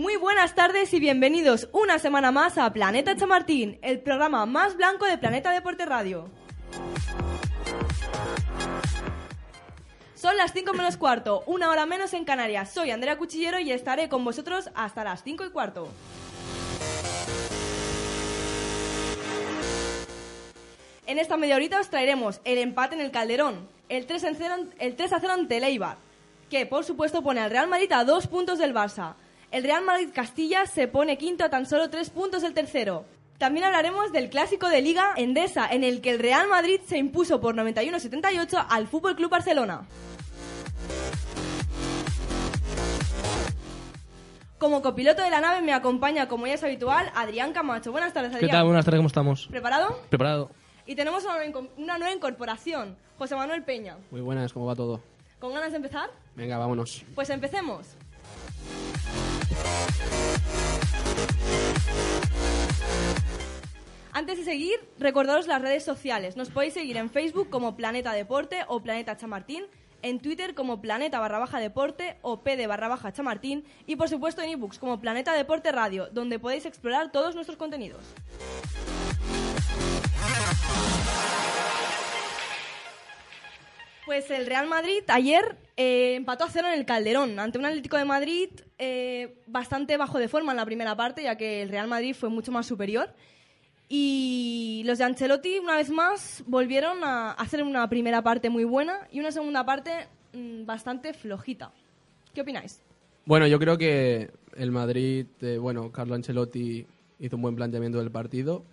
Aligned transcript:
Muy 0.00 0.16
buenas 0.16 0.54
tardes 0.54 0.94
y 0.94 0.98
bienvenidos 0.98 1.68
una 1.72 1.98
semana 1.98 2.32
más 2.32 2.56
a 2.56 2.72
Planeta 2.72 3.14
Chamartín, 3.16 3.78
el 3.82 4.00
programa 4.00 4.46
más 4.46 4.74
blanco 4.74 5.04
de 5.04 5.18
Planeta 5.18 5.52
Deporte 5.52 5.84
Radio. 5.84 6.30
Son 10.14 10.38
las 10.38 10.54
5 10.54 10.72
menos 10.72 10.96
cuarto, 10.96 11.42
una 11.44 11.68
hora 11.68 11.84
menos 11.84 12.14
en 12.14 12.24
Canarias. 12.24 12.72
Soy 12.72 12.90
Andrea 12.92 13.18
Cuchillero 13.18 13.58
y 13.58 13.72
estaré 13.72 14.08
con 14.08 14.24
vosotros 14.24 14.70
hasta 14.74 15.04
las 15.04 15.22
5 15.22 15.44
y 15.44 15.50
cuarto. 15.50 15.86
En 21.06 21.18
esta 21.18 21.36
media 21.36 21.56
horita 21.56 21.78
os 21.78 21.90
traeremos 21.90 22.40
el 22.44 22.56
empate 22.56 22.94
en 22.94 23.02
el 23.02 23.10
Calderón, 23.10 23.68
el 23.90 24.06
3, 24.06 24.24
a 24.24 24.34
0, 24.34 24.54
el 24.78 24.96
3 24.96 25.12
a 25.12 25.20
0 25.20 25.32
ante 25.34 25.58
el 25.58 25.84
que 26.48 26.64
por 26.64 26.84
supuesto 26.84 27.22
pone 27.22 27.40
al 27.40 27.50
Real 27.50 27.68
Madrid 27.68 27.92
a 27.92 28.04
dos 28.06 28.28
puntos 28.28 28.58
del 28.58 28.72
Barça. 28.72 29.14
El 29.50 29.64
Real 29.64 29.84
Madrid 29.84 30.10
Castilla 30.14 30.66
se 30.66 30.86
pone 30.86 31.18
quinto 31.18 31.44
a 31.44 31.50
tan 31.50 31.66
solo 31.66 31.90
tres 31.90 32.10
puntos 32.10 32.42
del 32.42 32.54
tercero. 32.54 33.04
También 33.38 33.64
hablaremos 33.64 34.12
del 34.12 34.28
clásico 34.30 34.68
de 34.68 34.82
Liga 34.82 35.12
Endesa, 35.16 35.66
en 35.68 35.82
el 35.82 36.00
que 36.02 36.10
el 36.10 36.18
Real 36.18 36.46
Madrid 36.48 36.80
se 36.86 36.98
impuso 36.98 37.40
por 37.40 37.54
91-78 37.56 38.66
al 38.68 38.86
Fútbol 38.86 39.16
Club 39.16 39.30
Barcelona. 39.30 39.86
Como 44.58 44.82
copiloto 44.82 45.22
de 45.22 45.30
la 45.30 45.40
nave 45.40 45.62
me 45.62 45.72
acompaña, 45.72 46.28
como 46.28 46.46
ya 46.46 46.54
es 46.54 46.62
habitual, 46.62 47.10
Adrián 47.14 47.52
Camacho. 47.54 47.92
Buenas 47.92 48.12
tardes, 48.12 48.34
Adrián. 48.34 48.50
¿Qué 48.50 48.52
tal? 48.54 48.64
Buenas 48.66 48.84
tardes, 48.84 48.98
¿cómo 48.98 49.06
estamos? 49.08 49.46
¿Preparado? 49.50 49.98
Preparado. 50.10 50.50
Y 50.84 50.94
tenemos 50.94 51.24
una 51.24 51.36
nueva, 51.36 51.50
inco- 51.50 51.70
una 51.78 51.96
nueva 51.98 52.14
incorporación, 52.14 52.96
José 53.16 53.36
Manuel 53.36 53.64
Peña. 53.64 53.96
Muy 54.10 54.20
buenas, 54.20 54.52
¿cómo 54.52 54.66
va 54.66 54.76
todo? 54.76 55.00
¿Con 55.38 55.54
ganas 55.54 55.70
de 55.70 55.76
empezar? 55.76 56.10
Venga, 56.36 56.58
vámonos. 56.58 57.02
Pues 57.14 57.30
empecemos. 57.30 57.96
Antes 64.12 64.38
de 64.38 64.44
seguir, 64.44 64.78
recordaros 64.98 65.46
las 65.46 65.62
redes 65.62 65.82
sociales. 65.82 66.36
Nos 66.36 66.50
podéis 66.50 66.74
seguir 66.74 66.96
en 66.96 67.08
Facebook 67.08 67.48
como 67.48 67.76
Planeta 67.76 68.12
Deporte 68.12 68.64
o 68.68 68.80
Planeta 68.80 69.16
Chamartín, 69.16 69.64
en 70.02 70.20
Twitter 70.20 70.54
como 70.54 70.80
Planeta 70.80 71.20
barra 71.20 71.38
baja 71.38 71.58
Deporte 71.58 72.16
o 72.22 72.42
PD 72.42 72.66
barra 72.66 72.88
baja 72.88 73.12
Chamartín 73.12 73.64
y 73.86 73.96
por 73.96 74.08
supuesto 74.08 74.42
en 74.42 74.50
ebooks 74.50 74.78
como 74.78 75.00
Planeta 75.00 75.32
Deporte 75.32 75.72
Radio, 75.72 76.08
donde 76.12 76.38
podéis 76.38 76.66
explorar 76.66 77.12
todos 77.12 77.34
nuestros 77.34 77.56
contenidos. 77.56 78.02
Pues 84.10 84.28
el 84.32 84.44
Real 84.44 84.66
Madrid 84.66 85.04
ayer 85.06 85.56
eh, 85.76 86.16
empató 86.16 86.42
a 86.42 86.50
cero 86.50 86.66
en 86.66 86.76
el 86.76 86.84
Calderón 86.84 87.38
ante 87.38 87.60
un 87.60 87.64
Atlético 87.64 87.96
de 87.96 88.04
Madrid 88.04 88.48
eh, 88.76 89.36
bastante 89.46 89.96
bajo 89.96 90.18
de 90.18 90.26
forma 90.26 90.50
en 90.50 90.56
la 90.56 90.64
primera 90.64 90.96
parte, 90.96 91.22
ya 91.22 91.36
que 91.36 91.62
el 91.62 91.68
Real 91.68 91.86
Madrid 91.86 92.16
fue 92.18 92.28
mucho 92.28 92.50
más 92.50 92.66
superior. 92.66 93.14
Y 93.88 94.82
los 94.84 94.98
de 94.98 95.04
Ancelotti, 95.04 95.60
una 95.60 95.76
vez 95.76 95.90
más, 95.90 96.42
volvieron 96.48 97.04
a 97.04 97.30
hacer 97.34 97.62
una 97.62 97.88
primera 97.88 98.20
parte 98.20 98.50
muy 98.50 98.64
buena 98.64 99.06
y 99.12 99.20
una 99.20 99.30
segunda 99.30 99.64
parte 99.64 99.92
mm, 100.32 100.66
bastante 100.66 101.14
flojita. 101.14 101.70
¿Qué 102.34 102.40
opináis? 102.40 102.82
Bueno, 103.26 103.46
yo 103.46 103.60
creo 103.60 103.78
que 103.78 104.32
el 104.56 104.72
Madrid, 104.72 105.26
eh, 105.40 105.56
bueno, 105.58 105.92
Carlo 105.92 106.16
Ancelotti 106.16 106.84
hizo 107.20 107.36
un 107.36 107.42
buen 107.42 107.54
planteamiento 107.54 108.00
del 108.00 108.10
partido. 108.10 108.64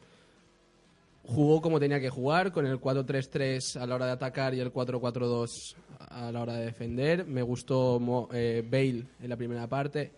Jugó 1.27 1.61
como 1.61 1.79
tenía 1.79 1.99
que 1.99 2.09
jugar, 2.09 2.53
con 2.53 2.65
el 2.65 2.79
4-3-3 2.79 3.81
a 3.81 3.85
la 3.85 3.95
hora 3.95 4.05
de 4.05 4.11
atacar 4.13 4.53
y 4.53 4.61
el 4.61 4.71
4-4-2 4.71 5.75
a 5.99 6.31
la 6.31 6.41
hora 6.41 6.53
de 6.53 6.65
defender. 6.65 7.25
Me 7.25 7.41
gustó 7.41 8.29
eh, 8.31 8.65
Bale 8.65 9.03
en 9.21 9.29
la 9.29 9.35
primera 9.35 9.67
parte. 9.67 10.13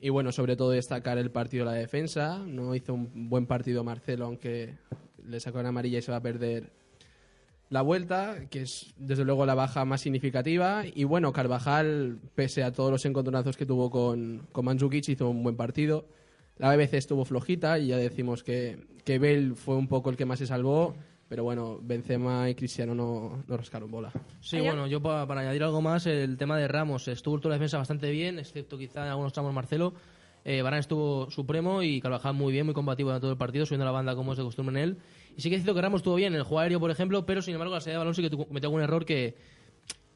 Y 0.00 0.08
bueno, 0.08 0.32
sobre 0.32 0.56
todo 0.56 0.70
destacar 0.70 1.18
el 1.18 1.30
partido 1.30 1.66
de 1.66 1.72
la 1.72 1.76
defensa. 1.76 2.38
No 2.38 2.74
hizo 2.74 2.94
un 2.94 3.28
buen 3.28 3.46
partido 3.46 3.84
Marcelo, 3.84 4.24
aunque 4.24 4.74
le 5.26 5.40
sacó 5.40 5.60
una 5.60 5.68
amarilla 5.68 5.98
y 5.98 6.02
se 6.02 6.10
va 6.10 6.18
a 6.18 6.22
perder 6.22 6.70
la 7.68 7.82
vuelta, 7.82 8.46
que 8.48 8.62
es 8.62 8.94
desde 8.96 9.24
luego 9.24 9.44
la 9.44 9.54
baja 9.54 9.84
más 9.84 10.00
significativa. 10.00 10.84
Y 10.86 11.04
bueno, 11.04 11.32
Carvajal, 11.32 12.18
pese 12.34 12.62
a 12.62 12.72
todos 12.72 12.90
los 12.90 13.04
encontronazos 13.04 13.56
que 13.56 13.66
tuvo 13.66 13.90
con, 13.90 14.46
con 14.52 14.64
Mandzukic, 14.64 15.08
hizo 15.08 15.28
un 15.28 15.42
buen 15.42 15.56
partido. 15.56 16.06
La 16.58 16.74
BBC 16.74 16.94
estuvo 16.94 17.24
flojita 17.24 17.78
y 17.78 17.88
ya 17.88 17.96
decimos 17.96 18.42
que, 18.42 18.78
que 19.04 19.18
Bale 19.18 19.54
fue 19.54 19.76
un 19.76 19.88
poco 19.88 20.10
el 20.10 20.16
que 20.16 20.24
más 20.26 20.38
se 20.38 20.46
salvó. 20.46 20.94
Pero 21.28 21.42
bueno, 21.42 21.80
Benzema 21.82 22.48
y 22.48 22.54
Cristiano 22.54 22.94
no, 22.94 23.42
no 23.48 23.56
rascaron 23.56 23.90
bola. 23.90 24.12
Sí, 24.40 24.60
bueno, 24.60 24.86
yo 24.86 25.02
pa- 25.02 25.26
para, 25.26 25.40
añadir 25.40 25.64
algo 25.64 25.82
más, 25.82 26.06
el 26.06 26.36
tema 26.36 26.56
de 26.56 26.68
Ramos. 26.68 27.08
Estuvo 27.08 27.38
toda 27.40 27.50
la 27.50 27.56
defensa 27.56 27.78
bastante 27.78 28.10
bien, 28.12 28.38
excepto 28.38 28.78
quizá 28.78 29.02
en 29.04 29.08
algunos 29.10 29.32
tramos 29.32 29.52
Marcelo. 29.52 29.92
Eh, 30.44 30.62
Varane 30.62 30.80
estuvo 30.82 31.28
supremo 31.32 31.82
y 31.82 32.00
Carvajal 32.00 32.34
muy 32.34 32.52
bien, 32.52 32.64
muy 32.64 32.74
combativo 32.76 33.12
en 33.12 33.20
todo 33.20 33.32
el 33.32 33.36
partido, 33.36 33.66
subiendo 33.66 33.84
la 33.84 33.90
banda 33.90 34.14
como 34.14 34.30
es 34.32 34.38
de 34.38 34.44
costumbre 34.44 34.80
en 34.80 34.88
él. 34.90 34.96
Y 35.36 35.40
sí 35.42 35.50
que 35.50 35.56
es 35.56 35.62
cierto 35.62 35.74
que 35.74 35.82
Ramos 35.82 35.98
estuvo 35.98 36.14
bien 36.14 36.32
en 36.32 36.38
el 36.38 36.44
juego 36.44 36.60
aéreo, 36.60 36.78
por 36.78 36.92
ejemplo, 36.92 37.26
pero 37.26 37.42
sin 37.42 37.54
embargo 37.54 37.74
la 37.74 37.80
salida 37.80 37.94
de 37.94 37.98
balón 37.98 38.14
sí 38.14 38.22
que 38.22 38.30
cometió 38.30 38.68
algún 38.68 38.82
error 38.82 39.04
que, 39.04 39.34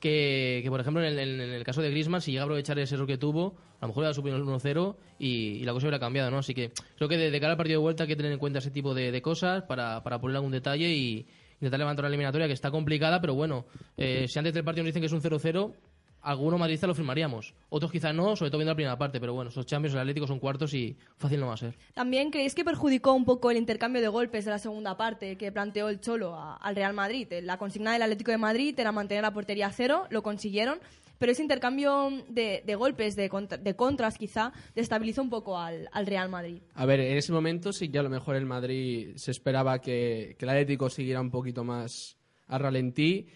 que, 0.00 0.60
que, 0.64 0.70
por 0.70 0.80
ejemplo, 0.80 1.04
en 1.04 1.18
el, 1.18 1.64
caso 1.64 1.82
de 1.82 1.90
Griezmann, 1.90 2.20
si 2.20 2.32
llega 2.32 2.42
a 2.42 2.44
aprovechar 2.44 2.78
ese 2.78 2.94
error 2.94 3.06
que 3.06 3.18
tuvo, 3.18 3.56
a 3.80 3.82
lo 3.82 3.88
mejor 3.88 4.02
hubiera 4.02 4.14
subido 4.14 4.36
el 4.36 4.42
1-0 4.42 4.96
y, 5.18 5.62
la 5.64 5.72
cosa 5.72 5.86
hubiera 5.86 6.00
cambiado, 6.00 6.30
¿no? 6.30 6.38
Así 6.38 6.54
que 6.54 6.72
creo 6.96 7.08
que 7.08 7.16
de, 7.16 7.30
de 7.30 7.40
cara 7.40 7.52
al 7.52 7.56
partido 7.56 7.80
de 7.80 7.82
vuelta 7.82 8.04
hay 8.04 8.08
que 8.08 8.16
tener 8.16 8.32
en 8.32 8.38
cuenta 8.38 8.58
ese 8.58 8.70
tipo 8.70 8.94
de, 8.94 9.12
de 9.12 9.22
cosas 9.22 9.62
para, 9.64 10.02
para 10.02 10.20
poner 10.20 10.36
algún 10.36 10.52
detalle 10.52 10.88
y 10.88 11.26
intentar 11.60 11.78
levantar 11.78 12.04
una 12.04 12.08
eliminatoria 12.08 12.46
que 12.46 12.54
está 12.54 12.70
complicada, 12.70 13.20
pero 13.20 13.34
bueno, 13.34 13.66
eh, 13.96 14.26
si 14.28 14.38
antes 14.38 14.54
del 14.54 14.64
partido 14.64 14.84
nos 14.84 14.88
dicen 14.88 15.02
que 15.02 15.06
es 15.06 15.12
un 15.12 15.20
0-0, 15.20 15.74
algunos 16.22 16.58
madridistas 16.60 16.88
lo 16.88 16.94
firmaríamos. 16.94 17.54
Otros 17.68 17.90
quizás 17.90 18.14
no, 18.14 18.36
sobre 18.36 18.50
todo 18.50 18.58
viendo 18.58 18.72
la 18.72 18.76
primera 18.76 18.98
parte, 18.98 19.20
pero 19.20 19.34
bueno, 19.34 19.50
esos 19.50 19.66
Champions, 19.66 19.94
el 19.94 20.00
Atlético 20.00 20.26
son 20.26 20.38
cuartos 20.38 20.74
y 20.74 20.96
fácil 21.16 21.40
no 21.40 21.46
va 21.48 21.54
a 21.54 21.56
ser. 21.56 21.74
¿También 21.94 22.30
creéis 22.30 22.54
que 22.54 22.64
perjudicó 22.64 23.12
un 23.14 23.24
poco 23.24 23.50
el 23.50 23.56
intercambio 23.56 24.02
de 24.02 24.08
golpes 24.08 24.44
de 24.44 24.50
la 24.50 24.58
segunda 24.58 24.96
parte 24.96 25.36
que 25.36 25.50
planteó 25.52 25.88
el 25.88 26.00
Cholo 26.00 26.34
a- 26.34 26.56
al 26.56 26.76
Real 26.76 26.92
Madrid? 26.94 27.26
Eh, 27.32 27.42
La 27.42 27.56
consigna 27.58 27.92
del 27.92 28.02
Atlético 28.02 28.30
de 28.30 28.38
Madrid 28.38 28.74
era 28.78 28.92
mantener 28.92 29.22
la 29.22 29.32
portería 29.32 29.66
a 29.68 29.72
cero, 29.72 30.06
lo 30.10 30.22
consiguieron, 30.22 30.78
pero 31.18 31.32
ese 31.32 31.42
intercambio 31.42 32.10
de, 32.28 32.62
de 32.64 32.74
golpes, 32.76 33.14
de, 33.16 33.28
contra- 33.28 33.58
de 33.58 33.76
contras 33.76 34.16
quizá, 34.16 34.52
destabilizó 34.74 35.20
un 35.22 35.28
poco 35.30 35.58
al, 35.58 35.88
al 35.92 36.06
Real 36.06 36.28
Madrid. 36.30 36.58
A 36.74 36.86
ver, 36.86 37.00
en 37.00 37.16
ese 37.18 37.30
momento 37.32 37.72
sí 37.74 37.90
que 37.90 37.98
a 37.98 38.02
lo 38.02 38.08
mejor 38.10 38.36
el 38.36 38.46
Madrid 38.46 39.10
se 39.16 39.30
esperaba 39.30 39.80
que, 39.80 40.34
que 40.38 40.44
el 40.46 40.48
Atlético 40.50 40.88
siguiera 40.88 41.20
un 41.20 41.30
poquito 41.30 41.62
más 41.64 42.16
a 42.46 42.56
ralentí. 42.58 43.26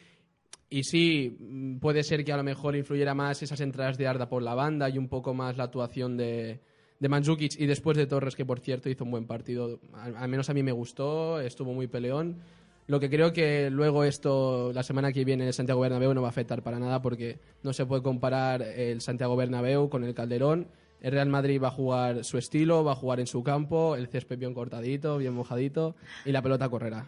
Y 0.71 0.85
sí, 0.85 1.37
mm, 1.39 1.79
puede 1.79 2.03
ser 2.03 2.25
que 2.25 2.33
a 2.33 2.37
lo 2.37 2.43
mejor 2.43 2.77
influyera 2.77 3.15
más 3.15 3.43
esas 3.43 3.61
entradas 3.61 3.99
de 3.99 4.07
Arda 4.07 4.29
por 4.29 4.43
la 4.43 4.55
banda 4.55 4.89
y 4.89 4.99
un 4.99 5.09
poco 5.09 5.35
más 5.35 5.57
la 5.57 5.65
actuación 5.65 6.17
de, 6.17 6.61
de 6.99 7.09
Mandzukic 7.09 7.59
y 7.59 7.67
después 7.67 7.97
de 7.97 8.07
Torres, 8.07 8.35
que 8.35 8.47
por 8.47 8.61
cierto 8.61 8.89
hizo 8.89 9.05
un 9.05 9.11
buen 9.11 9.27
partido. 9.27 9.79
Al, 9.93 10.29
menos 10.29 10.49
a 10.51 10.55
mí 10.55 10.63
me 10.63 10.73
gustó, 10.73 11.41
estuvo 11.41 11.73
muy 11.73 11.87
peleón. 11.87 12.39
Lo 12.87 13.01
que 13.01 13.09
creo 13.09 13.33
que 13.33 13.71
luego 13.71 14.05
esto, 14.05 14.73
la 14.73 14.83
semana 14.83 15.13
que 15.13 15.25
viene 15.25 15.45
en 15.45 15.49
el 15.49 15.55
Santiago 15.55 15.81
Bernabéu 15.81 16.13
no 16.13 16.21
va 16.21 16.29
a 16.29 16.31
afectar 16.31 16.63
para 16.63 16.79
nada 16.79 17.01
porque 17.01 17.39
no 17.63 17.73
se 17.73 17.87
puede 17.87 18.03
comparar 18.03 18.63
el 18.63 19.01
Santiago 19.01 19.37
Bernabéu 19.37 19.89
con 19.89 20.05
el 20.05 20.15
Calderón. 20.15 20.69
El 21.01 21.13
Real 21.13 21.29
Madrid 21.29 21.61
va 21.63 21.69
a 21.69 21.73
jugar 21.73 22.25
su 22.25 22.39
estilo, 22.39 22.85
va 22.85 22.93
a 22.93 22.97
jugar 22.97 23.21
en 23.21 23.27
su 23.27 23.43
campo, 23.43 23.97
el 23.97 24.09
césped 24.09 24.39
bien 24.39 24.55
cortadito, 24.55 25.19
bien 25.19 25.35
mojadito 25.35 25.97
y 26.25 26.33
la 26.33 26.43
pelota 26.43 26.69
correrá. 26.69 27.07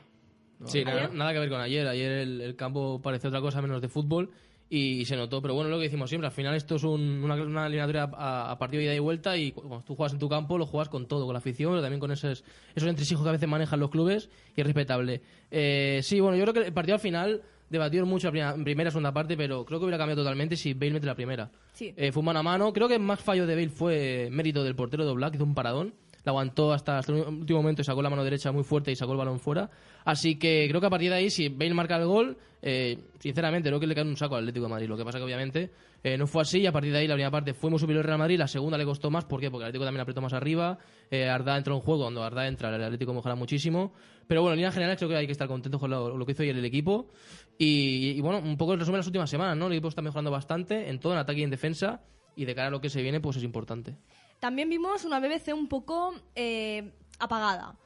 No, 0.59 0.67
Sí, 0.69 0.85
no, 0.85 0.91
nada, 0.95 1.09
nada 1.13 1.33
que 1.33 1.39
ver 1.41 1.49
con 1.51 1.61
ayer. 1.61 1.87
Ayer 1.87 2.11
el, 2.13 2.41
el 2.41 2.57
campo 2.57 3.01
parecía 3.03 3.29
otra 3.29 3.41
cosa 3.41 3.61
menos 3.61 3.81
de 3.83 3.89
fútbol 3.89 4.31
y, 4.71 5.05
se 5.05 5.15
notó. 5.17 5.41
Pero 5.43 5.55
bueno, 5.55 5.71
lo 5.71 5.77
que 5.77 5.85
decimos 5.85 6.09
siempre, 6.09 6.27
al 6.27 6.33
final 6.33 6.55
esto 6.55 6.77
es 6.77 6.83
un- 6.85 7.23
una, 7.23 7.35
una 7.35 7.67
eliminatoria 7.67 8.11
a, 8.15 8.51
a 8.51 8.59
partido 8.59 8.81
de 8.81 8.87
ida 8.87 8.95
y 8.95 8.99
vuelta 8.99 9.37
y 9.37 9.53
cu- 9.53 9.61
cuando 9.63 9.85
tú 9.85 9.95
juegas 9.95 10.13
en 10.15 10.19
tu 10.19 10.29
campo 10.29 10.59
lo 10.59 10.67
juegas 10.67 10.89
con 10.89 11.07
todo, 11.07 11.25
con 11.27 11.35
la 11.35 11.39
afición, 11.39 11.71
pero 11.73 11.83
también 11.83 12.01
con 12.01 12.11
esos, 12.11 12.43
esos 12.75 12.89
entresijos 12.89 13.23
que 13.23 13.29
a 13.29 13.33
veces 13.33 13.49
manejan 13.49 13.79
los 13.81 13.91
clubes 13.91 14.29
y 14.57 14.61
es 14.61 14.67
respetable. 14.67 15.21
Eh, 15.51 16.01
sí, 16.03 16.19
bueno, 16.21 16.37
yo 16.37 16.43
creo 16.45 16.55
que 16.55 16.69
el 16.69 16.73
partido 16.73 16.95
al 16.95 17.01
final 17.01 17.43
debatió 17.69 18.07
mucho 18.07 18.29
la 18.29 18.31
primera, 18.31 18.55
en 18.55 18.65
primera 18.65 18.89
y 18.89 18.91
segunda 18.93 19.13
parte, 19.13 19.37
pero 19.37 19.65
creo 19.65 19.79
que 19.79 19.85
hubiera 19.85 19.99
cambiado 19.99 20.23
totalmente 20.23 20.57
si 20.57 20.73
Bale 20.75 20.93
mete 20.93 21.07
la 21.07 21.15
primera. 21.17 21.51
Sí. 21.73 21.93
Eh, 21.97 22.13
fue 22.13 22.23
mano 22.23 22.39
a 22.39 22.43
mano. 22.43 22.73
Creo 22.73 22.89
que 22.89 22.99
más 22.99 23.21
fallo 23.21 23.45
de 23.47 23.55
Bale 23.57 23.69
fue 23.69 24.29
mérito 24.31 24.63
del 24.65 24.75
portero 24.77 25.05
de 25.05 25.13
Black, 25.13 25.35
hizo 25.35 25.45
un 25.45 25.55
paradón. 25.55 25.93
La 26.27 26.31
aguantó 26.31 26.73
hasta, 26.73 26.99
el 27.07 27.15
último 27.15 27.61
momento 27.61 27.83
y 27.83 27.85
sacó 27.85 28.03
la 28.03 28.11
mano 28.11 28.25
derecha 28.25 28.51
muy 28.51 28.65
fuerte 28.65 28.91
y 28.91 28.97
sacó 28.97 29.13
el 29.13 29.19
balón 29.19 29.39
fuera. 29.39 29.71
Así 30.05 30.41
que 30.41 30.67
creo 30.69 30.81
que 30.81 30.89
a 30.89 30.91
partir 30.91 31.11
de 31.11 31.15
ahí, 31.15 31.31
si 31.31 31.49
Bale 31.49 31.73
marca 31.73 31.95
el 31.97 32.05
gol, 32.05 32.37
eh, 32.63 32.99
sinceramente 33.21 33.69
creo 33.69 33.79
que 33.79 33.87
le 33.87 33.95
cae 33.95 34.03
un 34.03 34.17
saco 34.17 34.35
al 34.35 34.43
Atlético 34.43 34.65
de 34.65 34.71
Madrid. 34.71 34.89
Lo 34.89 34.97
que 34.97 35.05
pasa 35.05 35.19
que 35.19 35.25
obviamente 35.25 35.71
eh, 36.03 36.19
no 36.19 36.27
fue 36.27 36.43
así 36.43 36.59
y 36.59 36.67
a 36.67 36.73
partir 36.73 36.91
de 36.91 36.99
ahí 36.99 37.07
la 37.07 37.15
primera 37.15 37.31
parte 37.31 37.55
fue 37.55 37.71
muy 37.71 37.79
superior 37.79 38.03
al 38.03 38.09
Real 38.09 38.19
Madrid, 38.19 38.41
la 38.41 38.49
segunda 38.49 38.77
le 38.77 38.85
costó 38.85 39.09
más. 39.09 39.25
¿Por 39.25 39.41
qué? 39.41 39.53
Porque 39.53 39.63
el 39.63 39.69
Atlético 39.69 39.85
también 39.85 40.01
apretó 40.01 40.21
más 40.21 40.33
arriba. 40.33 40.79
Eh, 41.13 41.29
Arda 41.29 41.57
entró 41.57 41.77
en 41.77 41.81
juego, 41.81 42.03
cuando 42.03 42.25
Arda 42.25 42.49
entra 42.49 42.75
el 42.75 42.83
Atlético 42.83 43.15
mejora 43.15 43.37
muchísimo. 43.37 43.93
Pero 44.27 44.43
bueno, 44.43 44.55
en 44.55 44.59
línea 44.59 44.73
general 44.73 44.97
creo 44.97 45.09
que 45.09 45.17
hay 45.17 45.27
que 45.27 45.33
estar 45.33 45.47
contentos 45.47 45.81
con 45.81 45.91
lo, 45.93 46.19
lo 46.19 46.27
que 46.27 46.33
hizo 46.33 46.43
ayer 46.43 46.57
el 46.57 46.65
equipo. 46.65 47.07
Y, 47.57 48.15
y, 48.17 48.21
bueno, 48.21 48.41
un 48.41 48.57
poco 48.57 48.73
el 48.73 48.81
resumen 48.81 48.97
de 48.97 48.99
las 48.99 49.07
últimas 49.07 49.31
semanas, 49.31 49.57
¿no? 49.57 49.69
El 49.69 49.75
equipo 49.75 49.87
está 49.87 50.03
mejorando 50.03 50.33
bastante 50.33 50.91
en 50.91 50.99
todo, 50.99 51.13
en 51.13 51.21
ataque 51.21 51.39
y 51.39 51.45
en 51.45 51.51
defensa. 51.51 52.03
Y 52.35 52.47
de 52.47 52.55
cara 52.57 52.67
a 52.67 52.71
lo 52.73 52.81
que 52.81 52.91
se 52.91 53.01
viene, 53.01 53.21
pues 53.21 53.37
es 53.37 53.45
importante. 53.45 53.95
También 54.41 54.69
vimos 54.69 55.05
una 55.05 55.21
BBC 55.21 55.55
un 55.55 55.69
poco 55.69 56.15
eh, 56.35 56.93
apagada. 57.19 57.77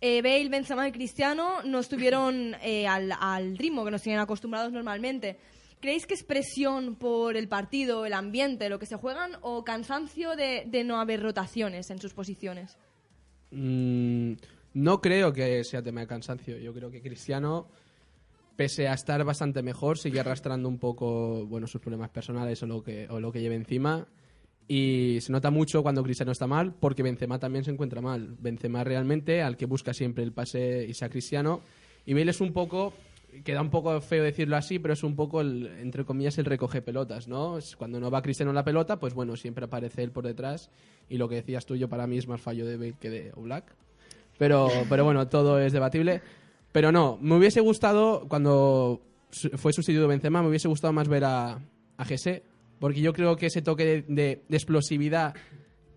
Eh, 0.00 0.22
Bale, 0.22 0.48
Benzema 0.48 0.88
y 0.88 0.92
Cristiano 0.92 1.62
no 1.64 1.80
estuvieron 1.80 2.54
eh, 2.62 2.86
al, 2.86 3.12
al 3.18 3.58
ritmo 3.58 3.84
que 3.84 3.90
nos 3.90 4.02
tienen 4.02 4.20
acostumbrados 4.20 4.72
normalmente. 4.72 5.38
¿Creéis 5.80 6.06
que 6.06 6.14
es 6.14 6.24
presión 6.24 6.96
por 6.96 7.36
el 7.36 7.48
partido, 7.48 8.04
el 8.04 8.12
ambiente, 8.12 8.68
lo 8.68 8.78
que 8.78 8.84
se 8.86 8.96
juegan, 8.96 9.32
o 9.40 9.64
cansancio 9.64 10.36
de, 10.36 10.64
de 10.66 10.84
no 10.84 11.00
haber 11.00 11.22
rotaciones 11.22 11.90
en 11.90 11.98
sus 11.98 12.12
posiciones? 12.12 12.76
Mm, 13.50 14.34
no 14.74 15.00
creo 15.00 15.32
que 15.32 15.64
sea 15.64 15.82
tema 15.82 16.02
de 16.02 16.06
cansancio. 16.06 16.58
Yo 16.58 16.74
creo 16.74 16.90
que 16.90 17.00
Cristiano, 17.00 17.68
pese 18.56 18.88
a 18.88 18.94
estar 18.94 19.24
bastante 19.24 19.62
mejor, 19.62 19.96
sigue 19.96 20.20
arrastrando 20.20 20.68
un 20.68 20.78
poco 20.78 21.46
bueno, 21.46 21.66
sus 21.66 21.80
problemas 21.80 22.10
personales 22.10 22.62
o 22.62 22.66
lo 22.66 22.82
que, 22.82 23.08
o 23.08 23.18
lo 23.18 23.32
que 23.32 23.40
lleve 23.40 23.54
encima. 23.54 24.06
Y 24.72 25.18
se 25.20 25.32
nota 25.32 25.50
mucho 25.50 25.82
cuando 25.82 26.00
Cristiano 26.04 26.30
está 26.30 26.46
mal, 26.46 26.72
porque 26.72 27.02
Benzema 27.02 27.40
también 27.40 27.64
se 27.64 27.72
encuentra 27.72 28.00
mal. 28.00 28.36
Benzema 28.38 28.84
realmente, 28.84 29.42
al 29.42 29.56
que 29.56 29.66
busca 29.66 29.92
siempre 29.92 30.22
el 30.22 30.30
pase 30.30 30.86
y 30.88 30.94
sea 30.94 31.08
Cristiano. 31.08 31.62
Y 32.06 32.14
Bale 32.14 32.30
es 32.30 32.40
un 32.40 32.52
poco, 32.52 32.92
queda 33.42 33.62
un 33.62 33.70
poco 33.70 34.00
feo 34.00 34.22
decirlo 34.22 34.56
así, 34.56 34.78
pero 34.78 34.94
es 34.94 35.02
un 35.02 35.16
poco, 35.16 35.40
el, 35.40 35.66
entre 35.80 36.04
comillas, 36.04 36.38
el 36.38 36.44
recoge 36.44 36.82
pelotas, 36.82 37.26
¿no? 37.26 37.58
Cuando 37.78 37.98
no 37.98 38.12
va 38.12 38.22
Cristiano 38.22 38.52
la 38.52 38.62
pelota, 38.62 39.00
pues 39.00 39.12
bueno, 39.12 39.34
siempre 39.34 39.64
aparece 39.64 40.04
él 40.04 40.12
por 40.12 40.24
detrás. 40.24 40.70
Y 41.08 41.18
lo 41.18 41.28
que 41.28 41.34
decías 41.34 41.66
tú, 41.66 41.74
yo 41.74 41.88
para 41.88 42.06
mí 42.06 42.18
es 42.18 42.28
más 42.28 42.40
fallo 42.40 42.64
de 42.64 42.76
Bale 42.76 42.94
que 43.00 43.10
de 43.10 43.32
Oblak. 43.34 43.74
Pero, 44.38 44.68
pero 44.88 45.04
bueno, 45.04 45.26
todo 45.26 45.58
es 45.58 45.72
debatible. 45.72 46.22
Pero 46.70 46.92
no, 46.92 47.18
me 47.20 47.34
hubiese 47.34 47.58
gustado, 47.58 48.28
cuando 48.28 49.00
fue 49.56 49.72
sustituido 49.72 50.06
Benzema, 50.06 50.42
me 50.42 50.48
hubiese 50.48 50.68
gustado 50.68 50.92
más 50.92 51.08
ver 51.08 51.24
a, 51.24 51.58
a 51.96 52.04
Jesse, 52.04 52.42
porque 52.80 53.00
yo 53.00 53.12
creo 53.12 53.36
que 53.36 53.46
ese 53.46 53.62
toque 53.62 53.84
de, 53.84 54.02
de- 54.08 54.42
de 54.48 54.56
explosividad 54.56 55.34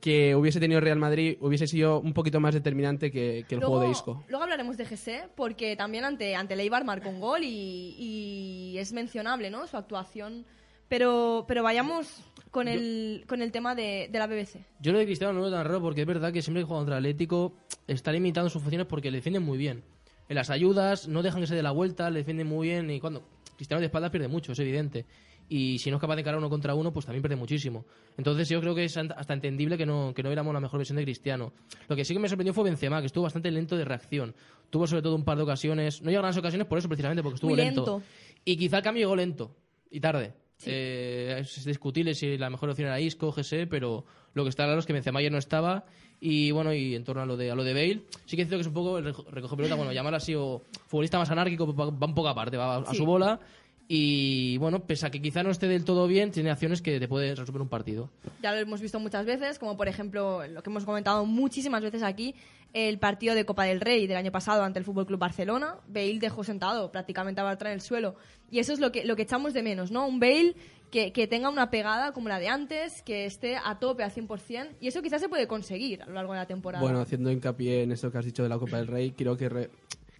que 0.01 0.35
hubiese 0.35 0.59
tenido 0.59 0.81
Real 0.81 0.99
Madrid 0.99 1.37
hubiese 1.39 1.65
sido 1.65 2.01
un 2.01 2.13
poquito 2.13 2.41
más 2.41 2.53
determinante 2.53 3.09
que, 3.09 3.45
que 3.47 3.55
el 3.55 3.61
juego 3.61 3.79
de 3.79 3.89
Isco. 3.89 4.23
luego 4.27 4.43
hablaremos 4.43 4.75
de 4.75 4.85
GC, 4.85 5.29
porque 5.35 5.77
también 5.77 6.03
ante, 6.03 6.35
ante 6.35 6.57
Leibar 6.57 6.83
marcó 6.83 7.07
un 7.09 7.21
gol 7.21 7.41
y, 7.43 7.95
y 7.97 8.77
es 8.77 8.91
mencionable, 8.91 9.49
¿no? 9.49 9.65
Su 9.65 9.77
actuación. 9.77 10.45
Pero, 10.89 11.45
pero 11.47 11.63
vayamos 11.63 12.21
con 12.51 12.67
el, 12.67 13.23
con 13.27 13.41
el 13.41 13.51
tema 13.53 13.73
de, 13.73 14.09
de 14.11 14.19
la 14.19 14.27
BBC. 14.27 14.57
Yo 14.81 14.91
lo 14.91 14.99
de 14.99 15.05
Cristiano 15.05 15.31
no 15.33 15.39
lo 15.39 15.45
veo 15.45 15.55
tan 15.55 15.65
raro 15.65 15.81
porque 15.81 16.01
es 16.01 16.07
verdad 16.07 16.31
que 16.33 16.41
siempre 16.41 16.61
que 16.63 16.67
juega 16.67 16.81
contra 16.81 16.97
el 16.97 17.03
Atlético 17.05 17.53
está 17.87 18.11
limitado 18.11 18.45
en 18.47 18.51
sus 18.51 18.61
funciones 18.61 18.85
porque 18.87 19.09
le 19.09 19.19
defienden 19.19 19.41
muy 19.43 19.57
bien. 19.57 19.83
En 20.27 20.35
las 20.35 20.49
ayudas 20.49 21.07
no 21.07 21.23
dejan 21.23 21.39
que 21.41 21.47
se 21.47 21.55
dé 21.55 21.63
la 21.63 21.71
vuelta, 21.71 22.09
le 22.11 22.19
defienden 22.19 22.47
muy 22.47 22.67
bien 22.67 22.91
y 22.91 22.99
cuando 22.99 23.23
Cristiano 23.55 23.79
de 23.79 23.85
espaldas 23.87 24.11
pierde 24.11 24.27
mucho, 24.27 24.51
es 24.51 24.59
evidente. 24.59 25.05
Y 25.49 25.77
si 25.79 25.89
no 25.91 25.97
es 25.97 26.01
capaz 26.01 26.15
de 26.15 26.21
encarar 26.21 26.39
uno 26.39 26.49
contra 26.49 26.73
uno, 26.73 26.91
pues 26.91 27.05
también 27.05 27.21
pierde 27.21 27.35
muchísimo. 27.35 27.85
Entonces 28.17 28.49
yo 28.49 28.59
creo 28.61 28.73
que 28.73 28.85
es 28.85 28.97
hasta 28.97 29.33
entendible 29.33 29.77
que 29.77 29.85
no, 29.85 30.13
que 30.15 30.23
no 30.23 30.31
éramos 30.31 30.53
la 30.53 30.59
mejor 30.59 30.79
versión 30.79 30.95
de 30.97 31.03
Cristiano. 31.03 31.53
Lo 31.87 31.95
que 31.95 32.05
sí 32.05 32.13
que 32.13 32.19
me 32.19 32.27
sorprendió 32.29 32.53
fue 32.53 32.63
Benzema, 32.63 32.99
que 33.01 33.07
estuvo 33.07 33.23
bastante 33.23 33.51
lento 33.51 33.75
de 33.77 33.85
reacción. 33.85 34.33
Tuvo 34.69 34.87
sobre 34.87 35.01
todo 35.03 35.15
un 35.15 35.23
par 35.25 35.37
de 35.37 35.43
ocasiones, 35.43 36.01
no 36.01 36.09
llegó 36.09 36.19
a 36.19 36.23
grandes 36.23 36.39
ocasiones 36.39 36.65
por 36.67 36.77
eso 36.79 36.87
precisamente, 36.87 37.21
porque 37.21 37.35
estuvo 37.35 37.51
Muy 37.51 37.57
lento. 37.59 38.01
Y 38.45 38.57
quizá 38.57 38.77
el 38.77 38.83
cambio 38.83 39.01
llegó 39.01 39.15
lento 39.15 39.55
y 39.91 39.99
tarde. 39.99 40.33
Eh, 40.65 41.37
es 41.41 41.65
discutible 41.65 42.13
si 42.15 42.37
la 42.37 42.49
mejor 42.49 42.69
opción 42.69 42.87
era 42.87 42.99
Isco, 42.99 43.31
GC, 43.31 43.67
pero 43.69 44.05
lo 44.33 44.43
que 44.43 44.49
está 44.49 44.63
claro 44.63 44.79
es 44.79 44.85
que 44.85 44.93
Benzema 44.93 45.19
ayer 45.19 45.31
no 45.31 45.37
estaba 45.37 45.85
y 46.21 46.51
bueno, 46.51 46.73
y 46.73 46.95
en 46.95 47.03
torno 47.03 47.21
a 47.21 47.25
lo 47.25 47.35
de 47.35 47.51
a 47.51 47.55
lo 47.55 47.65
de 47.65 47.73
Bale, 47.73 48.03
sí 48.25 48.37
que 48.37 48.43
es 48.43 48.47
cierto 48.47 48.55
que 48.57 48.61
es 48.61 48.67
un 48.67 48.73
poco 48.73 48.97
el 48.97 49.05
reco- 49.13 49.25
recoge 49.29 49.57
pelota, 49.57 49.75
bueno, 49.75 49.91
llamarlo 49.91 50.15
así 50.17 50.33
o 50.35 50.61
futbolista 50.87 51.17
más 51.19 51.29
anárquico, 51.29 51.75
va 51.75 51.87
un 51.89 52.15
poco 52.15 52.29
aparte, 52.29 52.55
va 52.55 52.75
a, 52.75 52.77
a 52.79 52.85
Sí. 52.91 52.95
su 52.97 53.05
bola 53.05 53.39
y 53.87 54.57
bueno, 54.57 54.79
pese 54.85 55.05
a 55.05 55.11
que 55.11 55.21
quizá 55.21 55.43
no 55.43 55.51
esté 55.51 55.67
del 55.67 55.83
todo 55.85 56.07
bien, 56.07 56.31
tiene 56.31 56.49
acciones 56.49 56.81
que 56.81 56.99
te 56.99 57.07
puede 57.07 57.35
resolver 57.35 57.61
un 57.61 57.67
partido. 57.69 58.09
Ya 58.41 58.51
lo 58.53 58.57
hemos 58.59 58.81
visto 58.81 58.99
muchas 58.99 59.25
veces, 59.25 59.59
como 59.59 59.75
por 59.77 59.87
ejemplo 59.87 60.45
lo 60.47 60.63
que 60.63 60.69
hemos 60.69 60.85
comentado 60.85 61.25
muchísimas 61.25 61.83
veces 61.83 62.01
aquí, 62.01 62.33
el 62.73 62.97
partido 62.97 63.35
de 63.35 63.45
Copa 63.45 63.65
del 63.65 63.81
Rey 63.81 64.07
del 64.07 64.17
año 64.17 64.31
pasado 64.31 64.63
ante 64.63 64.79
el 64.79 64.85
Fútbol 64.85 65.05
Club 65.05 65.19
Barcelona. 65.19 65.75
Bale 65.87 66.17
dejó 66.19 66.43
sentado 66.43 66.91
prácticamente 66.91 67.41
a 67.41 67.43
Bartra 67.43 67.69
en 67.69 67.75
el 67.75 67.81
suelo. 67.81 68.15
Y 68.49 68.59
eso 68.59 68.73
es 68.73 68.79
lo 68.79 68.91
que, 68.91 69.03
lo 69.05 69.15
que 69.15 69.23
echamos 69.23 69.53
de 69.53 69.61
menos, 69.61 69.91
¿no? 69.91 70.07
Un 70.07 70.19
Bale 70.19 70.55
que, 70.89 71.11
que 71.11 71.27
tenga 71.27 71.49
una 71.49 71.69
pegada 71.69 72.13
como 72.13 72.29
la 72.29 72.39
de 72.39 72.47
antes, 72.47 73.03
que 73.03 73.25
esté 73.25 73.57
a 73.57 73.77
tope 73.79 74.03
al 74.03 74.11
100%. 74.11 74.69
Y 74.79 74.87
eso 74.87 75.01
quizás 75.03 75.21
se 75.21 75.29
puede 75.29 75.45
conseguir 75.47 76.01
a 76.01 76.07
lo 76.07 76.13
largo 76.13 76.33
de 76.33 76.39
la 76.39 76.47
temporada. 76.47 76.81
Bueno, 76.83 76.99
haciendo 76.99 77.31
hincapié 77.31 77.83
en 77.83 77.91
esto 77.91 78.11
que 78.11 78.17
has 78.17 78.25
dicho 78.25 78.41
de 78.41 78.49
la 78.49 78.57
Copa 78.57 78.77
del 78.77 78.87
Rey, 78.87 79.11
quiero 79.11 79.37
que, 79.37 79.49
re- 79.49 79.69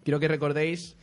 quiero 0.03 0.19
que 0.19 0.27
recordéis 0.27 0.95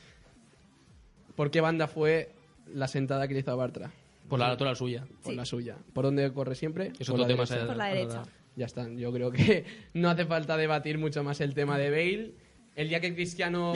por 1.34 1.50
qué 1.50 1.60
banda 1.60 1.88
fue 1.88 2.30
la 2.74 2.88
sentada 2.88 3.26
que 3.28 3.34
le 3.34 3.40
hizo 3.40 3.50
a 3.50 3.54
Bartra. 3.56 3.90
Por 4.28 4.38
la 4.38 4.48
natural 4.48 4.76
suya. 4.76 5.06
Por 5.22 5.32
Sí. 5.32 5.36
la 5.36 5.44
suya. 5.44 5.76
¿Por 5.92 6.04
dónde 6.04 6.32
corre 6.32 6.54
siempre? 6.54 6.92
Es 6.98 7.08
Por 7.08 7.16
otro 7.20 7.22
la 7.22 7.26
tema. 7.28 7.42
ese- 7.44 7.66
Por 7.66 7.76
la 7.76 7.86
derecha. 7.86 8.22
Ya 8.56 8.66
está. 8.66 8.88
Yo 8.88 9.12
creo 9.12 9.30
que 9.30 9.64
no 9.94 10.10
hace 10.10 10.24
falta 10.26 10.56
debatir 10.56 10.98
mucho 10.98 11.22
más 11.24 11.40
el 11.40 11.54
tema 11.54 11.78
de 11.78 11.90
Bale. 11.90 12.34
El 12.76 12.88
día 12.88 13.00
que 13.00 13.14
Cristiano 13.14 13.72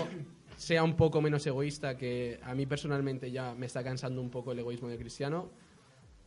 sea 0.57 0.85
un 0.85 0.95
poco 0.95 1.21
menos 1.21 1.45
egoísta, 1.47 1.97
que 1.97 2.39
a 2.43 2.55
mí 2.55 2.67
personalmente 2.67 3.31
ya 3.31 3.55
me 3.55 3.67
está 3.67 3.83
cansando 3.83 4.21
un 4.21 4.31
poco 4.31 4.53
el 4.53 4.59
egoísmo 4.61 4.89
de 4.89 4.97
Cristiano, 4.97 5.51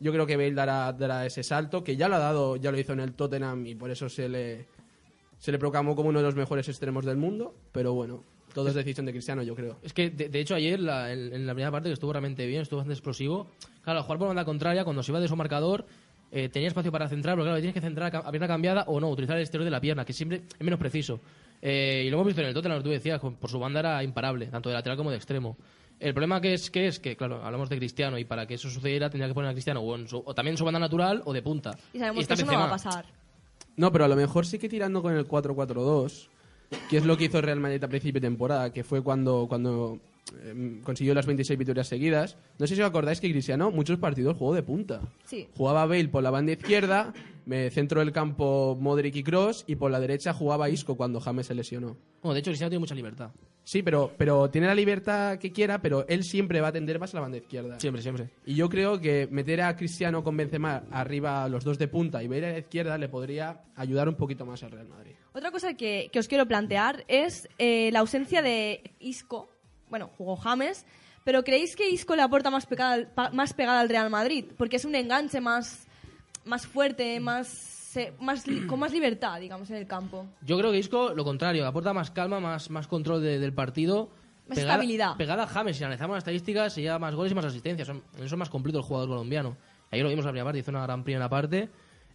yo 0.00 0.12
creo 0.12 0.26
que 0.26 0.36
Bale 0.36 0.52
dará, 0.54 0.92
dará 0.92 1.24
ese 1.26 1.42
salto, 1.42 1.82
que 1.82 1.96
ya 1.96 2.08
lo 2.08 2.16
ha 2.16 2.18
dado, 2.18 2.56
ya 2.56 2.70
lo 2.70 2.78
hizo 2.78 2.92
en 2.92 3.00
el 3.00 3.14
Tottenham 3.14 3.66
y 3.66 3.74
por 3.74 3.90
eso 3.90 4.08
se 4.10 4.28
le, 4.28 4.66
se 5.38 5.50
le 5.50 5.58
proclamó 5.58 5.96
como 5.96 6.10
uno 6.10 6.18
de 6.18 6.24
los 6.26 6.34
mejores 6.36 6.68
extremos 6.68 7.04
del 7.06 7.16
mundo. 7.16 7.54
Pero 7.72 7.94
bueno, 7.94 8.22
todo 8.54 8.68
es 8.68 8.74
decisión 8.74 9.06
de 9.06 9.12
Cristiano, 9.12 9.42
yo 9.42 9.54
creo. 9.54 9.78
Es 9.82 9.92
que, 9.92 10.10
de, 10.10 10.28
de 10.28 10.40
hecho, 10.40 10.54
ayer, 10.54 10.80
la- 10.80 11.12
en, 11.12 11.32
en 11.32 11.46
la 11.46 11.52
primera 11.54 11.70
parte, 11.70 11.88
que 11.88 11.92
estuvo 11.94 12.12
realmente 12.12 12.46
bien, 12.46 12.62
estuvo 12.62 12.78
bastante 12.78 12.94
explosivo. 12.94 13.48
Claro, 13.82 14.00
al 14.00 14.04
jugar 14.04 14.18
por 14.18 14.28
banda 14.28 14.44
contraria, 14.44 14.84
cuando 14.84 15.02
se 15.02 15.12
iba 15.12 15.20
de 15.20 15.28
su 15.28 15.36
marcador, 15.36 15.86
eh, 16.30 16.48
tenía 16.48 16.68
espacio 16.68 16.92
para 16.92 17.08
centrar, 17.08 17.34
pero 17.36 17.44
claro, 17.44 17.56
tienes 17.58 17.74
que 17.74 17.80
centrar 17.80 18.14
a, 18.14 18.30
pierna 18.30 18.46
cambiada 18.48 18.84
o 18.86 19.00
no, 19.00 19.08
utilizar 19.10 19.36
el 19.36 19.42
exterior 19.42 19.64
de 19.64 19.70
la 19.70 19.80
pierna, 19.80 20.04
que 20.04 20.12
siempre 20.12 20.42
es 20.58 20.60
menos 20.60 20.78
preciso. 20.78 21.20
Eh, 21.62 22.04
y 22.06 22.10
lo 22.10 22.16
hemos 22.16 22.26
visto 22.26 22.40
en 22.42 22.48
el 22.48 22.54
Tottenham, 22.54 22.82
tú 22.82 22.90
decías, 22.90 23.20
por 23.20 23.50
su 23.50 23.58
banda 23.58 23.80
era 23.80 24.02
imparable, 24.04 24.46
tanto 24.46 24.68
de 24.68 24.74
lateral 24.74 24.96
como 24.98 25.10
de 25.10 25.16
extremo. 25.16 25.56
El 25.98 26.12
problema 26.14 26.40
que 26.40 26.54
es 26.54 26.70
que 26.70 26.86
es 26.86 27.00
que, 27.00 27.16
claro, 27.16 27.42
hablamos 27.44 27.68
de 27.68 27.76
Cristiano 27.78 28.18
y 28.18 28.24
para 28.24 28.46
que 28.46 28.54
eso 28.54 28.70
sucediera 28.70 29.10
tendría 29.10 29.26
que 29.26 29.34
poner 29.34 29.50
a 29.50 29.52
Cristiano 29.52 29.80
o, 29.80 29.96
en 29.96 30.06
su- 30.06 30.22
o 30.24 30.32
también 30.34 30.52
en 30.52 30.58
su 30.58 30.64
banda 30.64 30.78
natural 30.78 31.22
o 31.24 31.32
de 31.32 31.42
punta. 31.42 31.76
y 31.92 31.98
sabemos 31.98 32.20
está 32.22 32.36
que 32.36 32.42
eso 32.42 32.52
no 32.52 32.58
va 32.58 32.66
a 32.66 32.70
pasar. 32.70 33.04
No, 33.76 33.90
pero 33.90 34.04
a 34.04 34.08
lo 34.08 34.14
mejor 34.14 34.46
sí 34.46 34.58
que 34.60 34.68
tirando 34.68 35.02
con 35.02 35.16
el 35.16 35.26
4-4-2, 35.26 36.28
que 36.88 36.96
es 36.96 37.04
lo 37.04 37.16
que 37.16 37.24
hizo 37.24 37.38
el 37.38 37.44
Real 37.44 37.60
Madrid 37.60 37.82
a 37.82 37.88
principio 37.88 38.20
de 38.20 38.26
temporada, 38.26 38.72
que 38.72 38.84
fue 38.84 39.02
cuando, 39.02 39.46
cuando 39.48 39.98
em, 40.44 40.80
consiguió 40.82 41.14
las 41.14 41.26
26 41.26 41.58
victorias 41.58 41.88
seguidas. 41.88 42.36
No 42.58 42.66
sé 42.66 42.74
si 42.74 42.82
os 42.82 42.88
acordáis 42.88 43.20
que 43.20 43.30
Cristiano 43.30 43.70
muchos 43.70 43.98
partidos 43.98 44.36
jugó 44.36 44.54
de 44.54 44.62
punta. 44.62 45.00
Sí. 45.24 45.48
Jugaba 45.56 45.86
Bale 45.86 46.08
por 46.08 46.22
la 46.22 46.30
banda 46.30 46.52
izquierda, 46.52 47.12
me 47.46 47.70
centro 47.70 48.00
del 48.00 48.12
campo 48.12 48.76
Modric 48.80 49.16
y 49.16 49.22
Cross 49.22 49.64
y 49.66 49.76
por 49.76 49.90
la 49.90 50.00
derecha 50.00 50.32
jugaba 50.34 50.68
Isco 50.68 50.96
cuando 50.96 51.20
James 51.20 51.46
se 51.46 51.54
lesionó. 51.54 51.96
Bueno, 52.22 52.34
de 52.34 52.40
hecho, 52.40 52.50
Cristiano 52.50 52.70
tiene 52.70 52.80
mucha 52.80 52.94
libertad. 52.94 53.30
Sí, 53.68 53.82
pero, 53.82 54.10
pero 54.16 54.48
tiene 54.48 54.66
la 54.66 54.74
libertad 54.74 55.38
que 55.38 55.52
quiera, 55.52 55.82
pero 55.82 56.06
él 56.08 56.24
siempre 56.24 56.62
va 56.62 56.68
a 56.68 56.72
tender 56.72 56.98
más 56.98 57.12
a 57.12 57.18
la 57.18 57.20
banda 57.20 57.36
izquierda. 57.36 57.78
Siempre, 57.78 58.00
siempre. 58.00 58.30
Y 58.46 58.54
yo 58.54 58.70
creo 58.70 58.98
que 58.98 59.28
meter 59.30 59.60
a 59.60 59.76
Cristiano 59.76 60.24
con 60.24 60.38
Benzema 60.38 60.84
arriba 60.90 61.44
a 61.44 61.50
los 61.50 61.64
dos 61.64 61.76
de 61.76 61.86
punta 61.86 62.22
y 62.22 62.28
ver 62.28 62.46
a 62.46 62.52
la 62.52 62.58
izquierda 62.60 62.96
le 62.96 63.10
podría 63.10 63.60
ayudar 63.76 64.08
un 64.08 64.14
poquito 64.14 64.46
más 64.46 64.62
al 64.62 64.70
Real 64.70 64.88
Madrid. 64.88 65.12
Otra 65.34 65.50
cosa 65.50 65.74
que, 65.74 66.08
que 66.10 66.18
os 66.18 66.28
quiero 66.28 66.46
plantear 66.46 67.04
es 67.08 67.46
eh, 67.58 67.90
la 67.92 67.98
ausencia 67.98 68.40
de 68.40 68.94
Isco. 69.00 69.50
Bueno, 69.90 70.08
jugó 70.16 70.36
James, 70.36 70.86
pero 71.24 71.44
¿creéis 71.44 71.76
que 71.76 71.90
Isco 71.90 72.16
le 72.16 72.22
aporta 72.22 72.48
más 72.48 72.64
pegada, 72.64 73.12
más 73.34 73.52
pegada 73.52 73.80
al 73.80 73.90
Real 73.90 74.08
Madrid? 74.08 74.46
Porque 74.56 74.76
es 74.76 74.86
un 74.86 74.94
enganche 74.94 75.42
más, 75.42 75.86
más 76.46 76.66
fuerte, 76.66 77.20
más, 77.20 77.77
se- 77.98 78.12
más 78.20 78.44
con 78.68 78.78
más 78.78 78.92
libertad, 78.92 79.40
digamos, 79.40 79.68
en 79.70 79.76
el 79.76 79.86
campo. 79.86 80.26
Yo 80.42 80.56
creo 80.58 80.70
que 80.72 80.78
Isco, 80.78 81.12
lo 81.14 81.24
contrario, 81.24 81.66
aporta 81.66 81.92
más 81.92 82.10
calma, 82.10 82.38
más, 82.40 82.70
más 82.70 82.86
control 82.86 83.22
de- 83.22 83.38
del 83.38 83.52
partido. 83.52 84.08
Más 84.48 84.58
estabilidad. 84.58 85.16
Pegada 85.16 85.42
a 85.42 85.46
James, 85.46 85.76
si 85.76 85.84
analizamos 85.84 86.14
las 86.14 86.22
estadísticas, 86.22 86.72
se 86.72 86.80
lleva 86.82 86.98
más 86.98 87.14
goles 87.14 87.32
y 87.32 87.34
más 87.34 87.44
asistencias. 87.44 87.86
Son, 87.86 88.02
eso 88.16 88.24
es 88.24 88.36
más 88.36 88.48
completo 88.48 88.78
el 88.78 88.84
jugador 88.84 89.08
colombiano. 89.08 89.56
Ayer 89.90 90.02
lo 90.04 90.08
vimos 90.10 90.22
en 90.22 90.26
la 90.26 90.32
primera 90.32 90.44
parte, 90.44 90.58
hizo 90.60 90.70
una 90.70 90.82
gran 90.84 91.02
primera 91.04 91.28
parte. 91.28 91.68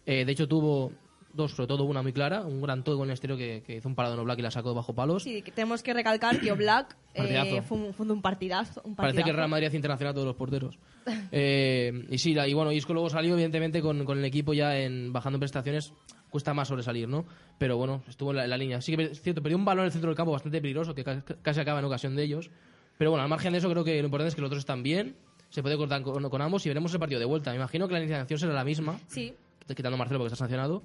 Eh, 0.06 0.24
de 0.24 0.32
hecho, 0.32 0.48
tuvo 0.48 0.90
dos, 1.32 1.52
sobre 1.52 1.66
todo 1.66 1.84
una 1.84 2.02
muy 2.02 2.12
clara, 2.12 2.42
un 2.42 2.60
gran 2.62 2.82
todo 2.84 2.96
con 2.98 3.08
el 3.08 3.12
exterior 3.12 3.36
que, 3.38 3.62
que 3.66 3.76
hizo 3.76 3.88
un 3.88 3.94
parado 3.96 4.14
en 4.14 4.20
Oblak 4.20 4.38
y 4.38 4.42
la 4.42 4.50
sacó 4.50 4.72
bajo 4.74 4.94
palos. 4.94 5.22
Sí, 5.24 5.42
que 5.42 5.50
tenemos 5.52 5.82
que 5.82 5.92
recalcar 5.94 6.40
que 6.40 6.50
Oblak 6.52 6.96
eh, 7.14 7.18
Partidazo. 7.18 7.62
fue, 7.62 7.78
un, 7.78 7.94
fue 7.94 8.06
un 8.06 8.22
partidazo. 8.22 8.80
Un 8.84 8.94
Parece 8.96 9.14
que 9.16 9.20
el 9.20 9.22
partidazo. 9.24 9.36
Real 9.38 9.48
Madrid 9.48 9.66
hace 9.68 9.76
internacional 9.76 10.10
a 10.12 10.14
todos 10.14 10.26
los 10.26 10.36
porteros. 10.36 10.78
Eh, 11.32 12.06
y 12.10 12.18
sí, 12.18 12.34
la- 12.34 12.46
y 12.48 12.54
bueno, 12.54 12.72
Isco 12.72 12.92
luego 12.92 13.10
salió, 13.10 13.34
evidentemente, 13.34 13.80
con, 13.82 14.04
con 14.04 14.18
el 14.18 14.24
equipo 14.24 14.52
ya 14.54 14.78
en 14.78 15.12
bajando 15.12 15.38
prestaciones. 15.38 15.92
Cuesta 16.30 16.52
más 16.52 16.66
sobresalir, 16.68 17.08
¿no? 17.08 17.24
Pero 17.58 17.76
bueno, 17.76 18.02
estuvo 18.08 18.30
en 18.30 18.36
la, 18.38 18.44
en 18.44 18.50
la 18.50 18.56
línea. 18.56 18.80
Sí 18.80 18.96
que 18.96 19.04
es 19.04 19.20
cierto, 19.22 19.40
perdió 19.40 19.56
un 19.56 19.64
balón 19.64 19.82
en 19.82 19.86
el 19.86 19.92
centro 19.92 20.10
del 20.10 20.16
campo 20.16 20.32
bastante 20.32 20.60
peligroso, 20.60 20.92
que 20.94 21.04
ca- 21.04 21.22
casi 21.42 21.60
acaba 21.60 21.78
en 21.78 21.84
ocasión 21.84 22.16
de 22.16 22.24
ellos. 22.24 22.50
Pero 22.98 23.10
bueno, 23.10 23.22
al 23.22 23.28
margen 23.28 23.52
de 23.52 23.58
eso, 23.58 23.70
creo 23.70 23.84
que 23.84 23.98
lo 24.00 24.06
importante 24.06 24.28
es 24.30 24.34
que 24.34 24.40
los 24.40 24.48
otros 24.48 24.60
están 24.62 24.82
bien. 24.82 25.14
Se 25.50 25.62
puede 25.62 25.76
cortar 25.76 26.02
con, 26.02 26.28
con 26.28 26.42
ambos 26.42 26.66
y 26.66 26.70
veremos 26.70 26.92
el 26.92 26.98
partido 26.98 27.20
de 27.20 27.26
vuelta. 27.26 27.50
Me 27.50 27.56
imagino 27.56 27.86
que 27.86 27.94
la 27.94 28.00
iniciación 28.00 28.38
será 28.40 28.52
la 28.52 28.64
misma, 28.64 28.98
Sí, 29.06 29.32
quitando 29.68 29.94
a 29.94 29.98
Marcelo 29.98 30.18
porque 30.18 30.32
está 30.32 30.38
sancionado. 30.44 30.82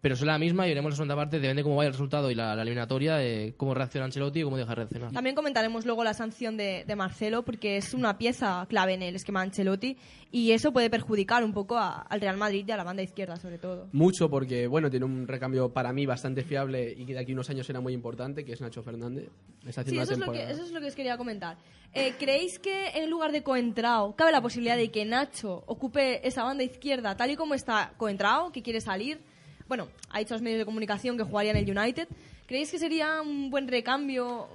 Pero 0.00 0.14
es 0.14 0.22
la 0.22 0.38
misma 0.38 0.66
y 0.66 0.70
veremos 0.70 0.92
la 0.92 0.96
segunda 0.96 1.14
parte, 1.16 1.38
depende 1.38 1.60
de 1.60 1.62
cómo 1.62 1.76
vaya 1.76 1.88
el 1.88 1.92
resultado 1.92 2.30
y 2.30 2.34
la, 2.34 2.54
la 2.56 2.62
eliminatoria, 2.62 3.22
eh, 3.22 3.52
cómo 3.56 3.74
reacciona 3.74 4.06
Ancelotti 4.06 4.40
y 4.40 4.42
cómo 4.44 4.56
deja 4.56 4.70
de 4.70 4.74
reaccionar. 4.76 5.12
También 5.12 5.36
comentaremos 5.36 5.84
luego 5.84 6.04
la 6.04 6.14
sanción 6.14 6.56
de, 6.56 6.84
de 6.86 6.96
Marcelo, 6.96 7.44
porque 7.44 7.76
es 7.76 7.92
una 7.92 8.16
pieza 8.16 8.64
clave 8.68 8.94
en 8.94 9.02
el 9.02 9.14
esquema 9.16 9.40
de 9.40 9.46
Ancelotti 9.48 9.96
y 10.32 10.52
eso 10.52 10.72
puede 10.72 10.88
perjudicar 10.88 11.44
un 11.44 11.52
poco 11.52 11.76
a- 11.76 12.00
al 12.02 12.20
Real 12.20 12.36
Madrid 12.38 12.64
y 12.66 12.70
a 12.72 12.76
la 12.78 12.84
banda 12.84 13.02
izquierda, 13.02 13.36
sobre 13.36 13.58
todo. 13.58 13.88
Mucho 13.92 14.30
porque, 14.30 14.66
bueno, 14.66 14.88
tiene 14.90 15.04
un 15.04 15.28
recambio 15.28 15.72
para 15.72 15.92
mí 15.92 16.06
bastante 16.06 16.44
fiable 16.44 16.94
y 16.96 17.04
que 17.04 17.12
de 17.12 17.18
aquí 17.18 17.32
a 17.32 17.34
unos 17.34 17.50
años 17.50 17.66
será 17.66 17.80
muy 17.80 17.92
importante, 17.92 18.44
que 18.44 18.52
es 18.52 18.60
Nacho 18.60 18.82
Fernández. 18.82 19.28
Está 19.66 19.82
Sí, 19.84 19.98
haciendo 19.98 20.02
eso 20.04 20.12
es, 20.14 20.18
lo 20.18 20.32
que, 20.32 20.42
eso 20.50 20.62
es 20.64 20.70
lo 20.72 20.80
que 20.80 20.86
os 20.86 20.94
quería 20.94 21.16
comentar. 21.18 21.58
Eh, 21.92 22.14
¿Creéis 22.18 22.58
que 22.58 22.88
en 22.94 23.10
lugar 23.10 23.32
de 23.32 23.42
Coentrao 23.42 24.14
cabe 24.16 24.32
la 24.32 24.40
posibilidad 24.40 24.76
de 24.76 24.90
que 24.90 25.04
Nacho 25.04 25.64
ocupe 25.66 26.26
esa 26.26 26.44
banda 26.44 26.62
izquierda 26.64 27.16
tal 27.16 27.30
y 27.32 27.36
como 27.36 27.54
está 27.54 27.92
Coentrao, 27.98 28.52
que 28.52 28.62
quiere 28.62 28.80
salir? 28.80 29.20
Bueno, 29.70 29.86
ha 30.10 30.18
dicho 30.18 30.34
a 30.34 30.36
los 30.36 30.42
medios 30.42 30.58
de 30.58 30.64
comunicación 30.64 31.16
que 31.16 31.22
jugaría 31.22 31.52
en 31.52 31.58
el 31.58 31.78
United. 31.78 32.08
¿Creéis 32.48 32.72
que 32.72 32.78
sería 32.80 33.22
un 33.22 33.50
buen 33.50 33.68
recambio 33.68 34.48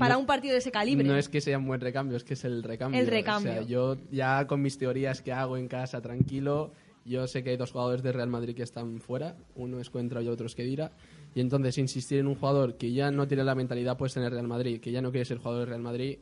para 0.00 0.14
No- 0.14 0.20
un 0.20 0.26
partido 0.26 0.54
de 0.54 0.58
ese 0.58 0.72
calibre? 0.72 1.06
No 1.06 1.16
es 1.16 1.28
que 1.28 1.40
sea 1.40 1.58
un 1.58 1.66
buen 1.68 1.80
recambio, 1.80 2.16
es 2.16 2.24
que 2.24 2.34
es 2.34 2.44
el 2.44 2.64
recambio. 2.64 3.00
El 3.00 3.06
recambio. 3.06 3.52
O 3.52 3.54
sea, 3.54 3.62
yo 3.62 3.96
ya 4.10 4.48
con 4.48 4.60
mis 4.60 4.76
teorías 4.76 5.22
que 5.22 5.32
hago 5.32 5.56
en 5.56 5.68
casa 5.68 6.00
tranquilo, 6.00 6.72
yo 7.04 7.28
sé 7.28 7.44
que 7.44 7.50
hay 7.50 7.56
dos 7.56 7.70
jugadores 7.70 8.02
de 8.02 8.10
Real 8.10 8.28
Madrid 8.30 8.56
que 8.56 8.64
están 8.64 9.00
fuera, 9.00 9.36
uno 9.54 9.78
es 9.78 9.90
Cuentra 9.90 10.20
y 10.22 10.26
otro 10.26 10.46
es 10.48 10.56
Kedira, 10.56 10.90
y 11.36 11.40
entonces 11.40 11.78
insistir 11.78 12.18
en 12.18 12.26
un 12.26 12.34
jugador 12.34 12.76
que 12.76 12.92
ya 12.92 13.12
no 13.12 13.28
tiene 13.28 13.44
la 13.44 13.54
mentalidad 13.54 13.96
puesta 13.96 14.18
en 14.18 14.26
el 14.26 14.32
Real 14.32 14.48
Madrid, 14.48 14.80
que 14.80 14.90
ya 14.90 15.00
no 15.00 15.12
quiere 15.12 15.24
ser 15.24 15.38
jugador 15.38 15.60
del 15.60 15.68
Real 15.68 15.82
Madrid, 15.82 16.18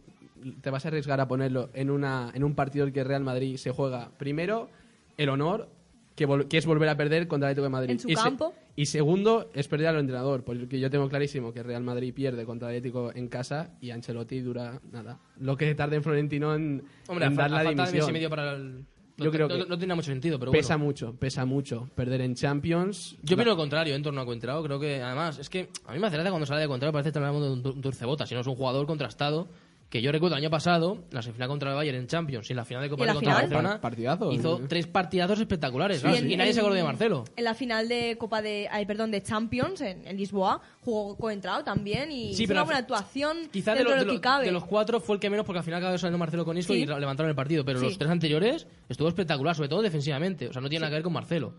te 0.60 0.68
vas 0.68 0.84
a 0.84 0.88
arriesgar 0.88 1.22
a 1.22 1.26
ponerlo 1.26 1.70
en, 1.72 1.88
una, 1.90 2.30
en 2.34 2.44
un 2.44 2.54
partido 2.54 2.86
en 2.86 2.92
que 2.92 3.00
el 3.00 3.06
Real 3.06 3.24
Madrid 3.24 3.56
se 3.56 3.70
juega 3.70 4.10
primero 4.18 4.68
el 5.16 5.30
honor, 5.30 5.70
que, 6.16 6.56
es 6.58 6.66
volver 6.66 6.88
a 6.88 6.96
perder 6.96 7.28
contra 7.28 7.48
el 7.48 7.52
Atlético 7.52 7.64
de 7.64 7.70
Madrid. 7.70 7.90
En 7.90 7.98
su 8.00 8.08
y 8.08 8.16
se- 8.16 8.22
campo. 8.22 8.54
y 8.74 8.86
segundo, 8.86 9.50
es 9.54 9.68
perder 9.68 9.88
al 9.88 9.98
entrenador, 10.00 10.42
porque 10.42 10.80
yo 10.80 10.90
tengo 10.90 11.08
clarísimo 11.08 11.52
que 11.52 11.62
Real 11.62 11.82
Madrid 11.84 12.12
pierde 12.14 12.44
contra 12.44 12.70
el 12.70 12.76
Atlético 12.78 13.12
en 13.14 13.28
casa 13.28 13.76
y 13.80 13.90
Ancelotti 13.90 14.40
dura 14.40 14.80
nada. 14.90 15.20
Lo 15.38 15.56
que 15.56 15.74
tarde 15.74 15.96
en 15.96 16.02
Florentino 16.02 16.54
en, 16.54 16.82
Hombre, 17.06 17.26
en 17.26 17.32
a, 17.34 17.36
dar 17.36 17.50
la 17.50 17.60
a 17.60 17.64
falta 17.64 17.70
de 17.70 17.76
mes 17.82 17.88
y 17.90 17.92
dimisión. 17.92 18.12
medio 18.14 18.30
para 18.30 18.52
el... 18.54 18.84
Yo 19.18 19.24
no, 19.26 19.30
creo 19.30 19.48
no- 19.48 19.64
que 19.64 19.70
no 19.70 19.78
tiene 19.78 19.94
mucho 19.94 20.10
sentido, 20.10 20.38
pero 20.38 20.52
Pesa 20.52 20.74
bueno. 20.76 20.84
mucho, 20.86 21.14
pesa 21.18 21.44
mucho. 21.46 21.88
Perder 21.94 22.20
en 22.20 22.34
Champions. 22.34 23.16
Yo 23.22 23.34
opino 23.36 23.50
lo 23.52 23.56
contrario 23.56 23.94
en 23.94 24.02
torno 24.02 24.20
a 24.20 24.26
Cuentrao. 24.26 24.62
Creo 24.62 24.78
que, 24.78 25.00
además, 25.02 25.38
es 25.38 25.48
que 25.48 25.70
a 25.86 25.92
mí 25.94 25.98
me 25.98 26.06
hace 26.08 26.16
gracia 26.16 26.30
cuando 26.30 26.44
sale 26.44 26.60
de 26.60 26.68
Cuentrao, 26.68 26.92
parece 26.92 27.06
que 27.06 27.18
estamos 27.18 27.28
hablando 27.28 27.56
de 27.62 27.70
un, 27.70 27.76
un 27.76 27.80
turcebota, 27.82 28.26
si 28.26 28.34
no 28.34 28.40
es 28.42 28.46
un 28.46 28.56
jugador 28.56 28.86
contrastado. 28.86 29.48
Que 29.88 30.02
yo 30.02 30.10
recuerdo 30.10 30.36
el 30.36 30.42
año 30.42 30.50
pasado, 30.50 31.04
la 31.12 31.22
semifinal 31.22 31.48
contra 31.48 31.70
el 31.70 31.76
Bayern 31.76 31.96
en 31.98 32.06
Champions 32.08 32.50
y 32.50 32.52
en 32.52 32.56
la 32.56 32.64
final 32.64 32.82
de 32.82 32.88
Copa 32.90 33.04
¿Y 33.04 33.06
la 33.06 33.14
contra 33.14 33.32
final? 33.34 33.42
Barcelona, 33.44 33.68
Par- 33.70 33.80
partidazo, 33.82 34.32
hizo 34.32 34.58
¿no? 34.58 34.66
tres 34.66 34.88
partidazos 34.88 35.38
espectaculares. 35.38 36.02
Y 36.04 36.36
nadie 36.36 36.52
se 36.52 36.58
acordó 36.58 36.74
de 36.74 36.82
Marcelo. 36.82 37.24
En 37.36 37.44
la 37.44 37.54
final 37.54 37.88
de 37.88 38.16
Copa 38.18 38.42
de, 38.42 38.66
ay, 38.68 38.84
perdón, 38.84 39.12
de 39.12 39.22
Champions 39.22 39.80
en, 39.82 40.04
en 40.04 40.16
Lisboa 40.16 40.60
jugó 40.80 41.16
Coentrao 41.16 41.62
también 41.62 42.10
y 42.10 42.34
Sí, 42.34 42.42
hizo 42.42 42.48
pero 42.50 42.60
una 42.60 42.64
buena 42.64 42.78
actuación 42.80 43.36
Quizás 43.52 43.78
de, 43.78 43.84
lo- 43.84 43.90
de 43.94 44.04
lo 44.04 44.12
que 44.12 44.20
cabe. 44.20 44.44
de 44.46 44.50
los 44.52 44.64
cuatro 44.64 44.98
fue 45.00 45.14
el 45.16 45.20
que 45.20 45.30
menos 45.30 45.46
porque 45.46 45.58
al 45.60 45.64
final 45.64 45.78
acabó 45.78 45.96
saliendo 45.98 46.18
Marcelo 46.18 46.44
con 46.44 46.58
Isco 46.58 46.72
Sí. 46.72 46.80
y 46.80 46.86
levantaron 46.86 47.30
el 47.30 47.36
partido. 47.36 47.64
Pero 47.64 47.78
Sí. 47.78 47.84
los 47.86 47.96
tres 47.96 48.10
anteriores 48.10 48.66
estuvo 48.88 49.06
espectacular, 49.06 49.54
sobre 49.54 49.68
todo 49.68 49.82
defensivamente. 49.82 50.48
O 50.48 50.52
sea, 50.52 50.60
no 50.60 50.68
tiene 50.68 50.80
nada 50.80 50.90
que 50.90 50.94
ver 50.96 51.02
con 51.04 51.12
Marcelo. 51.12 51.54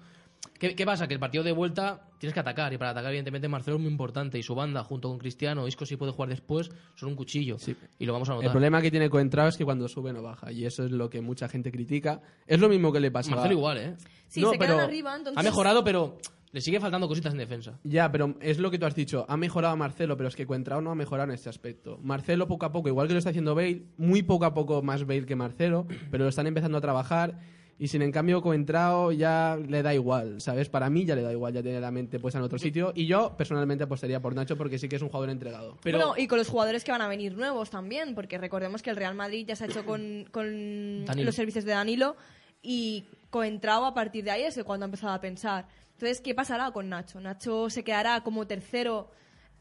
¿Qué, 0.60 0.76
qué 0.76 0.86
pasa? 0.86 1.08
Que 1.08 1.14
el 1.14 1.20
partido 1.20 1.44
de 1.44 1.52
vuelta 1.52 2.10
tienes 2.18 2.34
que 2.34 2.40
atacar 2.40 2.74
y 2.74 2.78
para 2.78 2.92
atacar 2.92 3.12
evidentemente 3.12 3.48
Marcelo 3.48 3.78
es 3.78 3.84
muy 3.84 3.92
importante 3.92 4.40
y 4.40 4.44
su 4.44 4.56
banda 4.56 4.84
junto 4.84 5.08
con 5.08 5.20
Cristiano, 5.20 5.68
Isco 5.68 5.86
si 5.86 5.98
puede 5.98 6.12
jugar 6.12 6.30
después, 6.30 6.72
son 6.96 7.10
un 7.10 7.16
cuchillo 7.16 7.58
y 8.00 8.06
lo 8.06 8.14
vamos 8.14 8.30
a 8.30 8.34
El 8.34 8.38
notar. 8.38 8.52
problema 8.52 8.82
que 8.82 8.90
tiene 8.90 9.10
Coentrao 9.10 9.48
es 9.50 9.58
que 9.58 9.66
cuando 9.66 9.88
sube 9.88 10.14
no 10.14 10.24
baja 10.24 10.52
y 10.52 10.66
eso 10.66 10.84
es 10.84 10.92
lo 10.92 11.10
que 11.10 11.22
mucha 11.22 11.48
gente 11.48 11.72
critica. 11.72 12.22
Es 12.48 12.60
lo 12.60 12.70
mismo 12.70 12.92
que 12.92 13.00
le 13.00 13.12
pasa 13.12 13.32
Marcelo 13.32 13.54
igual, 13.54 13.78
¿eh? 13.78 13.96
Sí, 14.28 14.42
No, 14.42 14.52
se 14.52 14.58
quedan 14.58 14.70
pero 14.78 14.84
arriba, 14.84 15.16
entonces... 15.16 15.40
Ha 15.40 15.44
mejorado, 15.44 15.84
pero 15.84 16.18
le 16.52 16.62
sigue 16.62 16.80
faltando 16.80 17.08
cositas 17.08 17.34
en 17.34 17.38
defensa. 17.40 17.78
Ya, 17.84 18.12
pero 18.12 18.36
es 18.42 18.58
lo 18.58 18.72
que 18.72 18.80
tú 18.80 18.88
has 18.88 18.96
dicho. 18.96 19.26
Ha 19.30 19.38
mejorado 19.38 19.78
Marcelo, 19.78 20.18
pero 20.18 20.28
es 20.30 20.36
que 20.36 20.48
Cuentrao 20.48 20.82
no 20.82 20.90
ha 20.92 20.96
mejorado 20.96 21.30
en 21.30 21.36
este 21.36 21.50
aspecto. 21.50 22.00
Marcelo 22.02 22.48
poco 22.48 22.66
a 22.66 22.72
poco, 22.72 22.88
igual 22.88 23.08
que 23.08 23.14
lo 23.14 23.20
está 23.20 23.30
haciendo 23.30 23.54
Bale, 23.54 23.84
muy 23.98 24.24
poco 24.24 24.46
a 24.46 24.56
poco 24.56 24.82
más 24.82 25.06
Bale 25.06 25.26
que 25.28 25.36
Marcelo, 25.36 25.86
pero 26.10 26.24
lo 26.24 26.30
están 26.30 26.48
empezando 26.48 26.80
a 26.80 26.82
trabajar. 26.82 27.38
Y 27.80 27.88
sin 27.90 28.02
en 28.02 28.12
cambio 28.12 28.42
Coentrao 28.42 29.12
ya 29.12 29.56
le 29.56 29.84
da 29.84 29.94
igual, 29.94 30.42
¿sabes? 30.42 30.68
Para 30.68 30.90
mí 30.90 31.06
ya 31.06 31.16
le 31.16 31.22
da 31.22 31.32
igual, 31.32 31.54
ya 31.54 31.62
tiene 31.62 31.80
la 31.80 31.92
mente 31.92 32.20
puesta 32.20 32.40
en 32.40 32.46
otro 32.46 32.58
sitio. 32.58 32.92
Y 32.96 33.06
yo 33.06 33.38
personalmente 33.38 33.84
apostaría 33.84 34.20
por 34.20 34.34
Nacho 34.34 34.58
porque 34.58 34.80
sí 34.80 34.90
que 34.90 34.96
es 34.96 35.02
un 35.04 35.10
jugador 35.10 35.30
entregado. 35.30 35.78
Pero 35.84 36.00
Bueno, 36.00 36.14
y 36.18 36.28
con 36.28 36.40
los 36.40 36.48
jugadores 36.48 36.84
que 36.84 36.92
van 36.92 37.02
a 37.02 37.08
venir 37.08 37.38
nuevos 37.38 37.70
también, 37.70 38.16
porque 38.16 38.40
recordemos 38.40 38.82
que 38.82 38.90
el 38.90 38.96
Real 38.96 39.14
Madrid 39.14 39.46
ya 39.48 39.56
se 39.56 39.66
ha 39.66 39.68
hecho 39.68 39.86
con, 39.86 40.26
con 40.32 41.06
los 41.06 41.36
servicios 41.36 41.66
de 41.66 41.72
Danilo 41.72 42.16
y 42.64 43.06
Coentrao 43.30 43.86
a 43.86 43.94
partir 43.94 44.24
de 44.24 44.32
ahí 44.32 44.44
es 44.44 44.60
cuando 44.64 44.86
ha 44.86 44.88
empezado 44.88 45.14
a 45.14 45.22
pensar. 45.22 45.68
Entonces, 45.94 46.22
¿qué 46.22 46.34
pasará 46.34 46.72
con 46.72 46.90
Nacho? 46.90 47.20
¿Nacho 47.20 47.70
se 47.70 47.84
quedará 47.84 48.22
como 48.22 48.48
tercero 48.48 49.12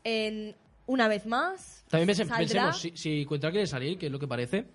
en 0.05 0.55
una 0.87 1.09
vez 1.09 1.27
más? 1.27 1.85
También 1.89 2.07
pensemos, 2.07 2.81
si, 2.81 2.97
si 2.97 3.25
Cuentra 3.27 3.51
quiere 3.51 3.67
salir, 3.67 3.99
que 3.99 4.07
es 4.07 4.13
lo 4.13 4.19
que 4.19 4.29
parece, 4.29 4.69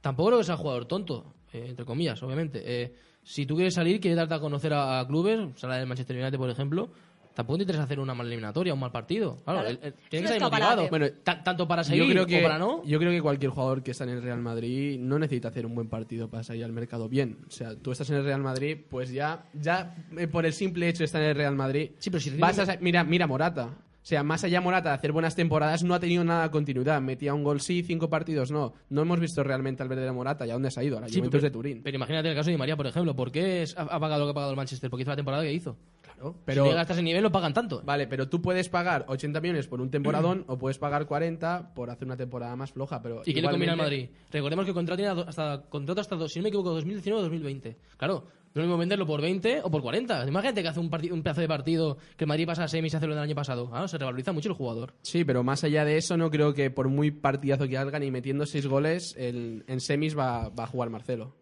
tampoco 0.00 0.28
creo 0.28 0.38
que 0.40 0.44
sea 0.44 0.56
jugador 0.56 0.86
tonto, 0.86 1.35
eh, 1.52 1.66
entre 1.68 1.84
comillas, 1.84 2.22
obviamente. 2.22 2.62
Eh, 2.64 2.92
si 3.22 3.44
tú 3.46 3.54
quieres 3.56 3.74
salir, 3.74 4.00
quieres 4.00 4.16
darte 4.16 4.34
a 4.34 4.40
conocer 4.40 4.72
a, 4.72 5.00
a 5.00 5.06
clubes, 5.06 5.58
sala 5.58 5.76
del 5.78 5.86
Manchester 5.86 6.16
United, 6.20 6.38
por 6.38 6.48
ejemplo, 6.50 6.90
tampoco 7.34 7.58
te 7.58 7.62
interesa 7.64 7.82
hacer 7.84 7.98
una 8.00 8.14
mala 8.14 8.28
eliminatoria, 8.28 8.72
un 8.72 8.80
mal 8.80 8.92
partido. 8.92 9.36
Claro, 9.44 9.60
Claro. 9.60 9.68
él- 9.68 9.78
él 9.82 9.94
Es 9.96 10.08
tiene 10.08 10.26
un 10.26 10.32
que 10.32 10.38
salir 10.38 10.42
escaparate. 10.42 10.82
motivado. 10.82 10.88
Bueno, 10.90 11.42
tanto 11.44 11.68
para 11.68 11.84
seguir 11.84 12.04
yo 12.04 12.10
creo 12.10 12.26
que 12.26 12.38
o 12.38 12.42
para 12.42 12.58
no. 12.58 12.82
yo 12.84 12.98
creo 12.98 13.10
que 13.10 13.20
cualquier 13.20 13.50
jugador 13.50 13.82
que 13.82 13.90
está 13.90 14.04
en 14.04 14.10
el 14.10 14.22
Real 14.22 14.40
Madrid 14.40 14.98
no 14.98 15.18
necesita 15.18 15.48
hacer 15.48 15.66
un 15.66 15.74
buen 15.74 15.88
partido 15.88 16.30
para 16.30 16.44
salir 16.44 16.64
al 16.64 16.72
mercado 16.72 17.08
bien 17.10 17.38
o 17.46 17.50
sea 17.50 17.74
tú 17.76 17.92
estás 17.92 18.08
en 18.10 18.16
el 18.16 18.24
Real 18.24 18.40
Madrid 18.40 18.78
pues 18.88 19.10
ya 19.10 19.44
ya 19.52 19.94
eh, 20.16 20.28
por 20.28 20.46
el 20.46 20.52
simple 20.54 20.88
hecho 20.88 21.00
de 21.00 21.04
estar 21.06 21.20
en 21.20 21.28
el 21.30 21.34
Real 21.36 21.54
Madrid 21.54 21.90
Sí, 21.98 22.08
pero 22.10 22.20
si 22.22 22.30
vas 22.38 22.58
a 22.58 22.76
mira 22.80 23.04
mira 23.04 23.26
Morata 23.26 23.76
sea, 24.06 24.22
más 24.22 24.44
allá 24.44 24.60
Morata 24.60 24.90
de 24.90 24.94
hacer 24.94 25.12
buenas 25.12 25.34
temporadas, 25.34 25.82
no 25.82 25.94
ha 25.94 26.00
tenido 26.00 26.22
nada 26.24 26.44
de 26.44 26.50
continuidad. 26.50 27.00
Metía 27.00 27.34
un 27.34 27.42
gol 27.42 27.60
sí, 27.60 27.82
cinco 27.82 28.08
partidos 28.08 28.50
no. 28.50 28.72
No 28.88 29.02
hemos 29.02 29.18
visto 29.18 29.42
realmente 29.42 29.82
al 29.82 29.88
verdadero 29.88 30.14
Morata. 30.14 30.46
¿Y 30.46 30.50
a 30.50 30.52
dónde 30.54 30.70
se 30.70 30.80
ha 30.80 30.84
ido? 30.84 30.98
A 30.98 31.00
la 31.00 31.08
Sí, 31.08 31.16
Juventus 31.18 31.38
pero, 31.40 31.42
de 31.42 31.50
Turín. 31.50 31.82
pero 31.82 31.96
imagínate 31.96 32.28
el 32.28 32.34
caso 32.36 32.46
de 32.46 32.52
Di 32.52 32.58
María, 32.58 32.76
por 32.76 32.86
ejemplo. 32.86 33.16
¿Por 33.16 33.32
qué 33.32 33.62
es- 33.62 33.76
ha, 33.76 33.98
pagado 33.98 34.20
lo 34.20 34.26
que 34.26 34.30
ha 34.30 34.34
pagado 34.34 34.50
el 34.52 34.56
Manchester? 34.56 34.88
Porque 34.90 35.02
hizo 35.02 35.10
la 35.10 35.16
temporada 35.16 35.42
que 35.42 35.52
hizo. 35.52 35.76
Claro, 36.02 36.36
Pero 36.44 36.62
si 36.64 36.70
llegas 36.70 36.88
a 36.88 36.92
ese 36.92 37.02
nivel, 37.02 37.22
lo 37.22 37.32
pagan 37.32 37.52
tanto. 37.52 37.82
Vale, 37.84 38.06
pero 38.06 38.28
tú 38.28 38.40
puedes 38.40 38.68
pagar 38.68 39.04
80 39.08 39.40
millones 39.40 39.66
por 39.66 39.80
un 39.80 39.90
temporadón 39.90 40.44
o 40.46 40.56
puedes 40.56 40.78
pagar 40.78 41.06
40 41.06 41.74
por 41.74 41.90
hacer 41.90 42.06
una 42.06 42.16
temporada 42.16 42.54
más 42.56 42.72
floja. 42.72 43.02
Pero 43.02 43.22
¿Y 43.26 43.34
qué 43.34 43.42
le 43.42 43.48
combina 43.50 43.72
al 43.72 43.78
igualmente- 43.78 44.06
Madrid? 44.08 44.18
Recordemos 44.30 44.64
que 44.64 44.70
el 44.70 44.74
contrato 44.74 44.96
tiene 45.02 45.20
hasta, 45.26 45.62
contrato 45.68 46.00
hasta, 46.00 46.28
si 46.28 46.38
no 46.38 46.44
me 46.44 46.48
equivoco, 46.50 46.70
2019 46.70 47.18
o 47.18 47.22
2020. 47.22 47.76
Claro, 47.96 48.24
no 48.56 48.62
es 48.62 48.66
lo 48.68 48.68
mismo 48.68 48.78
venderlo 48.78 49.06
por 49.06 49.20
20 49.20 49.60
o 49.62 49.70
por 49.70 49.82
40. 49.82 50.26
Imagínate 50.26 50.62
que 50.62 50.68
hace 50.68 50.80
un, 50.80 50.86
un 51.12 51.22
pedazo 51.22 51.40
de 51.42 51.48
partido 51.48 51.98
que 52.16 52.24
el 52.24 52.28
Madrid 52.28 52.46
pasa 52.46 52.64
a 52.64 52.68
semis 52.68 52.92
y 52.92 52.96
hace 52.96 53.06
lo 53.06 53.14
del 53.14 53.22
año 53.22 53.34
pasado. 53.34 53.68
Claro, 53.68 53.86
se 53.86 53.98
revaloriza 53.98 54.32
mucho 54.32 54.48
el 54.48 54.54
jugador. 54.54 54.94
Sí, 55.02 55.24
pero 55.24 55.42
más 55.44 55.62
allá 55.62 55.84
de 55.84 55.96
eso, 55.98 56.16
no 56.16 56.30
creo 56.30 56.54
que 56.54 56.70
por 56.70 56.88
muy 56.88 57.10
partidazo 57.10 57.68
que 57.68 57.76
hagan 57.76 58.02
y 58.02 58.10
metiendo 58.10 58.46
seis 58.46 58.66
goles, 58.66 59.14
el- 59.18 59.62
en 59.66 59.80
semis 59.80 60.16
va, 60.16 60.48
va 60.48 60.64
a 60.64 60.66
jugar 60.68 60.88
Marcelo. 60.90 61.36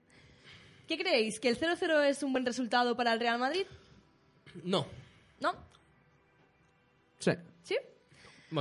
¿Qué 0.89 0.99
creéis? 0.99 1.39
¿Que 1.41 1.49
el 1.49 1.57
0-0 1.59 2.03
es 2.09 2.23
un 2.23 2.33
buen 2.33 2.45
resultado 2.45 2.97
para 2.97 3.13
el 3.13 3.21
Real 3.21 3.39
Madrid? 3.39 3.65
No. 4.65 4.87
¿No? 5.41 5.53
Sí. 7.21 7.31
¿Sí? 7.63 7.77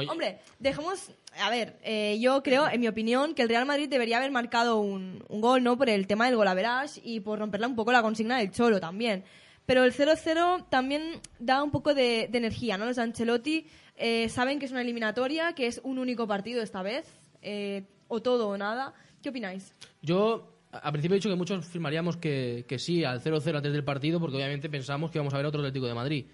Hombre, 0.10 0.40
dejemos. 0.60 1.12
A 1.40 1.50
ver, 1.50 1.80
eh, 1.84 2.20
yo 2.20 2.44
creo, 2.44 2.68
en 2.70 2.80
mi 2.80 2.88
opinión, 2.88 3.34
que 3.34 3.42
el 3.42 3.50
Real 3.50 3.66
Madrid 3.66 3.90
debería 3.90 4.18
haber 4.18 4.32
marcado 4.32 4.80
un, 4.80 5.24
un 5.30 5.42
gol, 5.42 5.64
¿no? 5.64 5.78
Por 5.78 5.90
el 5.90 6.06
tema 6.08 6.28
del 6.28 6.36
golaverage 6.36 7.02
y 7.04 7.22
por 7.22 7.40
romperle 7.40 7.68
un 7.68 7.76
poco 7.76 7.92
la 7.92 8.02
consigna 8.02 8.38
del 8.38 8.52
Cholo 8.52 8.80
también. 8.80 9.24
Pero 9.66 9.84
el 9.84 9.94
0-0 9.94 10.68
también 10.70 11.22
da 11.40 11.64
un 11.64 11.72
poco 11.72 11.94
de, 11.94 12.28
de 12.30 12.38
energía, 12.38 12.78
¿no? 12.78 12.86
Los 12.86 12.98
Ancelotti 12.98 13.66
eh, 13.96 14.30
saben 14.30 14.60
que 14.60 14.66
es 14.66 14.72
una 14.72 14.82
eliminatoria, 14.82 15.54
que 15.54 15.68
es 15.68 15.80
un 15.84 15.98
único 15.98 16.28
partido 16.28 16.62
esta 16.62 16.82
vez, 16.82 17.06
eh, 17.42 17.84
o 18.08 18.22
todo 18.22 18.50
o 18.50 18.58
nada. 18.58 18.94
¿Qué 19.22 19.30
opináis? 19.30 19.74
Yo 20.02 20.50
al 20.72 20.92
principio 20.92 21.16
he 21.16 21.20
dicho 21.20 21.30
que 21.30 21.36
muchos 21.36 21.66
firmaríamos 21.66 22.18
que, 22.18 22.66
que 22.68 22.80
sí 22.80 23.04
al 23.04 23.22
0-0 23.22 23.58
antes 23.58 23.72
del 23.72 23.84
partido 23.84 24.20
porque 24.20 24.36
obviamente 24.36 24.70
pensamos 24.70 25.12
que 25.12 25.20
íbamos 25.20 25.34
a 25.34 25.38
ver 25.38 25.46
otro 25.46 25.62
Atlético 25.62 25.88
de 25.88 25.94
Madrid. 25.94 26.26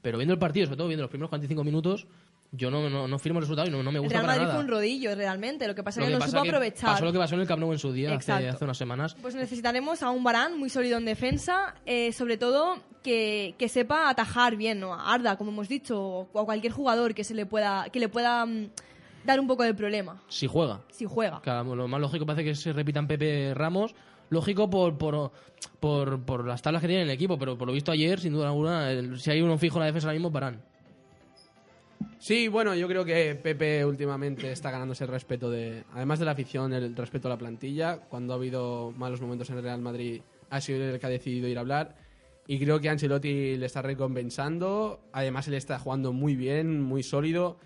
Pero 0.00 0.16
viendo 0.16 0.32
el 0.32 0.38
partido, 0.38 0.66
sobre 0.66 0.76
todo 0.76 0.88
viendo 0.88 1.02
los 1.02 1.10
primeros 1.10 1.28
45 1.28 1.64
minutos, 1.64 2.06
yo 2.52 2.70
no, 2.70 2.88
no, 2.88 3.06
no 3.06 3.18
firmo 3.18 3.38
el 3.38 3.42
resultado 3.44 3.68
y 3.68 3.70
no, 3.70 3.82
no 3.82 3.92
me 3.92 3.98
gusta 3.98 4.14
Real 4.14 4.22
para 4.22 4.32
Madrid 4.32 4.42
nada. 4.46 4.54
fue 4.54 4.64
un 4.64 4.70
rodillo 4.70 5.14
realmente, 5.14 5.66
lo 5.68 5.74
que 5.74 5.82
pasa 5.82 6.00
es 6.00 6.06
que 6.06 6.12
que 6.12 6.18
no 6.18 6.24
supo 6.26 6.42
que 6.42 6.48
aprovechar. 6.48 6.90
Pasó 6.92 7.04
lo 7.04 7.12
que 7.12 7.18
pasó 7.18 7.34
en 7.34 7.42
el 7.42 7.46
Camp 7.46 7.60
Nou 7.60 7.72
en 7.72 7.78
su 7.78 7.92
día, 7.92 8.14
hace 8.14 8.64
unas 8.64 8.78
semanas. 8.78 9.16
Pues 9.20 9.34
necesitaremos 9.34 10.02
a 10.02 10.10
un 10.10 10.24
Barán 10.24 10.58
muy 10.58 10.70
sólido 10.70 10.96
en 10.98 11.04
defensa, 11.04 11.74
eh, 11.84 12.12
sobre 12.12 12.36
todo 12.38 12.78
que, 13.02 13.54
que 13.58 13.68
sepa 13.68 14.08
atajar 14.08 14.56
bien, 14.56 14.80
¿no? 14.80 14.94
A 14.94 15.12
Arda, 15.12 15.36
como 15.36 15.50
hemos 15.50 15.68
dicho, 15.68 16.00
o 16.32 16.40
a 16.40 16.44
cualquier 16.44 16.72
jugador 16.72 17.14
que 17.14 17.22
se 17.24 17.34
le 17.34 17.44
pueda, 17.46 17.86
que 17.90 18.00
le 18.00 18.08
pueda 18.08 18.44
mm, 18.46 18.70
dar 19.24 19.40
un 19.40 19.46
poco 19.46 19.62
de 19.62 19.74
problema, 19.74 20.22
Si 20.28 20.46
juega. 20.46 20.80
si 20.90 21.04
juega. 21.04 21.40
Claro, 21.42 21.74
lo 21.76 21.86
más 21.86 22.00
lógico 22.00 22.24
parece 22.24 22.44
que 22.44 22.54
se 22.54 22.72
repitan 22.72 23.06
Pepe 23.06 23.52
Ramos. 23.54 23.94
Lógico 24.30 24.68
por, 24.68 24.98
por, 24.98 25.32
por, 25.80 26.20
por 26.22 26.46
las 26.46 26.60
tablas 26.60 26.82
que 26.82 26.88
tiene 26.88 27.02
el 27.04 27.10
equipo, 27.10 27.38
pero 27.38 27.56
por 27.56 27.66
lo 27.66 27.72
visto 27.72 27.92
ayer, 27.92 28.20
sin 28.20 28.32
duda 28.34 28.48
alguna, 28.48 28.90
el- 28.90 29.18
si 29.20 29.30
hay 29.30 29.40
uno 29.40 29.56
fijo 29.56 29.76
en 29.76 29.80
la 29.80 29.86
defensa 29.86 30.08
ahora 30.08 30.18
mismo, 30.18 30.30
Barán. 30.30 30.60
Sí, 32.18 32.48
bueno, 32.48 32.74
yo 32.74 32.88
creo 32.88 33.04
que 33.04 33.34
Pepe 33.36 33.84
últimamente 33.84 34.50
está 34.50 34.70
ganándose 34.70 35.04
el 35.04 35.10
respeto 35.10 35.50
de, 35.50 35.84
además 35.94 36.18
de 36.18 36.24
la 36.24 36.32
afición, 36.32 36.72
el 36.72 36.96
respeto 36.96 37.28
a 37.28 37.30
la 37.30 37.38
plantilla. 37.38 37.98
Cuando 37.98 38.32
ha 38.32 38.36
habido 38.36 38.92
malos 38.96 39.20
momentos 39.20 39.48
en 39.50 39.58
el 39.58 39.62
Real 39.62 39.80
Madrid, 39.80 40.20
ha 40.50 40.60
sido 40.60 40.84
el 40.84 40.98
que 40.98 41.06
ha 41.06 41.10
decidido 41.10 41.48
ir 41.48 41.56
a 41.58 41.60
hablar. 41.60 41.96
Y 42.46 42.58
creo 42.58 42.80
que 42.80 42.88
Ancelotti 42.88 43.56
le 43.56 43.66
está 43.66 43.82
recompensando. 43.82 45.00
Además, 45.12 45.46
él 45.48 45.54
está 45.54 45.78
jugando 45.78 46.12
muy 46.12 46.34
bien, 46.34 46.82
muy 46.82 47.02
sólido. 47.02 47.58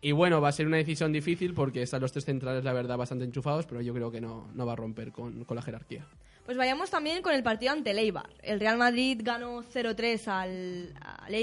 Y 0.00 0.12
bueno, 0.12 0.40
va 0.40 0.48
a 0.48 0.52
ser 0.52 0.66
una 0.66 0.76
decisión 0.76 1.12
difícil 1.12 1.54
porque 1.54 1.82
están 1.82 2.02
los 2.02 2.12
tres 2.12 2.24
centrales, 2.24 2.62
la 2.62 2.72
verdad, 2.72 2.96
bastante 2.96 3.24
enchufados, 3.24 3.66
pero 3.66 3.80
yo 3.80 3.92
creo 3.94 4.10
que 4.10 4.20
no, 4.20 4.48
no 4.54 4.66
va 4.66 4.74
a 4.74 4.76
romper 4.76 5.10
con, 5.10 5.44
con 5.44 5.56
la 5.56 5.62
jerarquía. 5.62 6.06
Pues 6.44 6.56
vayamos 6.56 6.90
también 6.90 7.22
con 7.22 7.34
el 7.34 7.42
partido 7.42 7.72
ante 7.72 7.90
el. 7.90 8.14
El 8.42 8.60
Real 8.60 8.78
Madrid 8.78 9.20
ganó 9.24 9.64
0-3 9.64 10.28
al, 10.28 10.94
al. 11.00 11.34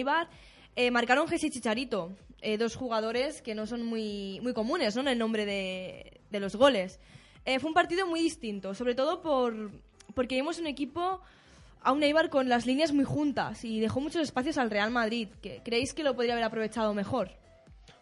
Eh, 0.75 0.91
marcaron 0.91 1.27
Jesse 1.27 1.51
Chicharito, 1.51 2.11
eh, 2.41 2.57
dos 2.57 2.75
jugadores 2.75 3.41
que 3.41 3.55
no 3.55 3.67
son 3.67 3.85
muy, 3.85 4.39
muy 4.41 4.53
comunes 4.53 4.95
¿no? 4.95 5.01
en 5.01 5.07
el 5.09 5.19
nombre 5.19 5.45
de, 5.45 6.19
de 6.29 6.39
los 6.39 6.55
goles. 6.55 6.99
Eh, 7.45 7.59
fue 7.59 7.69
un 7.69 7.73
partido 7.73 8.07
muy 8.07 8.21
distinto, 8.21 8.73
sobre 8.73 8.95
todo 8.95 9.21
por, 9.21 9.71
porque 10.15 10.35
vimos 10.35 10.59
un 10.59 10.67
equipo 10.67 11.21
a 11.81 11.91
un 11.91 12.01
Eibar 12.01 12.29
con 12.29 12.49
las 12.49 12.65
líneas 12.65 12.93
muy 12.93 13.03
juntas 13.03 13.65
y 13.65 13.79
dejó 13.79 13.99
muchos 13.99 14.21
espacios 14.21 14.57
al 14.57 14.71
Real 14.71 14.91
Madrid. 14.91 15.27
que 15.41 15.61
¿Creéis 15.63 15.93
que 15.93 16.03
lo 16.03 16.15
podría 16.15 16.33
haber 16.33 16.45
aprovechado 16.45 16.93
mejor? 16.93 17.29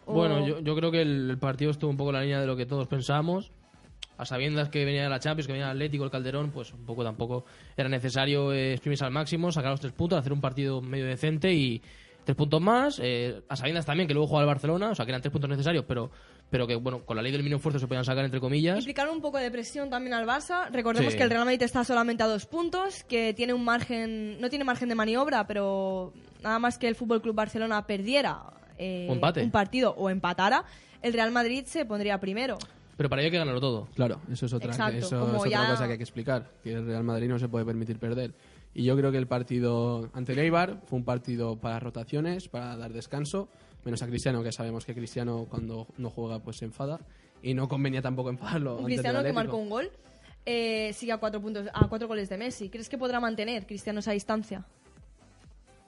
Bueno, 0.06 0.60
yo, 0.60 0.76
creo 0.76 0.92
que 0.92 1.02
el, 1.02 1.30
el 1.30 1.38
partido 1.38 1.72
estuvo 1.72 1.90
un 1.90 1.98
poco 1.98 2.10
en 2.10 2.16
la 2.16 2.22
línea 2.22 2.42
de 2.42 2.48
lo 2.48 2.56
que 2.56 2.66
todos 2.66 2.88
pensábamos. 2.88 3.52
A 4.18 4.26
sabiendas 4.26 4.70
que 4.70 4.86
venía 4.86 5.10
la 5.10 5.20
Champions, 5.20 5.48
que 5.48 5.54
venía 5.54 5.66
el 5.66 5.72
Atlético, 5.72 6.04
el 6.04 6.12
Calderón, 6.12 6.52
pues 6.52 6.74
un 6.74 6.86
poco 6.86 7.04
tampoco 7.04 7.46
era 7.76 7.90
necesario 7.90 8.54
eh, 8.54 8.74
exprimirse 8.74 9.04
al 9.04 9.12
máximo, 9.12 9.52
sacar 9.52 9.72
los 9.72 9.82
tres 9.82 9.94
puntos, 9.94 10.20
hacer 10.20 10.32
un 10.32 10.42
partido 10.42 10.80
medio 10.82 11.08
decente 11.08 11.52
y 11.54 11.82
tres 12.24 12.36
puntos 12.36 12.62
más. 12.62 13.00
eh, 13.02 13.42
a 13.50 13.56
sabiendas 13.56 13.86
también 13.86 14.08
que 14.08 14.14
luego 14.14 14.28
jugaba 14.28 14.44
el 14.44 14.48
Barcelona, 14.48 14.90
o 14.92 14.96
sea 14.96 15.06
que 15.06 15.12
eran 15.12 15.22
tres 15.22 15.32
puntos 15.32 15.50
necesarios, 15.50 15.86
pero, 15.88 16.12
pero 16.50 16.68
que 16.68 16.76
bueno, 16.76 17.04
con 17.06 17.16
la 17.16 17.22
ley 17.24 17.32
del 17.32 17.42
mínimo 17.44 17.58
esfuerzo 17.58 17.80
se 17.80 17.88
podían 17.88 18.06
sacar 18.06 18.24
entre 18.26 18.40
comillas. 18.40 18.78
Implicaron 18.78 19.16
un 19.16 19.22
poco 19.22 19.38
de 19.38 19.50
presión 19.52 19.90
también 19.90 20.14
al 20.14 20.26
Barça. 20.28 20.70
Recordemos 20.72 21.12
Sí. 21.14 21.18
que 21.18 21.24
el 21.24 21.30
Real 21.30 21.46
Madrid 21.46 21.62
está 21.64 21.84
solamente 21.84 22.24
a 22.24 22.28
dos 22.28 22.46
puntos, 22.46 23.04
que 23.06 23.34
tiene 23.34 23.54
un 23.54 23.64
margen, 23.64 24.40
no 24.40 24.50
tiene 24.50 24.66
margen 24.66 24.90
de 24.90 24.96
maniobra, 24.96 25.48
pero 25.48 26.14
nada 26.44 26.60
más 26.60 26.78
que 26.78 26.88
el 26.88 26.96
Fútbol 26.96 27.22
Club 27.22 27.36
Barcelona 27.36 27.86
perdiera 27.88 28.42
eh, 28.78 29.08
un 29.10 29.52
partido 29.52 29.94
o 29.98 30.10
empatara, 30.10 30.64
el 31.02 31.14
Real 31.14 31.32
Madrid 31.32 31.66
se 31.66 31.86
pondría 31.86 32.20
primero. 32.20 32.58
Pero 32.98 33.10
para 33.10 33.22
ello 33.22 33.28
hay 33.28 33.32
que 33.32 33.38
ganarlo 33.40 33.62
todo. 33.62 33.88
Claro, 33.96 34.20
eso 34.32 34.46
es 34.46 34.54
otra, 34.54 34.72
Exacto, 34.72 34.98
eso 34.98 35.28
es 35.28 35.34
otra 35.40 35.50
ya- 35.50 35.68
cosa 35.70 35.86
que 35.86 35.92
hay 35.94 35.98
que 35.98 36.04
explicar, 36.04 36.50
que 36.64 36.74
el 36.74 36.86
Real 36.86 37.04
Madrid 37.04 37.28
no 37.30 37.40
se 37.40 37.48
puede 37.48 37.66
permitir 37.66 37.98
perder. 37.98 38.32
Y 38.74 38.84
yo 38.84 38.96
creo 38.96 39.12
que 39.12 39.18
el 39.18 39.28
partido 39.28 40.10
ante 40.14 40.34
el 40.34 40.40
Eibar 40.40 40.82
fue 40.86 41.00
un 41.00 41.06
partido 41.06 41.58
para 41.58 41.80
rotaciones, 41.80 42.48
para 42.48 42.78
dar 42.78 42.94
descanso, 42.94 43.50
menos 43.84 44.02
a 44.02 44.08
Cristiano, 44.08 44.44
que 44.44 44.52
sabemos 44.52 44.86
que 44.86 44.94
Cristiano 44.94 45.46
cuando 45.50 45.88
no 45.98 46.10
juega 46.10 46.40
pues 46.40 46.58
se 46.58 46.66
enfada 46.66 47.00
y 47.44 47.54
no 47.54 47.68
convenía 47.68 48.02
tampoco 48.02 48.30
enfadarlo. 48.30 48.78
Un 48.78 48.86
Cristiano 48.86 49.24
que 49.24 49.34
marcó 49.34 49.58
un 49.58 49.70
gol 49.70 49.92
eh, 50.46 50.92
sigue 50.94 51.12
a 51.12 51.18
cuatro, 51.18 51.42
puntos, 51.42 51.68
a 51.74 51.88
cuatro 51.88 52.08
goles 52.08 52.30
de 52.30 52.38
Messi. 52.38 52.70
¿Crees 52.70 52.90
que 52.90 52.98
podrá 52.98 53.20
mantener 53.20 53.66
Cristiano 53.66 54.00
esa 54.00 54.12
distancia? 54.12 54.66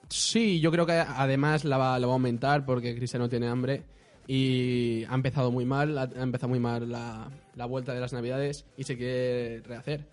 Sí, 0.08 0.60
yo 0.60 0.70
creo 0.70 0.86
que 0.86 0.92
además 0.92 1.64
la 1.64 1.78
va, 1.78 1.98
la 1.98 2.06
va 2.06 2.12
a 2.12 2.16
aumentar 2.16 2.64
porque 2.64 2.94
Cristiano 2.94 3.28
tiene 3.28 3.48
hambre 3.48 3.82
y 4.26 5.04
ha 5.04 5.14
empezado 5.14 5.50
muy 5.50 5.64
mal, 5.64 5.96
ha 5.98 6.02
ha 6.02 6.22
empezado 6.22 6.48
muy 6.48 6.60
mal 6.60 6.90
la, 6.90 7.30
la 7.56 7.66
vuelta 7.66 7.94
de 7.94 8.00
las 8.00 8.12
Navidades 8.12 8.66
y 8.76 8.84
se 8.84 8.96
quiere 8.96 9.60
rehacer. 9.62 10.04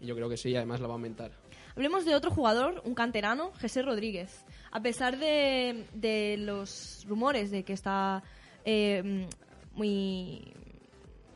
Y 0.00 0.06
yo 0.06 0.14
creo 0.14 0.28
que 0.28 0.36
sí, 0.36 0.54
además 0.54 0.80
la 0.80 0.86
va 0.86 0.94
a 0.94 0.96
aumentar. 0.96 1.32
Hablemos 1.74 2.04
de 2.04 2.14
otro 2.14 2.30
jugador, 2.30 2.82
un 2.84 2.94
canterano, 2.94 3.52
José 3.60 3.82
Rodríguez. 3.82 4.44
A 4.70 4.82
pesar 4.82 5.18
de, 5.18 5.86
de 5.94 6.36
los 6.38 7.04
rumores 7.08 7.50
de 7.50 7.62
que 7.64 7.72
está 7.72 8.22
eh, 8.64 9.26
muy 9.74 10.54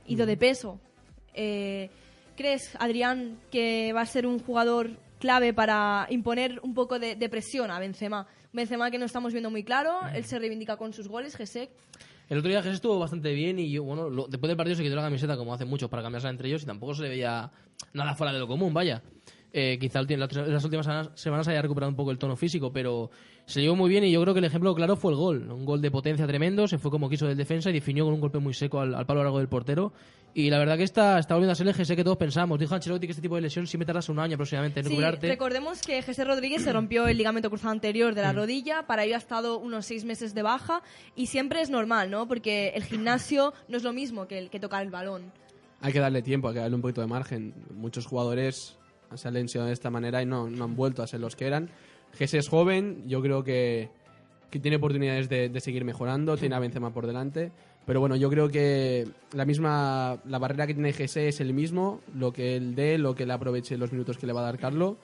ido 0.06 0.26
de 0.26 0.36
peso, 0.36 0.80
eh, 1.34 1.90
¿crees, 2.36 2.74
Adrián, 2.78 3.38
que 3.50 3.92
va 3.92 4.00
a 4.00 4.06
ser 4.06 4.26
un 4.26 4.38
jugador 4.40 4.98
clave 5.18 5.52
para 5.54 6.06
imponer 6.10 6.60
un 6.62 6.74
poco 6.74 6.98
de, 6.98 7.14
de 7.14 7.28
presión 7.28 7.70
a 7.70 7.78
Benzema? 7.78 8.26
Benzema 8.52 8.90
que 8.90 8.98
no 8.98 9.06
estamos 9.06 9.32
viendo 9.32 9.50
muy 9.50 9.64
claro, 9.64 10.00
él 10.12 10.24
se 10.24 10.38
reivindica 10.38 10.76
con 10.76 10.92
sus 10.92 11.08
goles, 11.08 11.36
José. 11.36 11.70
El 12.28 12.38
otro 12.38 12.48
día 12.50 12.62
Jesús 12.62 12.76
estuvo 12.76 12.98
bastante 12.98 13.32
bien 13.34 13.58
y 13.58 13.70
yo, 13.70 13.82
bueno, 13.84 14.08
lo- 14.08 14.26
después 14.26 14.48
del 14.48 14.56
partido 14.56 14.76
se 14.76 14.82
quitó 14.82 14.96
la 14.96 15.02
camiseta 15.02 15.36
como 15.36 15.52
hacen 15.52 15.68
muchos 15.68 15.90
para 15.90 16.02
cambiarse 16.02 16.28
entre 16.28 16.48
ellos 16.48 16.62
y 16.62 16.66
tampoco 16.66 16.94
se 16.94 17.02
le 17.02 17.08
veía 17.10 17.50
nada 17.92 18.14
fuera 18.14 18.32
de 18.32 18.38
lo 18.38 18.46
común, 18.48 18.72
vaya. 18.72 19.02
Eh, 19.52 19.76
quizá 19.78 20.00
las, 20.02 20.32
las 20.34 20.64
últimas 20.64 20.86
semanas, 20.86 21.10
semanas 21.14 21.46
haya 21.48 21.60
recuperado 21.60 21.90
un 21.90 21.96
poco 21.96 22.10
el 22.10 22.16
tono 22.18 22.36
físico, 22.36 22.72
pero 22.72 23.10
se 23.46 23.60
llevó 23.60 23.76
muy 23.76 23.90
bien 23.90 24.04
y 24.04 24.12
yo 24.12 24.20
creo 24.22 24.34
que 24.34 24.38
el 24.38 24.44
ejemplo 24.44 24.74
claro 24.74 24.96
fue 24.96 25.12
el 25.12 25.18
gol. 25.18 25.50
Un 25.50 25.64
gol 25.64 25.80
de 25.82 25.90
potencia 25.90 26.26
tremendo, 26.26 26.66
se 26.68 26.78
fue 26.78 26.90
como 26.90 27.08
quiso 27.10 27.26
del 27.26 27.36
defensa 27.36 27.70
y 27.70 27.72
definió 27.74 28.04
con 28.04 28.14
un 28.14 28.20
golpe 28.20 28.38
muy 28.38 28.54
seco 28.54 28.80
al, 28.80 28.94
al 28.94 29.04
palo 29.06 29.22
largo 29.22 29.38
del 29.38 29.48
portero. 29.48 29.92
Y 30.34 30.48
la 30.48 30.58
verdad 30.58 30.78
que 30.78 30.84
está, 30.84 31.18
está 31.18 31.34
volviendo 31.34 31.52
a 31.52 31.54
ser 31.54 31.68
el 31.68 31.74
GS 31.74 31.94
que 31.94 32.04
todos 32.04 32.16
pensamos. 32.16 32.58
Dijo 32.58 32.74
Ancelotti 32.74 33.06
que 33.06 33.10
este 33.10 33.20
tipo 33.20 33.34
de 33.34 33.42
lesión 33.42 33.66
siempre 33.66 33.84
tardas 33.84 34.08
un 34.08 34.18
año 34.18 34.34
aproximadamente 34.36 34.80
en 34.80 34.86
Sí, 34.86 34.90
recuperarte. 34.92 35.28
recordemos 35.28 35.82
que 35.82 36.00
José 36.02 36.24
Rodríguez 36.24 36.62
se 36.62 36.72
rompió 36.72 37.06
el 37.06 37.18
ligamento 37.18 37.50
cruzado 37.50 37.72
anterior 37.72 38.14
de 38.14 38.22
la 38.22 38.32
rodilla, 38.32 38.86
para 38.86 39.04
ello 39.04 39.16
ha 39.16 39.18
estado 39.18 39.58
unos 39.58 39.84
seis 39.84 40.04
meses 40.06 40.32
de 40.34 40.40
baja 40.42 40.82
y 41.16 41.26
siempre 41.26 41.60
es 41.60 41.68
normal, 41.68 42.10
¿no? 42.10 42.26
Porque 42.26 42.68
el 42.74 42.84
gimnasio 42.84 43.52
no 43.68 43.76
es 43.76 43.82
lo 43.82 43.92
mismo 43.92 44.26
que, 44.26 44.38
el, 44.38 44.48
que 44.48 44.58
tocar 44.58 44.82
el 44.82 44.90
balón. 44.90 45.32
Hay 45.82 45.92
que 45.92 45.98
darle 46.00 46.22
tiempo, 46.22 46.48
hay 46.48 46.54
que 46.54 46.60
darle 46.60 46.76
un 46.76 46.82
poquito 46.82 47.02
de 47.02 47.08
margen. 47.08 47.52
Muchos 47.74 48.06
jugadores 48.06 48.78
se 49.14 49.28
han 49.28 49.34
lesionado 49.34 49.66
de 49.66 49.74
esta 49.74 49.90
manera 49.90 50.22
y 50.22 50.26
no, 50.26 50.48
no 50.48 50.64
han 50.64 50.74
vuelto 50.76 51.02
a 51.02 51.06
ser 51.06 51.20
los 51.20 51.36
que 51.36 51.46
eran. 51.46 51.68
Gese 52.14 52.38
es 52.38 52.48
joven, 52.48 53.04
yo 53.06 53.20
creo 53.22 53.42
que, 53.44 53.88
que 54.50 54.58
tiene 54.58 54.76
oportunidades 54.76 55.28
de, 55.28 55.48
de 55.48 55.60
seguir 55.60 55.84
mejorando, 55.84 56.36
tiene 56.36 56.54
a 56.54 56.58
Benzema 56.58 56.92
por 56.92 57.06
delante. 57.06 57.52
Pero 57.84 57.98
bueno, 57.98 58.14
yo 58.14 58.30
creo 58.30 58.48
que 58.48 59.08
la 59.32 59.44
misma 59.44 60.18
la 60.26 60.38
barrera 60.38 60.66
que 60.68 60.74
tiene 60.74 60.92
Gese 60.92 61.26
es 61.28 61.40
el 61.40 61.52
mismo, 61.52 62.00
lo 62.14 62.32
que 62.32 62.54
él 62.56 62.74
dé, 62.76 62.96
lo 62.96 63.14
que 63.14 63.24
él 63.24 63.30
aproveche 63.32 63.76
los 63.76 63.90
minutos 63.90 64.18
que 64.18 64.26
le 64.26 64.32
va 64.32 64.40
a 64.40 64.44
dar 64.44 64.58
Carlo. 64.58 64.98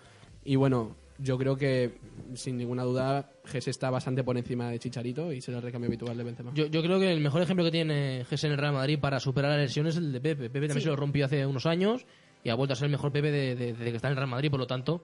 Y 0.45 0.55
bueno, 0.55 0.95
yo 1.19 1.37
creo 1.39 1.57
que 1.57 1.95
sin 2.35 2.57
ninguna 2.57 2.85
duda 2.85 3.31
Gese 3.47 3.71
está 3.71 3.91
bastante 3.91 4.23
por 4.23 4.37
encima 4.39 4.71
de 4.71 4.79
Chicharito 4.79 5.33
y 5.33 5.41
será 5.41 5.57
el 5.59 5.65
recambio 5.65 5.89
habitual 5.89 6.17
de 6.17 6.23
Benzema. 6.23 6.53
Yo, 6.55 6.67
yo 6.67 6.81
creo 6.81 7.01
que 7.01 7.11
el 7.11 7.21
mejor 7.21 7.43
ejemplo 7.43 7.65
que 7.65 7.73
tiene 7.73 8.25
Gese 8.31 8.47
en 8.47 8.53
el 8.53 8.59
Real 8.61 8.75
Madrid 8.75 9.01
para 9.01 9.19
superar 9.19 9.51
la 9.51 9.57
lesión 9.59 9.89
es 9.89 9.97
el 9.97 10.13
de 10.13 10.21
Pepe. 10.21 10.43
Pepe 10.49 10.69
también 10.69 10.75
Sí. 10.75 10.83
se 10.83 10.89
lo 10.91 10.95
rompió 10.97 11.25
hace 11.25 11.45
unos 11.47 11.67
años 11.67 12.07
y 12.45 12.51
ha 12.51 12.55
vuelto 12.55 12.75
a 12.75 12.77
ser 12.77 12.85
el 12.87 12.93
mejor 12.93 13.11
Pepe 13.11 13.33
de- 13.33 13.57
de- 13.57 13.73
desde 13.73 13.91
que 13.91 13.97
está 13.97 14.07
en 14.07 14.13
el 14.13 14.17
Real 14.19 14.31
Madrid, 14.31 14.51
por 14.53 14.61
lo 14.61 14.69
tanto, 14.69 15.03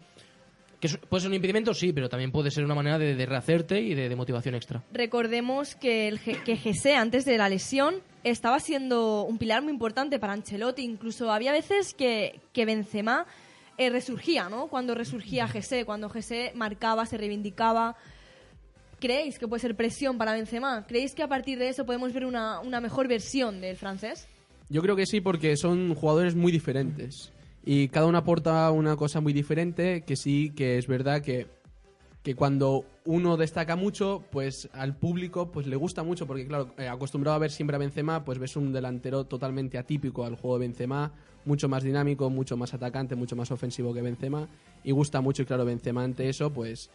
que 0.85 0.88
es- 0.88 0.99
puede 0.99 1.23
ser 1.23 1.29
un 1.31 1.35
impedimento, 1.37 1.73
sí, 1.73 1.94
pero 1.94 2.11
también 2.11 2.31
puede 2.31 2.51
ser 2.51 2.62
una 2.62 2.75
manera 2.75 2.99
de, 2.99 3.14
de 3.14 3.25
rehacerte 3.25 3.81
y 3.81 3.94
de, 3.94 4.11
de 4.11 4.16
motivación 4.16 4.55
extra. 4.55 4.83
Recordemos 4.92 5.75
que, 5.77 6.09
el, 6.09 6.20
que 6.20 6.57
Jesse, 6.59 6.94
antes 6.99 7.25
de 7.25 7.38
la 7.38 7.49
lesión, 7.49 7.94
estaba 8.23 8.61
siendo 8.61 9.23
un 9.23 9.38
pilar 9.38 9.62
muy 9.62 9.73
importante 9.73 10.18
para 10.18 10.35
Ancelotti. 10.35 10.83
Incluso 10.83 11.33
había 11.33 11.53
veces 11.53 11.94
que, 11.94 12.38
que 12.53 12.66
Benzema 12.66 13.25
eh, 13.79 13.88
resurgía, 13.88 14.51
¿no? 14.51 14.66
Cuando 14.66 14.94
resurgía 14.94 15.49
Jesse, 15.49 15.87
cuando 15.87 16.11
Jesse 16.11 16.55
marcaba, 16.55 17.07
se 17.07 17.16
reivindicaba. 17.16 17.97
¿Creéis 19.01 19.38
que 19.38 19.49
puede 19.49 19.61
ser 19.61 19.75
presión 19.77 20.18
para 20.18 20.33
Benzema? 20.35 20.87
¿Creéis 20.87 21.14
que 21.14 21.23
a 21.23 21.29
partir 21.29 21.59
de 21.59 21.68
eso 21.70 21.85
podemos 21.87 22.12
ver 22.12 22.25
una, 22.27 22.61
una 22.61 22.81
mejor 22.81 23.09
versión 23.09 23.61
del 23.61 23.77
francés? 23.77 24.29
Yo 24.70 24.81
creo 24.81 24.97
que 24.97 25.07
sí, 25.07 25.20
porque 25.20 25.57
son 25.57 25.94
jugadores 25.94 26.35
muy 26.35 26.53
diferentes. 26.53 27.31
Y 27.64 27.88
cada 27.88 28.07
uno 28.07 28.18
aporta 28.18 28.70
una 28.70 28.96
cosa 28.96 29.20
muy 29.20 29.33
diferente, 29.33 30.03
que 30.03 30.16
sí, 30.16 30.53
que 30.55 30.77
es 30.77 30.87
verdad 30.87 31.22
que, 31.22 31.46
que 32.22 32.35
cuando 32.35 32.85
uno 33.07 33.38
destaca 33.38 33.74
mucho, 33.74 34.22
pues 34.31 34.68
al 34.74 34.96
público 34.96 35.50
pues 35.50 35.66
le 35.66 35.77
gusta 35.77 36.03
mucho, 36.03 36.27
porque 36.27 36.46
claro, 36.46 36.74
eh, 36.77 36.88
acostumbrado 36.88 37.37
a 37.37 37.38
ver 37.38 37.50
siempre 37.50 37.77
a 37.77 37.79
Benzema, 37.79 38.22
pues 38.24 38.38
ves 38.38 38.57
un 38.57 38.72
delantero 38.72 39.24
totalmente 39.24 39.79
atípico 39.79 40.27
al 40.27 40.37
juego 40.37 40.59
de 40.59 40.66
Benzema, 40.66 41.12
mucho 41.46 41.68
más 41.68 41.83
dinámico, 41.83 42.29
mucho 42.29 42.57
más 42.59 42.74
atacante, 42.74 43.14
mucho 43.14 43.35
más 43.35 43.50
ofensivo 43.50 43.94
que 43.94 44.03
Benzema, 44.03 44.46
y 44.83 44.90
gusta 44.90 45.22
mucho, 45.22 45.42
y 45.42 45.46
claro, 45.46 45.64
Benzema 45.64 46.05
ante 46.05 46.29
eso, 46.29 46.53
pues 46.53 46.90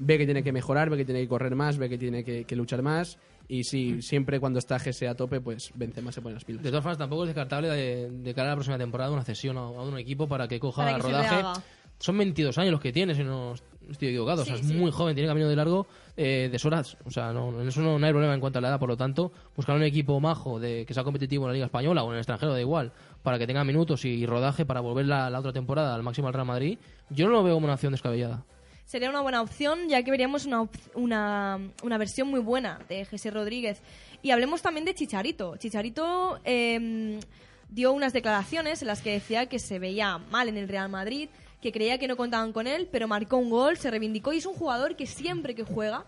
ve 0.00 0.18
que 0.18 0.24
tiene 0.24 0.42
que 0.42 0.52
mejorar, 0.52 0.90
ve 0.90 0.96
que 0.96 1.04
tiene 1.04 1.20
que 1.20 1.28
correr 1.28 1.54
más, 1.54 1.78
ve 1.78 1.88
que 1.88 1.98
tiene 1.98 2.24
que, 2.24 2.44
que 2.44 2.56
luchar 2.56 2.82
más, 2.82 3.18
y 3.48 3.64
sí, 3.64 4.02
siempre 4.02 4.38
cuando 4.38 4.58
está 4.58 4.78
Gese 4.78 5.08
a 5.08 5.14
tope, 5.14 5.40
pues 5.40 5.72
Benzema 5.74 6.12
se 6.12 6.20
pone 6.20 6.34
las 6.34 6.44
pilas. 6.44 6.62
De 6.62 6.68
todas 6.68 6.82
formas, 6.82 6.98
tampoco 6.98 7.24
es 7.24 7.28
descartable 7.28 7.68
de, 7.68 8.10
de 8.10 8.34
cara 8.34 8.48
a 8.48 8.50
la 8.50 8.56
próxima 8.56 8.76
temporada 8.76 9.10
una 9.10 9.24
cesión 9.24 9.56
a, 9.56 9.62
a 9.62 9.82
un 9.82 9.98
equipo 9.98 10.28
para 10.28 10.46
que 10.46 10.60
coja 10.60 10.84
Para 10.84 10.96
que 10.96 11.02
rodaje. 11.02 11.60
Son 11.98 12.16
22 12.16 12.56
años 12.58 12.72
los 12.72 12.80
que 12.80 12.92
tiene, 12.92 13.14
si 13.14 13.24
no 13.24 13.54
estoy 13.90 14.08
equivocado. 14.08 14.42
o 14.42 14.44
sea, 14.44 14.54
es 14.54 14.66
sí. 14.66 14.74
muy 14.74 14.90
joven, 14.90 15.14
tiene 15.14 15.28
camino 15.28 15.48
de 15.48 15.56
largo 15.56 15.86
eh, 16.16 16.48
de 16.50 16.68
horas. 16.68 16.96
O 17.04 17.10
sea, 17.10 17.32
no, 17.32 17.60
en 17.60 17.68
eso 17.68 17.80
no, 17.80 17.98
no 17.98 18.06
hay 18.06 18.12
problema 18.12 18.34
en 18.34 18.40
cuanto 18.40 18.58
a 18.58 18.62
la 18.62 18.68
edad. 18.68 18.78
Por 18.78 18.88
lo 18.88 18.96
tanto, 18.96 19.32
buscar 19.56 19.74
un 19.76 19.82
equipo 19.82 20.20
majo 20.20 20.60
de 20.60 20.84
que 20.86 20.94
sea 20.94 21.02
competitivo 21.02 21.44
en 21.44 21.48
la 21.48 21.54
Liga 21.54 21.66
Española 21.66 22.02
o 22.02 22.08
en 22.08 22.14
el 22.14 22.18
extranjero, 22.18 22.52
da 22.52 22.60
igual, 22.60 22.92
para 23.22 23.38
que 23.38 23.46
tenga 23.46 23.64
minutos 23.64 24.04
y, 24.04 24.26
rodaje 24.26 24.66
para 24.66 24.80
volver 24.80 25.06
la, 25.06 25.30
la 25.30 25.38
otra 25.38 25.52
temporada 25.52 25.94
al 25.94 26.02
máximo 26.02 26.28
al 26.28 26.34
Real 26.34 26.46
Madrid, 26.46 26.78
yo 27.10 27.26
no 27.26 27.32
lo 27.32 27.42
veo 27.42 27.54
como 27.54 27.64
una 27.64 27.74
opción 27.74 27.92
descabellada. 27.92 28.44
Sería 28.88 29.10
una 29.10 29.20
buena 29.20 29.42
opción, 29.42 29.80
ya 29.90 30.02
que 30.02 30.10
veríamos 30.10 30.46
una, 30.46 30.62
op- 30.62 30.74
una, 30.94 31.58
una 31.82 31.98
versión 31.98 32.28
muy 32.28 32.40
buena 32.40 32.78
de 32.88 33.04
Jesse 33.04 33.30
Rodríguez. 33.30 33.82
Y 34.22 34.30
hablemos 34.30 34.62
también 34.62 34.86
de 34.86 34.94
Chicharito. 34.94 35.58
Chicharito 35.58 36.40
eh, 36.42 37.20
dio 37.68 37.92
unas 37.92 38.14
declaraciones 38.14 38.80
en 38.80 38.88
las 38.88 39.02
que 39.02 39.12
decía 39.12 39.44
que 39.44 39.58
se 39.58 39.78
veía 39.78 40.16
mal 40.16 40.48
en 40.48 40.56
el 40.56 40.68
Real 40.68 40.88
Madrid, 40.88 41.28
que 41.60 41.70
creía 41.70 41.98
que 41.98 42.08
no 42.08 42.16
contaban 42.16 42.54
con 42.54 42.66
él, 42.66 42.88
pero 42.90 43.06
marcó 43.06 43.36
un 43.36 43.50
gol, 43.50 43.76
se 43.76 43.90
reivindicó 43.90 44.32
y 44.32 44.38
es 44.38 44.46
un 44.46 44.54
jugador 44.54 44.96
que 44.96 45.04
siempre 45.04 45.54
que 45.54 45.64
juega 45.64 46.06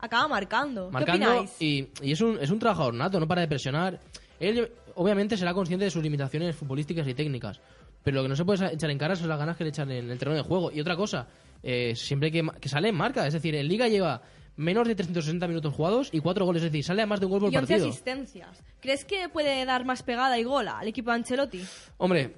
acaba 0.00 0.26
marcando. 0.26 0.90
marcando 0.90 1.24
¿Qué 1.24 1.32
opináis? 1.32 1.62
y, 1.62 1.88
y 2.02 2.10
es, 2.12 2.20
un, 2.20 2.36
es 2.40 2.50
un 2.50 2.58
trabajador 2.58 2.94
nato, 2.94 3.20
no 3.20 3.28
para 3.28 3.42
de 3.42 3.46
presionar. 3.48 4.00
Él 4.40 4.72
obviamente 4.96 5.36
será 5.36 5.54
consciente 5.54 5.84
de 5.84 5.90
sus 5.92 6.02
limitaciones 6.02 6.56
futbolísticas 6.56 7.06
y 7.06 7.14
técnicas, 7.14 7.60
pero 8.02 8.16
lo 8.16 8.22
que 8.24 8.28
no 8.30 8.34
se 8.34 8.44
puede 8.44 8.74
echar 8.74 8.90
en 8.90 8.98
cara 8.98 9.14
son 9.14 9.28
las 9.28 9.38
ganas 9.38 9.56
que 9.56 9.62
le 9.62 9.70
echan 9.70 9.88
en 9.92 10.10
el 10.10 10.18
terreno 10.18 10.36
de 10.36 10.42
juego. 10.42 10.72
Y 10.72 10.80
otra 10.80 10.96
cosa, 10.96 11.28
eh, 11.62 11.94
siempre 11.94 12.30
que, 12.30 12.46
que 12.60 12.68
sale 12.68 12.88
en 12.88 12.94
marca. 12.94 13.26
Es 13.26 13.34
decir, 13.34 13.54
en 13.54 13.66
Liga 13.68 13.88
lleva 13.88 14.22
menos 14.56 14.88
de 14.88 14.94
360 14.94 15.46
minutos 15.46 15.72
jugados 15.74 16.08
y 16.12 16.20
cuatro 16.20 16.44
goles. 16.44 16.62
Es 16.62 16.72
decir, 16.72 16.84
sale 16.84 17.02
a 17.02 17.06
más 17.06 17.20
de 17.20 17.26
un 17.26 17.32
gol 17.32 17.40
por 17.40 17.52
Y 17.52 17.56
11 17.56 17.72
partido. 17.72 17.88
asistencias. 17.90 18.62
¿Crees 18.80 19.04
que 19.04 19.28
puede 19.28 19.64
dar 19.64 19.84
más 19.84 20.02
pegada 20.02 20.38
y 20.38 20.44
gol 20.44 20.66
al 20.68 20.88
equipo 20.88 21.10
de 21.10 21.16
Ancelotti? 21.16 21.62
Hombre, 21.98 22.34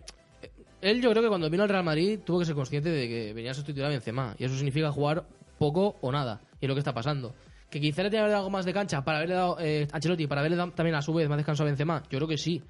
él 0.80 1.00
yo 1.02 1.10
creo 1.10 1.22
que 1.22 1.28
cuando 1.28 1.48
vino 1.50 1.62
al 1.62 1.68
Real 1.68 1.84
Madrid 1.84 2.20
tuvo 2.24 2.38
que 2.40 2.44
ser 2.44 2.54
consciente 2.54 2.90
de 2.90 3.08
que 3.08 3.32
venía 3.32 3.50
a 3.50 3.54
sustituir 3.54 3.84
a 3.86 3.88
Benzema. 3.88 4.34
Y 4.38 4.44
eso 4.44 4.54
significa 4.54 4.90
jugar 4.92 5.24
poco 5.58 5.96
o 6.00 6.12
nada. 6.12 6.40
Y 6.60 6.64
es 6.66 6.68
lo 6.68 6.74
que 6.74 6.80
está 6.80 6.92
pasando. 6.94 7.34
Que 7.70 7.80
quizá 7.80 8.02
le 8.02 8.10
tenga 8.10 8.22
que 8.22 8.24
haber 8.24 8.30
dado 8.32 8.40
algo 8.44 8.50
más 8.50 8.64
de 8.64 8.72
cancha 8.72 9.02
para 9.04 9.18
haberle 9.18 9.34
dado 9.36 9.56
eh, 9.60 9.86
a 9.92 9.96
Ancelotti, 9.96 10.26
para 10.26 10.40
haberle 10.40 10.56
dado 10.56 10.72
también 10.72 10.96
a 10.96 11.02
su 11.02 11.14
vez 11.14 11.28
más 11.28 11.38
descanso 11.38 11.62
a 11.62 11.66
Benzema. 11.66 12.02
Yo 12.10 12.18
creo 12.18 12.28
que 12.28 12.36
sí. 12.36 12.62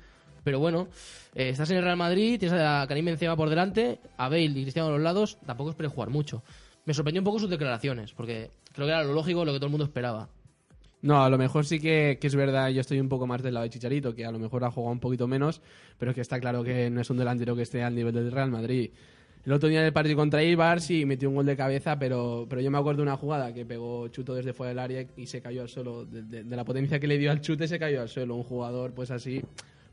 Pero 0.44 0.58
bueno, 0.58 0.88
eh, 1.34 1.50
estás 1.50 1.70
en 1.70 1.76
el 1.78 1.84
Real 1.84 1.96
Madrid, 1.96 2.38
tienes 2.38 2.58
a 2.60 2.84
Karim 2.88 3.04
Benzema 3.04 3.36
por 3.36 3.50
delante, 3.50 3.98
a 4.16 4.28
Bale 4.28 4.44
y 4.44 4.62
Cristiano 4.62 4.88
a 4.88 4.92
los 4.92 5.00
lados, 5.00 5.38
tampoco 5.46 5.70
esperes 5.70 5.92
jugar 5.92 6.10
mucho. 6.10 6.42
Me 6.86 6.94
sorprendió 6.94 7.20
un 7.20 7.24
poco 7.26 7.38
sus 7.38 7.50
declaraciones, 7.50 8.12
porque 8.12 8.50
creo 8.72 8.86
que 8.86 8.92
era 8.92 9.04
lo 9.04 9.12
lógico, 9.12 9.44
lo 9.44 9.52
que 9.52 9.58
todo 9.58 9.66
el 9.66 9.72
mundo 9.72 9.84
esperaba. 9.84 10.28
No, 11.02 11.22
a 11.24 11.30
lo 11.30 11.38
mejor 11.38 11.64
sí 11.64 11.80
que, 11.80 12.18
es 12.20 12.34
verdad, 12.34 12.68
yo 12.70 12.80
estoy 12.80 13.00
un 13.00 13.08
poco 13.08 13.26
más 13.26 13.42
del 13.42 13.54
lado 13.54 13.64
de 13.64 13.70
Chicharito, 13.70 14.14
que 14.14 14.24
a 14.26 14.30
lo 14.30 14.38
mejor 14.38 14.64
ha 14.64 14.70
jugado 14.70 14.92
un 14.92 15.00
poquito 15.00 15.26
menos, 15.26 15.62
pero 15.98 16.12
que 16.14 16.20
está 16.20 16.38
claro 16.40 16.62
que 16.62 16.90
no 16.90 17.00
es 17.00 17.08
un 17.10 17.16
delantero 17.16 17.56
que 17.56 17.62
esté 17.62 17.82
al 17.82 17.94
nivel 17.94 18.12
del 18.14 18.30
Real 18.30 18.50
Madrid. 18.50 18.90
El 19.46 19.52
otro 19.54 19.70
día 19.70 19.80
en 19.80 19.86
el 19.86 19.92
partido 19.94 20.16
contra 20.16 20.42
Ibar 20.42 20.82
sí 20.82 21.06
metió 21.06 21.30
un 21.30 21.36
gol 21.36 21.46
de 21.46 21.56
cabeza, 21.56 21.98
pero, 21.98 22.46
pero 22.50 22.60
yo 22.60 22.70
me 22.70 22.76
acuerdo 22.76 22.98
de 22.98 23.04
una 23.04 23.16
jugada 23.16 23.54
que 23.54 23.64
pegó 23.64 24.08
chuto 24.08 24.34
desde 24.34 24.52
fuera 24.52 24.68
del 24.68 24.78
área 24.78 25.06
y 25.16 25.26
se 25.26 25.40
cayó 25.40 25.62
al 25.62 25.70
suelo. 25.70 26.04
De, 26.04 26.22
de- 26.22 26.44
de 26.44 26.56
la 26.56 26.64
potencia 26.66 27.00
que 27.00 27.06
le 27.06 27.16
dio 27.16 27.30
al 27.30 27.40
chute 27.40 27.66
se 27.66 27.78
cayó 27.78 28.02
al 28.02 28.10
suelo. 28.10 28.34
Un 28.34 28.42
jugador 28.42 28.92
pues 28.92 29.10
así, 29.10 29.40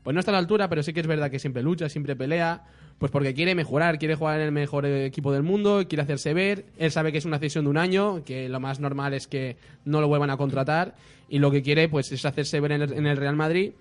pues 0.02 0.14
no 0.14 0.20
está 0.20 0.30
a 0.30 0.34
la 0.34 0.38
altura, 0.38 0.68
pero 0.68 0.82
sí 0.82 0.92
que 0.92 1.00
es 1.00 1.06
verdad 1.06 1.30
que 1.30 1.38
siempre 1.38 1.62
lucha, 1.62 1.88
siempre 1.88 2.16
pelea, 2.16 2.64
pues 2.98 3.12
porque 3.12 3.34
quiere 3.34 3.54
mejorar, 3.54 3.98
quiere 3.98 4.14
jugar 4.14 4.40
en 4.40 4.46
el 4.46 4.52
mejor 4.52 4.86
equipo 4.86 5.32
del 5.32 5.42
mundo, 5.42 5.84
quiere 5.88 6.02
hacerse 6.02 6.34
ver. 6.34 6.66
Él 6.78 6.90
sabe 6.90 7.12
que 7.12 7.18
es 7.18 7.24
una 7.24 7.38
cesión 7.38 7.64
de 7.64 7.70
un 7.70 7.76
año, 7.76 8.24
que 8.24 8.48
lo 8.48 8.60
más 8.60 8.80
normal 8.80 9.14
es 9.14 9.26
que 9.26 9.56
no 9.84 10.00
lo 10.00 10.08
vuelvan 10.08 10.30
a 10.30 10.36
contratar 10.36 10.94
y 11.28 11.38
lo 11.38 11.50
que 11.50 11.62
quiere 11.62 11.88
pues 11.88 12.10
es 12.12 12.24
hacerse 12.24 12.60
ver 12.60 12.72
en 12.72 12.82
el, 12.82 12.92
en 12.92 13.06
el 13.06 13.16
Real 13.16 13.36
Madrid. 13.36 13.72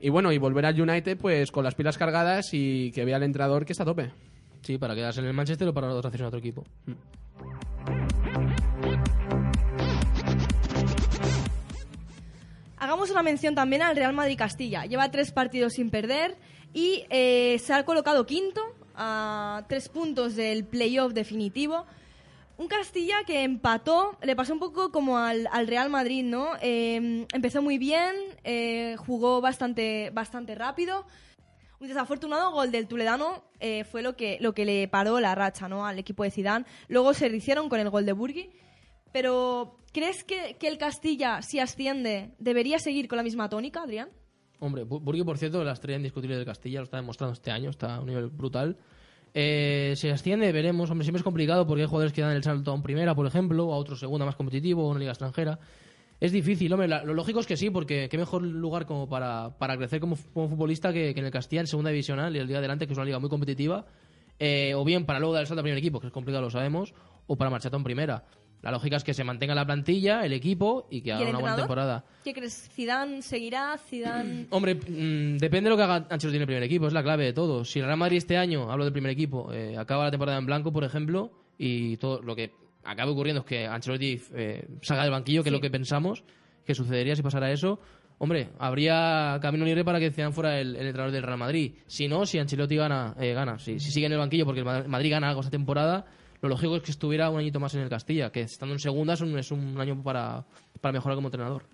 Y 0.00 0.10
bueno, 0.10 0.32
y 0.32 0.38
volver 0.38 0.64
al 0.66 0.80
United 0.80 1.18
pues 1.18 1.50
con 1.50 1.64
las 1.64 1.74
pilas 1.74 1.98
cargadas 1.98 2.50
y 2.52 2.92
que 2.92 3.04
vea 3.04 3.16
al 3.16 3.22
entrenador 3.22 3.64
que 3.64 3.72
está 3.72 3.82
a 3.82 3.86
tope. 3.86 4.10
Sí, 4.62 4.78
para 4.78 4.94
quedarse 4.94 5.20
en 5.20 5.26
el 5.26 5.34
Manchester 5.34 5.68
o 5.68 5.74
para 5.74 5.92
otra 5.92 6.10
cesión 6.10 6.26
a 6.26 6.28
otro 6.28 6.40
equipo. 6.40 6.64
Hagamos 12.98 13.12
una 13.12 13.22
mención 13.22 13.54
también 13.54 13.80
al 13.82 13.94
Real 13.94 14.12
Madrid 14.12 14.36
Castilla. 14.36 14.84
Lleva 14.84 15.08
tres 15.12 15.30
partidos 15.30 15.74
sin 15.74 15.88
perder 15.88 16.36
y 16.74 17.04
eh, 17.10 17.56
se 17.64 17.72
ha 17.72 17.84
colocado 17.84 18.26
quinto 18.26 18.60
a 18.96 19.64
tres 19.68 19.88
puntos 19.88 20.34
del 20.34 20.64
playoff 20.64 21.12
definitivo. 21.12 21.86
Un 22.56 22.66
Castilla 22.66 23.22
que 23.24 23.44
empató, 23.44 24.18
le 24.20 24.34
pasó 24.34 24.52
un 24.52 24.58
poco 24.58 24.90
como 24.90 25.16
al, 25.16 25.48
al 25.52 25.68
Real 25.68 25.90
Madrid, 25.90 26.24
¿no? 26.24 26.54
Eh, 26.60 27.24
empezó 27.32 27.62
muy 27.62 27.78
bien, 27.78 28.16
eh, 28.42 28.96
jugó 28.98 29.40
bastante, 29.40 30.10
bastante 30.12 30.56
rápido. 30.56 31.06
Un 31.78 31.86
desafortunado 31.86 32.50
gol 32.50 32.72
del 32.72 32.88
Tuledano 32.88 33.44
eh, 33.60 33.84
fue 33.84 34.02
lo 34.02 34.16
que, 34.16 34.38
lo 34.40 34.54
que 34.54 34.64
le 34.64 34.88
paró 34.88 35.20
la 35.20 35.36
racha 35.36 35.68
¿no? 35.68 35.86
al 35.86 36.00
equipo 36.00 36.24
de 36.24 36.32
Zidane. 36.32 36.64
Luego 36.88 37.14
se 37.14 37.28
hicieron 37.28 37.68
con 37.68 37.78
el 37.78 37.90
gol 37.90 38.06
de 38.06 38.12
Burgui. 38.12 38.50
Pero, 39.12 39.78
¿crees 39.98 40.24
que, 40.24 40.56
el 40.68 40.78
Castilla, 40.78 41.42
si 41.42 41.58
asciende, 41.58 42.30
debería 42.38 42.78
seguir 42.78 43.08
con 43.08 43.16
la 43.16 43.22
misma 43.22 43.48
tónica, 43.48 43.82
Adrián? 43.82 44.08
Hombre, 44.60 44.84
Bu- 44.84 45.00
Burgui, 45.00 45.22
por 45.24 45.38
cierto, 45.38 45.62
la 45.64 45.72
estrella 45.72 45.96
indiscutible 45.96 46.36
del 46.36 46.44
Castilla, 46.44 46.80
lo 46.80 46.84
está 46.84 46.96
demostrando 46.96 47.32
este 47.32 47.50
año, 47.50 47.70
está 47.70 47.96
a 47.96 48.00
un 48.00 48.06
nivel 48.06 48.28
brutal. 48.28 48.76
Eh, 49.34 49.92
si 49.96 50.08
asciende, 50.08 50.50
veremos. 50.52 50.90
Hombre, 50.90 51.04
siempre 51.04 51.18
es 51.18 51.24
complicado 51.24 51.66
porque 51.66 51.82
hay 51.82 51.88
jugadores 51.88 52.12
que 52.12 52.22
dan 52.22 52.34
el 52.34 52.42
salto 52.42 52.70
a 52.70 52.74
un 52.74 52.82
primera, 52.82 53.14
por 53.14 53.26
ejemplo, 53.26 53.72
a 53.72 53.76
otro 53.76 53.94
segunda 53.94 54.24
más 54.26 54.36
competitivo, 54.36 54.86
a 54.86 54.90
una 54.90 54.98
liga 55.00 55.12
extranjera. 55.12 55.58
Es 56.20 56.32
difícil, 56.32 56.72
hombre. 56.72 56.88
lo 56.88 57.14
lógico 57.14 57.38
es 57.40 57.46
que 57.46 57.56
sí, 57.56 57.70
porque 57.70 58.08
qué 58.10 58.18
mejor 58.18 58.42
lugar 58.42 58.86
como 58.86 59.08
para, 59.08 59.56
para 59.58 59.76
crecer 59.76 60.00
como, 60.00 60.16
como 60.34 60.48
futbolista 60.48 60.92
que, 60.92 61.10
en 61.10 61.24
el 61.24 61.30
Castilla, 61.30 61.60
en 61.60 61.66
segunda 61.68 61.90
divisional 61.90 62.34
y 62.34 62.40
el 62.40 62.48
día 62.48 62.58
adelante, 62.58 62.86
que 62.86 62.92
es 62.92 62.98
una 62.98 63.04
liga 63.04 63.18
muy 63.20 63.28
competitiva. 63.30 63.84
eh, 64.40 64.74
o 64.74 64.84
bien 64.84 65.04
para 65.04 65.18
luego 65.20 65.34
dar 65.34 65.42
el 65.42 65.46
salto 65.46 65.60
al 65.60 65.64
primer 65.64 65.78
equipo, 65.78 66.00
que 66.00 66.06
es 66.08 66.12
complicado, 66.12 66.42
lo 66.44 66.50
sabemos, 66.50 66.94
o 67.26 67.36
para 67.36 67.50
marcharte 67.50 67.76
un 67.76 67.84
primera. 67.84 68.24
La 68.62 68.70
lógica 68.72 68.96
es 68.96 69.04
que 69.04 69.14
se 69.14 69.22
mantenga 69.22 69.54
la 69.54 69.64
plantilla, 69.64 70.24
el 70.24 70.32
equipo 70.32 70.88
y 70.90 71.00
que 71.00 71.10
¿Y 71.10 71.12
haga 71.12 71.30
una 71.30 71.38
buena 71.38 71.56
temporada. 71.56 72.04
¿Qué 72.24 72.34
crees? 72.34 72.68
¿Zidane 72.72 73.22
seguirá? 73.22 73.78
¿Zidane...? 73.78 74.46
Hombre, 74.50 74.74
mm, 74.74 75.38
depende 75.38 75.68
de 75.68 75.70
lo 75.70 75.76
que 75.76 75.82
haga 75.84 76.06
Ancelotti 76.10 76.36
en 76.36 76.42
el 76.42 76.46
primer 76.46 76.62
equipo, 76.64 76.86
es 76.88 76.92
la 76.92 77.02
clave 77.02 77.24
de 77.24 77.32
todo. 77.32 77.64
Si 77.64 77.78
el 77.78 77.84
Real 77.86 77.96
Madrid 77.98 78.16
este 78.18 78.36
año, 78.36 78.70
hablo 78.70 78.84
del 78.84 78.92
primer 78.92 79.12
equipo, 79.12 79.52
eh, 79.52 79.76
acaba 79.78 80.04
la 80.04 80.10
temporada 80.10 80.38
en 80.38 80.46
blanco, 80.46 80.72
por 80.72 80.82
ejemplo, 80.84 81.30
y 81.56 81.96
todo 81.98 82.20
lo 82.20 82.34
que 82.34 82.52
acabe 82.84 83.10
ocurriendo 83.12 83.40
es 83.42 83.46
que 83.46 83.66
Ancelotti 83.66 84.20
eh, 84.34 84.66
salga 84.82 85.02
del 85.04 85.12
banquillo, 85.12 85.42
que 85.42 85.50
es 85.50 85.52
lo 85.52 85.60
que 85.60 85.70
pensamos 85.70 86.24
que 86.66 86.74
sucedería 86.74 87.14
si 87.16 87.22
pasara 87.22 87.50
eso, 87.52 87.80
hombre, 88.18 88.48
habría 88.58 89.38
camino 89.40 89.64
libre 89.64 89.84
para 89.84 89.98
que 90.00 90.10
Zidane 90.10 90.32
fuera 90.34 90.58
el, 90.60 90.74
el 90.76 90.86
entrenador 90.86 91.12
del 91.12 91.22
Real 91.22 91.38
Madrid. 91.38 91.74
Si 91.86 92.08
no, 92.08 92.26
si 92.26 92.38
Ancelotti 92.38 92.76
gana, 92.76 93.14
eh, 93.20 93.32
gana. 93.32 93.58
Si, 93.58 93.78
si 93.78 93.90
sigue 93.92 94.06
en 94.06 94.12
el 94.12 94.18
banquillo 94.18 94.44
porque 94.44 94.60
el 94.60 94.66
Ma- 94.66 94.84
Madrid 94.86 95.10
gana 95.12 95.28
algo 95.28 95.40
esta 95.40 95.50
temporada, 95.50 96.04
lo 96.40 96.48
lógico 96.48 96.76
es 96.76 96.82
que 96.82 96.90
estuviera 96.90 97.30
un 97.30 97.38
añito 97.38 97.60
más 97.60 97.74
en 97.74 97.80
el 97.80 97.88
Castilla, 97.88 98.30
que 98.30 98.42
estando 98.42 98.74
en 98.74 98.78
segunda 98.78 99.14
es 99.14 99.50
un, 99.50 99.80
año 99.80 100.02
para, 100.02 100.44
para 100.80 100.92
mejorar 100.92 101.16
como 101.16 101.28
entrenador. 101.28 101.64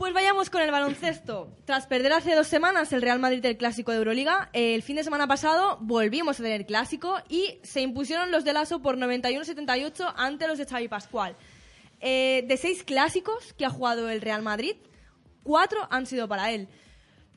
Pues 0.00 0.14
vayamos 0.14 0.48
con 0.48 0.62
el 0.62 0.70
baloncesto. 0.70 1.54
Tras 1.66 1.86
perder 1.86 2.14
hace 2.14 2.34
dos 2.34 2.46
semanas 2.46 2.90
el 2.94 3.02
Real 3.02 3.18
Madrid 3.18 3.42
del 3.42 3.58
clásico 3.58 3.92
de 3.92 3.98
Euroliga, 3.98 4.48
el 4.54 4.82
fin 4.82 4.96
de 4.96 5.04
semana 5.04 5.26
pasado 5.26 5.76
volvimos 5.82 6.40
a 6.40 6.42
tener 6.42 6.64
clásico 6.64 7.18
y 7.28 7.58
se 7.62 7.82
impusieron 7.82 8.30
los 8.30 8.42
de 8.44 8.54
Lasso 8.54 8.80
por 8.80 8.96
91-78 8.96 10.14
ante 10.16 10.48
los 10.48 10.56
de 10.56 10.64
Xavi 10.64 10.88
Pascual. 10.88 11.36
Eh, 12.00 12.44
de 12.48 12.56
seis 12.56 12.82
clásicos 12.82 13.52
que 13.52 13.66
ha 13.66 13.70
jugado 13.70 14.08
el 14.08 14.22
Real 14.22 14.40
Madrid, 14.40 14.76
cuatro 15.42 15.86
han 15.90 16.06
sido 16.06 16.26
para 16.28 16.50
él. 16.50 16.66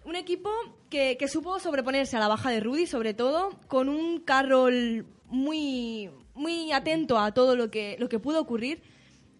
Un 0.05 0.15
equipo 0.15 0.49
que, 0.89 1.17
supo 1.27 1.59
sobreponerse 1.59 2.17
a 2.17 2.19
la 2.19 2.27
baja 2.27 2.49
de 2.51 2.59
Rudy, 2.59 2.85
sobre 2.87 3.13
todo, 3.13 3.51
con 3.67 3.89
un 3.89 4.19
Carroll 4.19 5.05
muy, 5.27 6.09
muy 6.35 6.71
atento 6.71 7.17
a 7.17 7.33
todo 7.33 7.55
lo 7.55 7.71
que, 7.71 7.95
lo 7.99 8.09
que 8.09 8.19
pudo 8.19 8.41
ocurrir. 8.41 8.81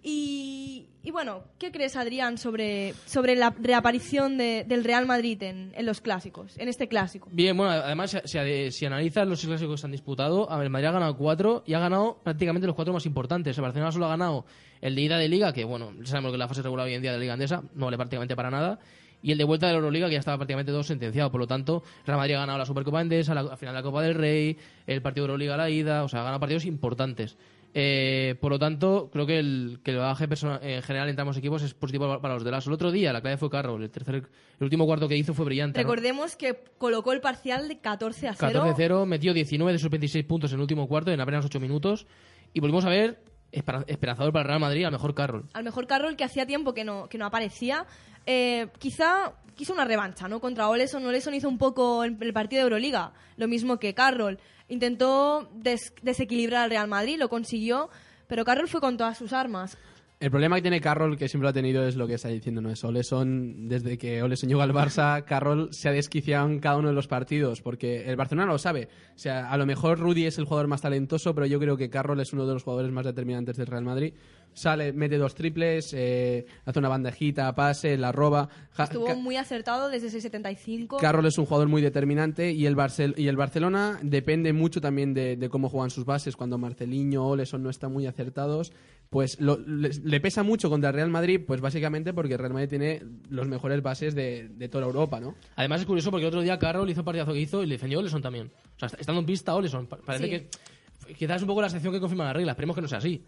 Y, 0.06 0.88
y 1.02 1.12
bueno, 1.12 1.43
¿qué 1.60 1.71
crees, 1.71 1.95
Adrián, 1.95 2.38
sobre, 2.38 2.93
sobre 3.06 3.36
la 3.38 3.56
reaparición 3.58 4.38
de- 4.38 4.65
del 4.67 4.84
Real 4.84 5.06
Madrid 5.06 5.41
en, 5.43 5.71
en 5.76 5.86
los 5.86 6.02
clásicos, 6.02 6.58
en 6.58 6.67
este 6.67 6.88
clásico? 6.89 7.30
Bien, 7.32 7.56
bueno, 7.56 7.71
además, 7.71 8.17
si, 8.26 8.71
si- 8.71 8.86
analizas 8.86 9.26
los 9.28 9.45
clásicos 9.45 9.76
que 9.76 9.78
se 9.82 9.88
han 9.88 9.91
disputado, 9.93 10.49
el 10.62 10.69
Madrid 10.69 10.88
ha 10.88 10.91
ganado 10.91 11.15
cuatro 11.17 11.63
y 11.65 11.73
ha 11.73 11.80
ganado 11.80 12.19
prácticamente 12.23 12.67
los 12.67 12.76
cuatro 12.76 12.93
más 12.93 13.06
importantes. 13.06 13.58
El 13.58 13.62
Barcelona 13.63 13.91
solo 13.93 14.06
ha 14.08 14.10
ganado 14.10 14.45
el 14.82 14.95
de 14.95 15.02
ida 15.02 15.17
de 15.17 15.30
Liga, 15.30 15.54
que 15.54 15.63
bueno, 15.63 15.93
sabemos 16.04 16.34
que 16.34 16.38
la 16.38 16.49
fase 16.49 16.62
regular 16.62 16.86
hoy 16.88 16.95
en 16.95 17.02
día 17.02 17.12
de 17.12 17.17
la 17.17 17.21
Liga 17.21 17.34
Andesa 17.34 17.63
no 17.76 17.86
vale 17.86 17.95
prácticamente 17.97 18.36
para 18.36 18.49
nada. 18.52 18.80
Y 19.23 19.31
el 19.31 19.38
de 19.39 19.43
vuelta 19.45 19.65
de 19.67 19.71
la 19.73 19.77
Euroliga, 19.79 20.07
que 20.07 20.13
ya 20.13 20.19
estaba 20.19 20.38
prácticamente 20.38 20.71
todo 20.71 20.83
sentenciado. 20.83 21.31
Por 21.31 21.39
lo 21.41 21.47
tanto, 21.47 21.81
Real 22.05 22.17
Madrid 22.19 22.36
ha 22.36 22.39
ganado 22.39 22.59
la 22.59 22.65
Supercopa 22.65 23.01
Endesa, 23.01 23.33
la, 23.33 23.41
la 23.41 23.57
final 23.57 23.73
de 23.73 23.79
la 23.79 23.83
Copa 23.83 24.01
del 24.03 24.13
Rey, 24.15 24.57
el 24.86 25.01
partido 25.01 25.25
de 25.25 25.31
Euroliga 25.31 25.53
a 25.55 25.57
la 25.57 25.69
ida, 25.69 26.03
o 26.03 26.09
sea, 26.09 26.19
ha 26.19 26.23
ganado 26.23 26.39
partidos 26.41 26.65
importantes. 26.65 27.38
Eh, 27.75 28.36
por 28.39 28.51
lo 28.51 28.59
tanto, 28.59 29.09
creo 29.12 29.25
que 29.25 29.39
el, 29.39 29.79
que 29.83 29.91
el 29.91 29.97
bagaje 29.97 30.27
persona- 30.27 30.59
en 30.62 30.83
general 30.83 31.09
entre 31.09 31.21
ambos 31.21 31.38
equipos 31.38 31.63
es 31.63 31.73
positivo 31.73 32.19
para- 32.21 32.36
los 32.36 32.43
de 32.43 32.51
las. 32.51 32.67
El 32.67 32.73
otro 32.73 32.91
día, 32.91 33.12
la 33.12 33.21
clave 33.21 33.38
fue 33.38 33.49
Carroll. 33.49 33.81
El, 33.81 33.89
tercer, 33.89 34.15
el 34.15 34.23
último 34.63 34.86
cuarto 34.86 35.07
que 35.07 35.17
hizo 35.17 35.33
fue 35.33 35.45
brillante. 35.45 35.79
¿no? 35.79 35.83
Recordemos 35.83 36.36
que 36.36 36.62
colocó 36.77 37.13
el 37.13 37.21
parcial 37.21 37.67
de 37.67 37.79
14 37.79 38.27
a 38.27 38.36
0. 38.36 38.63
14-0, 38.77 39.05
metió 39.07 39.33
19 39.33 39.71
de 39.73 39.79
sus 39.79 39.89
26 39.89 40.23
puntos 40.25 40.51
en 40.51 40.57
el 40.57 40.62
último 40.62 40.88
cuarto 40.88 41.12
en 41.12 41.19
apenas 41.19 41.45
8 41.45 41.59
minutos. 41.59 42.05
Y 42.53 42.59
volvimos 42.59 42.86
a 42.86 42.89
ver 42.89 43.23
espera- 43.51 43.83
esperanzador 43.88 44.31
para 44.33 44.41
el 44.43 44.47
Real 44.49 44.59
Madrid, 44.59 44.86
al 44.86 44.91
mejor 44.91 45.15
Carroll. 45.15 45.45
al 45.53 45.63
mejor 45.63 45.88
Carroll 45.88 46.15
que 46.15 46.23
hacía 46.25 46.45
tiempo 46.45 46.75
que 46.75 46.83
no, 46.83 47.07
que 47.09 47.17
no 47.17 47.25
aparecía. 47.25 47.88
Eh, 48.25 48.67
quizá 48.79 49.33
quiso 49.55 49.73
una 49.73 49.86
revancha, 49.86 50.27
¿no? 50.27 50.39
Contra 50.39 50.69
Oleson. 50.69 51.05
Oleson 51.05 51.33
hizo 51.33 51.47
un 51.49 51.57
poco 51.57 52.03
en 52.03 52.17
el 52.21 52.33
partido 52.33 52.62
de 52.62 52.63
Euroliga, 52.63 53.13
lo 53.38 53.47
mismo 53.47 53.77
que 53.77 53.93
Carroll. 53.93 54.39
Intentó 54.69 55.49
des- 55.53 55.93
desequilibrar 56.01 56.63
al 56.63 56.69
Real 56.69 56.88
Madrid, 56.88 57.17
lo 57.19 57.29
consiguió, 57.29 57.89
pero 58.27 58.45
Carroll 58.45 58.67
fue 58.69 58.81
con 58.81 58.97
todas 58.97 59.17
sus 59.17 59.33
armas. 59.33 59.77
El 60.19 60.31
problema 60.31 60.55
que 60.55 60.62
tiene 60.62 60.79
Carroll, 60.79 61.17
que 61.17 61.27
siempre 61.27 61.43
lo 61.47 61.49
ha 61.49 61.53
tenido, 61.53 61.86
es 61.86 61.97
lo 61.97 62.07
que 62.07 62.13
está 62.13 62.29
diciendo, 62.29 62.62
no 62.62 62.69
es 62.71 62.81
Oleson. 62.81 63.67
Desde 63.67 63.97
que 63.97 64.23
Oleson 64.23 64.47
llegó 64.47 64.62
al 64.62 64.71
Barça, 64.71 65.25
Carroll 65.25 65.67
se 65.73 65.89
ha 65.89 65.91
desquiciado 65.91 66.47
en 66.47 66.59
cada 66.59 66.77
uno 66.77 66.88
de 66.88 66.93
los 66.93 67.09
partidos, 67.09 67.62
porque 67.62 68.09
el 68.09 68.15
Barcelona 68.15 68.49
lo 68.49 68.57
sabe. 68.57 68.88
O 69.15 69.19
sea, 69.19 69.51
a 69.51 69.57
lo 69.57 69.65
mejor 69.65 69.99
Rudy 69.99 70.25
es 70.25 70.38
el 70.38 70.45
jugador 70.45 70.67
más 70.67 70.79
talentoso, 70.81 71.36
pero 71.36 71.45
yo 71.45 71.59
creo 71.59 71.75
que 71.75 71.89
Carroll 71.89 72.21
es 72.21 72.31
uno 72.31 72.47
de 72.47 72.53
los 72.53 72.63
jugadores 72.63 72.89
más 72.93 73.03
determinantes 73.05 73.57
del 73.57 73.67
Real 73.67 73.83
Madrid. 73.83 74.13
Sale, 74.53 74.93
mete 74.93 75.17
dos 75.17 75.33
triples, 75.35 75.93
eh, 75.95 76.45
hace 76.65 76.79
una 76.79 76.89
bandejita, 76.89 77.53
pase, 77.55 77.97
la 77.97 78.11
roba. 78.11 78.49
Ja- 78.71 78.83
Estuvo 78.85 79.15
muy 79.15 79.35
acertado 79.35 79.89
desde 79.89 80.07
ese 80.07 80.21
75. 80.21 80.97
Carroll 80.97 81.25
es 81.25 81.37
un 81.37 81.45
jugador 81.45 81.67
muy 81.67 81.81
determinante 81.81 82.51
y 82.51 82.65
el, 82.65 82.75
Barcel- 82.75 83.15
y 83.17 83.27
el 83.27 83.35
Barcelona 83.35 83.99
depende 84.03 84.53
mucho 84.53 84.79
también 84.81 85.13
de, 85.13 85.35
de 85.37 85.49
cómo 85.49 85.69
juegan 85.69 85.89
sus 85.89 86.05
bases. 86.05 86.35
Cuando 86.35 86.57
Marceliño 86.57 87.23
o 87.25 87.29
Oleson 87.31 87.63
no 87.63 87.69
están 87.69 87.91
muy 87.91 88.05
acertados, 88.05 88.71
pues 89.09 89.39
lo- 89.39 89.57
le, 89.59 89.89
le 90.03 90.19
pesa 90.21 90.43
mucho 90.43 90.69
contra 90.69 90.89
el 90.89 90.95
Real 90.95 91.09
Madrid, 91.09 91.41
pues 91.45 91.59
básicamente 91.61 92.13
porque 92.13 92.33
el 92.33 92.39
Real 92.39 92.53
Madrid 92.53 92.69
tiene 92.69 93.01
los 93.29 93.47
mejores 93.47 93.81
bases 93.81 94.13
de, 94.15 94.49
de 94.49 94.69
toda 94.69 94.85
Europa, 94.85 95.19
¿no? 95.19 95.35
Además 95.55 95.81
es 95.81 95.87
curioso 95.87 96.11
porque 96.11 96.23
el 96.23 96.27
otro 96.29 96.41
día 96.41 96.59
Carroll 96.59 96.89
hizo 96.89 97.01
el 97.01 97.05
partidazo 97.05 97.33
que 97.33 97.39
hizo 97.39 97.63
y 97.63 97.65
le 97.67 97.75
defendió 97.75 97.99
Oleson 97.99 98.21
también. 98.21 98.51
O 98.75 98.79
sea, 98.79 98.87
est- 98.87 98.99
estando 98.99 99.19
en 99.19 99.25
pista 99.25 99.55
Oleson. 99.55 99.87
Pa- 99.87 99.97
Parece 99.97 100.25
Sí. 100.25 100.29
que 100.29 101.13
quizás 101.15 101.37
es 101.37 101.41
un 101.43 101.47
poco 101.49 101.61
la 101.61 101.67
excepción 101.67 101.93
que 101.93 101.99
confirma 101.99 102.23
la 102.25 102.33
regla. 102.33 102.51
Esperemos 102.53 102.75
que 102.75 102.81
no 102.81 102.87
sea 102.87 102.99
así. 102.99 103.23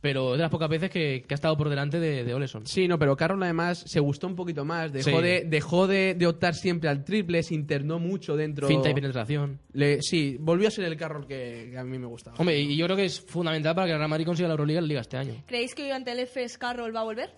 Pero 0.00 0.32
es 0.34 0.38
de 0.38 0.42
las 0.42 0.50
pocas 0.50 0.68
veces 0.68 0.90
que, 0.90 1.24
que 1.26 1.34
ha 1.34 1.36
estado 1.36 1.56
por 1.56 1.68
delante 1.68 1.98
de, 1.98 2.22
de 2.22 2.32
Oleson. 2.32 2.64
Sí, 2.66 2.86
no, 2.86 3.00
pero 3.00 3.16
Carroll 3.16 3.42
además 3.42 3.82
se 3.84 3.98
gustó 3.98 4.28
un 4.28 4.36
poquito 4.36 4.64
más, 4.64 4.92
dejó, 4.92 5.10
Sí. 5.10 5.22
de, 5.22 5.44
dejó 5.44 5.86
de, 5.88 6.14
de 6.14 6.26
optar 6.28 6.54
siempre 6.54 6.88
al 6.88 7.04
triple, 7.04 7.42
se 7.42 7.54
internó 7.54 7.98
mucho 7.98 8.36
dentro. 8.36 8.68
Finta 8.68 8.90
y 8.90 8.94
penetración. 8.94 9.58
Le- 9.72 10.00
sí, 10.02 10.36
volvió 10.38 10.68
a 10.68 10.70
ser 10.70 10.84
el 10.84 10.96
Carroll 10.96 11.26
que, 11.26 11.68
que 11.72 11.78
a 11.78 11.82
mí 11.82 11.98
me 11.98 12.06
gustaba. 12.06 12.36
Hombre, 12.38 12.60
y 12.60 12.76
yo 12.76 12.84
creo 12.86 12.96
que 12.96 13.06
es 13.06 13.20
fundamental 13.20 13.74
para 13.74 13.86
que 13.88 13.92
el 13.92 13.98
Real 13.98 14.08
Madrid 14.10 14.26
consiga 14.26 14.46
la 14.46 14.52
Euroliga 14.54 14.78
en 14.78 14.84
la 14.84 14.88
Liga 14.88 15.00
este 15.00 15.16
año. 15.16 15.34
¿Creéis 15.46 15.74
que 15.74 15.82
hoy 15.82 15.90
ante 15.90 16.12
el 16.12 16.20
FS 16.20 16.58
Carroll 16.58 16.94
va 16.94 17.00
a 17.00 17.04
volver? 17.04 17.30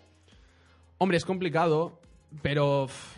Hombre, 0.99 1.17
es 1.17 1.25
complicado, 1.25 1.99
pero 2.43 2.89
pff, 2.89 3.17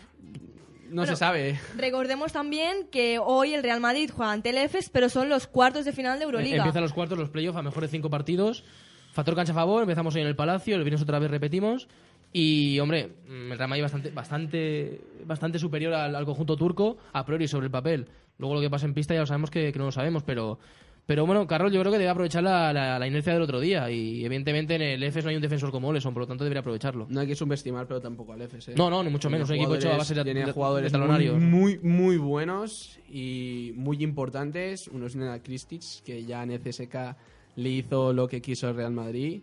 no 0.89 1.01
Bueno, 1.01 1.05
se 1.07 1.15
sabe. 1.17 1.59
Recordemos 1.75 2.31
también 2.31 2.87
que 2.91 3.19
hoy 3.19 3.53
el 3.55 3.61
Real 3.63 3.81
Madrid 3.81 4.09
juega 4.15 4.31
ante 4.31 4.51
el 4.51 4.57
EFES, 4.57 4.89
pero 4.89 5.09
son 5.09 5.27
los 5.27 5.47
cuartos 5.47 5.83
de 5.83 5.91
final 5.91 6.17
de 6.17 6.23
Euroliga. 6.23 6.57
Empiezan 6.57 6.81
los 6.83 6.93
cuartos, 6.93 7.17
los 7.17 7.29
playoffs 7.29 7.57
a 7.57 7.61
mejores 7.61 7.91
cinco 7.91 8.09
partidos. 8.09 8.63
Factor 9.13 9.35
cancha 9.35 9.51
a 9.53 9.55
favor, 9.55 9.81
empezamos 9.83 10.13
hoy 10.15 10.21
en 10.21 10.27
el 10.27 10.35
Palacio, 10.35 10.75
el 10.75 10.83
viernes 10.83 11.01
otra 11.01 11.19
vez 11.19 11.31
repetimos. 11.31 11.87
Y, 12.33 12.79
hombre, 12.79 13.09
mm, 13.29 13.51
el 13.51 13.57
Real 13.57 13.69
Madrid 13.69 13.83
bastante, 13.83 14.09
bastante, 14.09 15.01
bastante 15.25 15.59
superior 15.59 15.93
al, 15.93 16.15
al 16.15 16.25
conjunto 16.25 16.57
turco, 16.57 16.97
a 17.13 17.23
priori 17.25 17.47
sobre 17.47 17.65
el 17.67 17.71
papel. 17.71 18.07
Luego 18.39 18.55
lo 18.55 18.61
que 18.61 18.69
pasa 18.71 18.87
en 18.87 18.93
pista 18.95 19.13
ya 19.13 19.19
lo 19.21 19.27
sabemos 19.27 19.51
que, 19.51 19.71
que 19.71 19.79
no 19.79 19.85
lo 19.85 19.91
sabemos, 19.91 20.23
pero... 20.23 20.59
Pero 21.05 21.25
bueno, 21.25 21.45
Carroll 21.45 21.69
yo 21.73 21.81
creo 21.81 21.91
que 21.91 21.97
debe 21.97 22.09
aprovechar 22.09 22.41
la, 22.43 22.71
la- 22.71 22.97
la 22.97 23.05
inercia 23.05 23.33
del 23.33 23.41
otro 23.41 23.59
día 23.59 23.91
y 23.91 24.23
evidentemente 24.23 24.75
en 24.75 24.81
el 24.81 25.03
EFES 25.03 25.25
no 25.25 25.31
hay 25.31 25.35
un 25.35 25.41
defensor 25.41 25.69
como 25.69 25.89
Oleson, 25.89 26.13
por 26.13 26.21
lo 26.23 26.27
tanto 26.27 26.45
debería 26.45 26.61
aprovecharlo. 26.61 27.07
No 27.09 27.19
hay 27.19 27.27
que 27.27 27.35
subestimar, 27.35 27.85
pero 27.87 27.99
tampoco 27.99 28.31
al 28.31 28.41
FS. 28.43 28.73
No, 28.77 28.89
no, 28.89 29.03
ni 29.03 29.09
mucho 29.09 29.29
menos. 29.29 29.49
Un 29.49 29.57
equipo 29.57 29.75
hecho 29.75 29.91
a 29.91 29.97
base 29.97 30.13
de, 30.15 30.23
tiene 30.23 30.39
de- 30.39 30.45
de 30.45 30.51
jugadores 30.53 30.93
talonarios. 30.93 31.37
muy, 31.37 31.77
muy, 31.77 31.79
muy 31.91 32.15
buenos 32.15 32.97
y 33.11 33.73
muy 33.75 34.01
importantes. 34.01 34.87
Uno 34.87 35.07
es 35.07 35.17
Nena 35.17 35.39
Kristic, 35.43 35.81
que 36.05 36.23
ya 36.23 36.41
en 36.41 36.57
CSK 36.57 36.95
le 37.55 37.69
hizo 37.69 38.13
lo 38.13 38.27
que 38.27 38.41
quiso 38.41 38.69
el 38.69 38.75
Real 38.75 38.91
Madrid. 38.91 39.41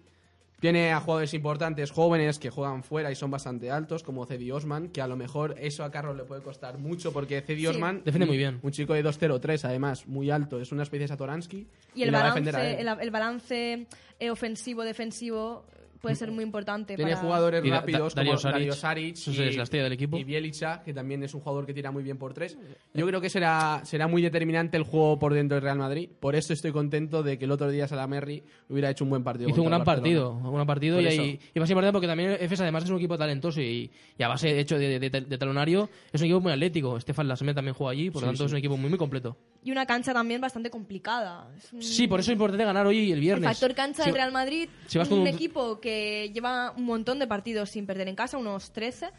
Tiene 0.61 0.93
a 0.93 1.01
jugadores 1.01 1.33
importantes, 1.33 1.91
jóvenes, 1.91 2.39
que 2.39 2.51
juegan 2.51 2.83
fuera 2.83 3.11
y 3.11 3.15
son 3.15 3.31
bastante 3.31 3.71
altos, 3.71 4.03
como 4.03 4.27
Cedi 4.27 4.51
Osman, 4.51 4.89
que 4.91 5.01
a 5.01 5.07
lo 5.07 5.17
mejor 5.17 5.55
eso 5.59 5.85
a 5.85 5.91
Carlos 5.91 6.15
le 6.19 6.25
puede 6.25 6.43
costar 6.43 6.77
mucho, 6.77 7.15
porque 7.15 7.41
Cedi 7.41 7.63
Sí. 7.63 7.67
Osman... 7.69 8.03
Defiende 8.05 8.27
muy 8.27 8.37
bien. 8.37 8.59
Un 8.63 8.71
chico 8.71 8.93
de 8.93 9.03
2'03", 9.03 9.65
además, 9.65 10.07
muy 10.07 10.31
alto. 10.31 10.61
Es 10.61 10.71
una 10.71 10.83
especie 10.83 11.05
de 11.05 11.09
Satoransky. 11.09 11.67
y 11.95 12.03
el 12.03 12.11
balance, 12.11 12.79
el, 12.79 12.89
el 12.89 13.11
balance 13.11 13.87
eh, 14.19 14.31
ofensivo-defensivo 14.31 15.65
puede 16.01 16.15
ser 16.17 16.31
muy 16.31 16.45
importante. 16.45 16.97
Tiene 16.97 17.13
para- 17.13 17.23
jugadores 17.23 17.65
Y 17.65 17.71
rápidos 17.71 18.15
Da- 18.15 18.21
Dario 18.21 18.33
como 18.33 18.39
Saric, 18.41 18.55
Dario 18.59 18.73
Saric 18.75 19.15
eso 19.17 19.31
es 19.43 19.57
la 19.57 19.63
estrella 19.65 19.85
del 19.85 19.93
equipo. 19.93 20.17
y 20.19 20.25
Bielica, 20.25 20.83
que 20.83 20.93
también 20.95 21.23
es 21.23 21.35
un 21.35 21.41
jugador 21.41 21.67
que 21.67 21.75
tira 21.75 21.91
muy 21.91 22.03
bien 22.03 22.17
por 22.19 22.33
tres. 22.35 22.57
Yo 22.95 23.07
creo 23.07 23.21
que 23.21 23.29
será, 23.31 23.81
será 23.85 24.09
muy 24.09 24.23
determinante 24.23 24.77
el 24.77 24.83
juego 24.85 25.19
por 25.19 25.35
dentro 25.35 25.57
del 25.57 25.63
Real 25.63 25.79
Madrid. 25.79 26.09
Por 26.21 26.35
eso 26.37 26.53
estoy 26.53 26.73
contento 26.73 27.23
de 27.23 27.39
que 27.39 27.45
el 27.45 27.51
otro 27.51 27.71
día 27.71 27.87
Salamerri 27.89 28.43
hubiera 28.69 28.91
hecho 28.91 29.05
un 29.05 29.11
buen 29.11 29.23
partido. 29.25 29.49
Hizo 29.51 29.63
un 29.63 29.69
gran 29.69 29.85
partido, 29.85 30.33
un 30.33 30.55
gran 30.55 30.67
partido 30.67 30.97
Por 30.97 31.05
y, 31.05 31.07
ahí- 31.09 31.41
y 31.55 31.61
más 31.61 31.69
importante 31.71 31.93
porque 31.93 32.07
también 32.07 32.37
EFES 32.41 32.61
además 32.61 32.85
es 32.85 32.91
un 32.91 32.97
equipo 32.97 33.17
talentoso 33.19 33.61
y, 33.61 33.91
y 34.19 34.23
a 34.23 34.29
base 34.29 34.53
de 34.53 34.61
hecho 34.61 34.79
de, 34.79 34.99
de- 34.99 35.11
de 35.11 35.39
talonario 35.39 35.89
es 36.13 36.21
un 36.21 36.27
equipo 36.27 36.41
muy 36.41 36.53
atlético. 36.53 36.97
Estefan 36.97 37.29
Lasme 37.29 37.55
también 37.55 37.75
juega 37.75 37.93
allí, 37.93 38.11
por 38.11 38.23
lo 38.23 38.29
Sí, 38.29 38.33
tanto 38.33 38.45
sí. 38.45 38.47
es 38.47 38.53
un 38.53 38.59
equipo 38.59 38.77
muy 38.77 38.89
muy 38.89 38.99
completo. 38.99 39.37
Y 39.63 39.71
una 39.73 39.85
cancha 39.85 40.15
también 40.15 40.41
bastante 40.41 40.71
complicada. 40.71 41.49
Es 41.57 41.73
un- 41.73 41.83
Sí, 41.83 42.07
por 42.09 42.21
eso 42.21 42.31
es 42.31 42.35
importante 42.35 42.65
ganar 42.65 42.87
hoy 42.87 43.07
el 43.09 43.13
El 43.15 43.21
viernes. 43.21 43.49
factor 43.51 43.75
cancha 43.75 44.03
Si- 44.05 44.09
del 44.09 44.15
Real 44.17 44.33
Madrid, 44.33 44.69
si 44.87 44.97
vas 44.99 45.09
un, 45.09 45.19
con 45.19 45.21
un- 45.23 45.27
equipo 45.27 45.81
que 45.81 46.31
lleva 46.33 46.73
un 46.77 46.85
montón 46.85 47.19
de 47.19 47.27
partidos 47.27 47.69
sin 47.71 47.87
perder 47.87 48.09
en 48.09 48.15
casa, 48.17 48.39
unos 48.39 48.73
13, 48.73 49.11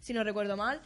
si 0.00 0.12
no 0.12 0.22
recuerdo 0.22 0.56
mal. 0.56 0.80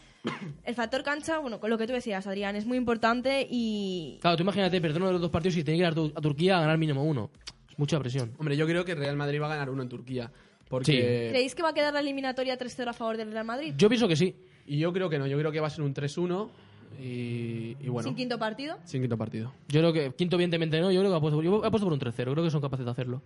El 0.64 0.75
factor 0.75 1.03
cancha, 1.03 1.38
bueno, 1.38 1.59
con 1.59 1.70
lo 1.70 1.79
que 1.79 1.87
tú 1.87 1.92
decías, 1.92 2.27
Adrián, 2.27 2.55
es 2.55 2.66
muy 2.66 2.77
importante 2.77 3.46
y 3.51 4.18
Claro, 4.20 4.37
tú 4.37 4.42
imagínate 4.44 4.81
perder 4.81 4.99
uno 4.99 5.07
de 5.07 5.12
los 5.14 5.23
dos 5.23 5.31
partidos 5.31 5.57
y 5.57 5.64
tener 5.64 5.79
que 5.79 5.87
ir 5.87 5.87
a, 5.87 5.92
Tu- 5.94 6.12
a 6.14 6.20
Turquía 6.20 6.59
a 6.59 6.61
ganar 6.61 6.79
mínimo 6.79 7.03
uno. 7.03 7.31
Es 7.68 7.79
mucha 7.79 7.99
presión. 7.99 8.33
Hombre, 8.38 8.57
yo 8.57 8.66
creo 8.66 8.85
que 8.85 8.92
el 8.92 8.99
Real 8.99 9.16
Madrid 9.16 9.40
va 9.40 9.46
a 9.46 9.51
ganar 9.51 9.70
uno 9.70 9.83
en 9.83 9.88
Turquía. 9.88 10.31
Porque... 10.68 11.29
¿creéis 11.31 11.57
que 11.57 11.62
va 11.62 11.70
a 11.70 11.75
quedar 11.75 11.92
la 11.92 11.99
eliminatoria 12.01 12.57
3-0 12.57 12.90
a 12.90 12.92
favor 12.92 13.16
del 13.16 13.33
Real 13.33 13.44
Madrid? 13.44 13.75
Yo 13.77 13.88
pienso 13.88 14.07
que 14.07 14.14
sí. 14.14 14.37
Y 14.66 14.79
yo 14.79 14.92
creo 14.92 15.11
que 15.11 15.18
no. 15.18 15.27
Yo 15.27 15.37
creo 15.37 15.51
que 15.51 15.59
va 15.59 15.66
a 15.66 15.70
ser 15.70 15.83
un 15.83 15.92
3-1 15.92 16.49
y, 16.98 17.76
y 17.81 17.88
bueno... 17.88 18.09
Sin 18.09 18.16
quinto 18.16 18.38
partido. 18.38 18.79
sin 18.85 19.00
quinto 19.03 19.16
partido. 19.18 19.53
Yo 19.68 19.81
creo 19.81 19.92
que 19.92 20.12
quinto 20.14 20.37
evidentemente 20.37 20.81
no, 20.81 20.90
yo 20.90 21.00
creo 21.00 21.11
que 21.11 21.16
ha 21.16 21.20
puesto, 21.20 21.42
yo 21.42 21.64
he 21.64 21.70
puesto 21.70 21.87
por 21.87 21.92
un 21.92 22.00
3-0, 22.00 22.33
creo 22.33 22.44
que 22.44 22.50
son 22.50 22.61
capaces 22.61 22.85
de 22.85 22.92
hacerlo. 22.92 23.22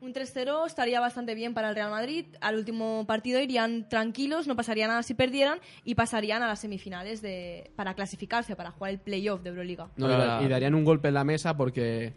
Un 0.00 0.14
3-0 0.14 0.64
estaría 0.66 1.00
bastante 1.00 1.34
bien 1.34 1.54
para 1.54 1.70
el 1.70 1.74
Real 1.74 1.90
Madrid. 1.90 2.26
Al 2.40 2.54
último 2.54 3.04
partido 3.08 3.40
irían 3.40 3.88
tranquilos, 3.88 4.46
no 4.46 4.54
pasaría 4.54 4.86
nada 4.86 5.02
si 5.02 5.14
perdieran 5.14 5.58
y 5.82 5.96
pasarían 5.96 6.40
a 6.44 6.46
las 6.46 6.60
semifinales 6.60 7.20
de, 7.20 7.72
para 7.74 7.94
clasificarse, 7.94 8.54
para 8.54 8.70
jugar 8.70 8.92
el 8.92 9.00
playoff 9.00 9.42
de 9.42 9.50
Euroliga. 9.50 9.88
No, 9.96 10.08
y, 10.08 10.44
y 10.44 10.48
darían 10.48 10.76
un 10.76 10.84
golpe 10.84 11.08
en 11.08 11.14
la 11.14 11.24
mesa 11.24 11.56
porque, 11.56 12.14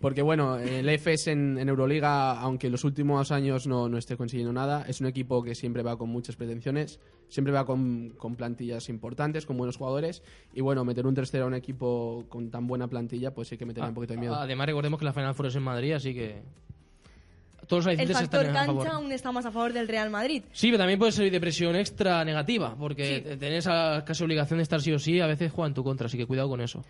porque 0.00 0.22
bueno, 0.22 0.58
el 0.58 0.88
EFES 0.88 1.28
en, 1.28 1.58
en 1.58 1.68
Euroliga, 1.68 2.38
aunque 2.40 2.66
en 2.66 2.72
los 2.72 2.84
últimos 2.84 3.30
años 3.32 3.66
no, 3.66 3.88
no 3.88 3.96
esté 3.96 4.16
consiguiendo 4.16 4.52
nada, 4.52 4.84
es 4.86 5.00
un 5.00 5.06
equipo 5.06 5.42
que 5.42 5.54
siempre 5.54 5.82
va 5.82 5.96
con 5.96 6.10
muchas 6.10 6.36
pretensiones, 6.36 7.00
siempre 7.28 7.52
va 7.52 7.64
con, 7.64 8.10
con 8.18 8.36
plantillas 8.36 8.88
importantes, 8.90 9.46
con 9.46 9.56
buenos 9.56 9.76
jugadores, 9.78 10.22
y 10.52 10.60
bueno, 10.60 10.84
meter 10.84 11.06
un 11.06 11.16
3-0 11.16 11.42
a 11.42 11.46
un 11.46 11.54
equipo 11.54 12.26
con 12.28 12.50
tan 12.50 12.66
buena 12.66 12.86
plantilla, 12.88 13.32
pues 13.32 13.48
sí 13.48 13.56
que 13.56 13.64
metería 13.64 13.88
un 13.88 13.94
poquito 13.94 14.12
de 14.14 14.20
miedo. 14.20 14.34
Además 14.34 14.66
recordemos 14.66 14.98
que 14.98 15.04
la 15.06 15.12
Final 15.12 15.34
Four 15.34 15.46
es 15.46 15.56
en 15.56 15.62
Madrid, 15.62 15.92
así 15.92 16.12
que 16.12 16.42
todos 17.66 17.86
los 17.86 17.98
El 17.98 18.08
factor 18.12 18.44
están 18.44 18.56
a 18.64 18.66
favor. 18.66 18.82
cancha 18.84 18.96
aún 18.98 19.10
está 19.10 19.32
más 19.32 19.46
a 19.46 19.50
favor 19.50 19.72
del 19.72 19.88
Real 19.88 20.10
Madrid. 20.10 20.42
Sí, 20.52 20.66
pero 20.68 20.78
también 20.78 20.98
puede 20.98 21.12
ser 21.12 21.30
de 21.30 21.40
presión 21.40 21.74
extra 21.76 22.22
negativa, 22.24 22.76
porque 22.78 23.22
Sí. 23.26 23.36
tener 23.38 23.54
esa 23.54 24.04
casi 24.04 24.22
obligación 24.22 24.58
de 24.58 24.64
estar 24.64 24.82
sí 24.82 24.92
o 24.92 24.98
sí 24.98 25.18
a 25.20 25.26
veces 25.26 25.50
juega 25.50 25.68
en 25.68 25.74
tu 25.74 25.82
contra, 25.82 26.06
así 26.08 26.18
que 26.18 26.26
cuidado 26.26 26.50
con 26.50 26.60
eso. 26.60 26.84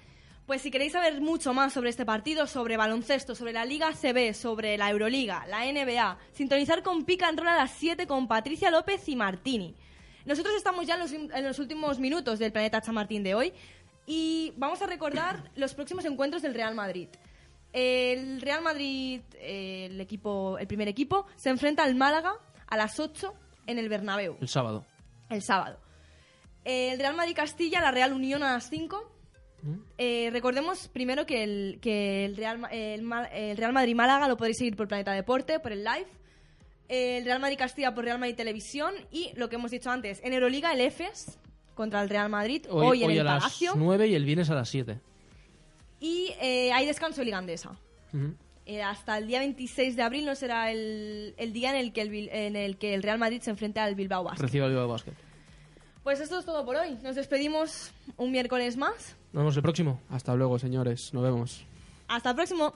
Pues 0.47 0.61
si 0.61 0.71
queréis 0.71 0.93
saber 0.93 1.23
mucho 1.23 1.55
más 1.55 1.73
sobre 1.73 1.89
este 1.89 2.05
partido, 2.05 2.47
sobre 2.47 2.77
baloncesto, 2.77 3.35
sobre 3.35 3.55
la 3.55 3.65
Liga 3.65 3.93
CB, 3.93 4.35
sobre 4.35 4.77
la 4.77 4.91
Euroliga, 4.91 5.47
la 5.47 5.65
NBA, 5.65 6.19
sintonizar 6.33 6.83
con 6.83 7.05
Pica 7.05 7.31
Roll 7.33 7.49
a 7.49 7.57
las 7.57 7.71
7 7.73 8.07
con 8.07 8.29
Patricia 8.29 8.71
López 8.71 9.09
y 9.09 9.17
Martini. 9.17 9.75
Nosotros 10.27 10.55
estamos 10.55 10.87
ya 10.87 10.95
en 10.95 11.01
los, 11.01 11.13
en 11.13 11.45
los 11.45 11.59
últimos 11.59 11.99
minutos 11.99 12.39
del 12.39 12.53
Planeta 12.53 12.83
Chamartín 12.83 13.23
de 13.23 13.35
hoy 13.35 13.53
y 14.07 14.53
vamos 14.59 14.83
a 14.83 14.87
recordar 14.87 15.51
los 15.57 15.73
próximos 15.73 16.05
encuentros 16.05 16.43
del 16.43 16.53
Real 16.53 16.75
Madrid. 16.75 17.09
El 17.73 18.43
Real 18.43 18.63
Madrid, 18.63 19.23
el, 19.41 19.99
equipo, 19.99 20.59
el 20.59 20.67
primer 20.67 20.89
equipo, 20.89 21.27
se 21.37 21.49
enfrenta 21.49 21.85
al 21.85 21.95
Málaga 21.95 22.35
a 22.67 22.77
las 22.77 23.01
8 23.01 23.35
en 23.67 23.79
el 23.79 23.89
Bernabéu 23.89 24.37
El 24.43 24.49
sábado. 24.49 24.85
el 25.31 25.43
sábado. 25.43 25.81
El 26.65 26.99
Real 26.99 27.17
Madrid 27.17 27.35
Castilla, 27.35 27.81
la 27.81 27.91
Real 27.91 28.13
Unión 28.13 28.43
a 28.43 28.53
las 28.53 28.69
5. 28.69 29.14
Eh, 29.99 30.31
recordemos 30.33 30.89
primero 30.89 31.27
que, 31.27 31.43
el, 31.43 31.79
que 31.81 32.25
el, 32.25 32.37
Real, 32.37 32.61
el, 32.71 33.11
el 33.33 33.57
Real 33.57 33.73
Madrid 33.73 33.95
Málaga 33.95 34.29
lo 34.29 34.37
podéis 34.37 34.59
seguir 34.59 34.77
por 34.77 34.89
Planeta 34.89 35.13
Deporte, 35.13 35.61
por 35.61 35.73
el 35.73 35.85
live. 35.85 36.07
El 36.89 37.25
Real 37.25 37.41
Madrid 37.41 37.57
Castilla 37.59 37.95
por 37.95 38.05
Real 38.05 38.19
Madrid 38.19 38.35
Televisión. 38.37 38.95
Y 39.11 39.33
lo 39.37 39.49
que 39.49 39.57
hemos 39.57 39.71
dicho 39.71 39.91
antes, 39.91 40.21
en 40.23 40.33
Euroliga 40.33 40.73
el 40.73 40.81
EFES 40.81 41.39
contra 41.75 42.03
el 42.03 42.09
Real 42.09 42.29
Madrid, 42.29 42.67
hoy, 42.71 43.03
en 43.03 43.11
a 43.11 43.13
el 43.13 43.25
las 43.25 43.43
Palacio. 43.43 43.73
9 43.77 44.09
y 44.09 44.15
el 44.15 44.25
viernes 44.25 44.51
a 44.51 44.55
las 44.55 44.69
7. 44.69 45.01
Y 46.01 46.33
eh, 46.41 46.71
hay 46.73 46.87
descanso 46.87 47.21
de 47.21 47.25
Liga 47.27 47.39
Andesa. 47.39 47.79
Eh, 48.67 48.83
hasta 48.83 49.19
el 49.19 49.27
día 49.27 49.41
26 49.41 49.97
de 49.97 50.03
abril 50.03 50.25
no 50.25 50.35
será 50.35 50.71
el, 50.71 51.35
el 51.37 51.53
día 51.53 51.71
en 51.71 51.77
el, 51.77 51.93
que 51.93 52.03
el, 52.03 52.29
en 52.31 52.57
el 52.57 52.77
que 52.77 52.95
el 52.95 53.03
Real 53.03 53.19
Madrid 53.19 53.41
se 53.41 53.51
enfrente 53.51 53.81
al 53.81 53.95
Bilbao 53.95 54.23
Basket. 54.25 54.43
Recibe 54.43 54.65
el 54.67 54.71
Bilbao 54.71 54.89
Basket. 54.89 55.13
Pues 56.03 56.21
esto 56.21 56.39
es 56.39 56.45
todo 56.45 56.65
por 56.65 56.77
hoy. 56.77 56.99
Nos 57.03 57.17
despedimos 57.17 57.93
un 58.17 58.31
miércoles 58.31 58.77
más. 58.77 59.17
Nos 59.35 59.41
vemos 59.41 59.57
el 59.57 59.63
próximo. 59.63 60.01
Hasta 60.11 60.33
luego, 60.37 60.61
señores. 60.61 61.13
Nos 61.13 61.25
vemos. 61.25 61.67
Hasta 62.07 62.31
el 62.31 62.37
próximo. 62.37 62.73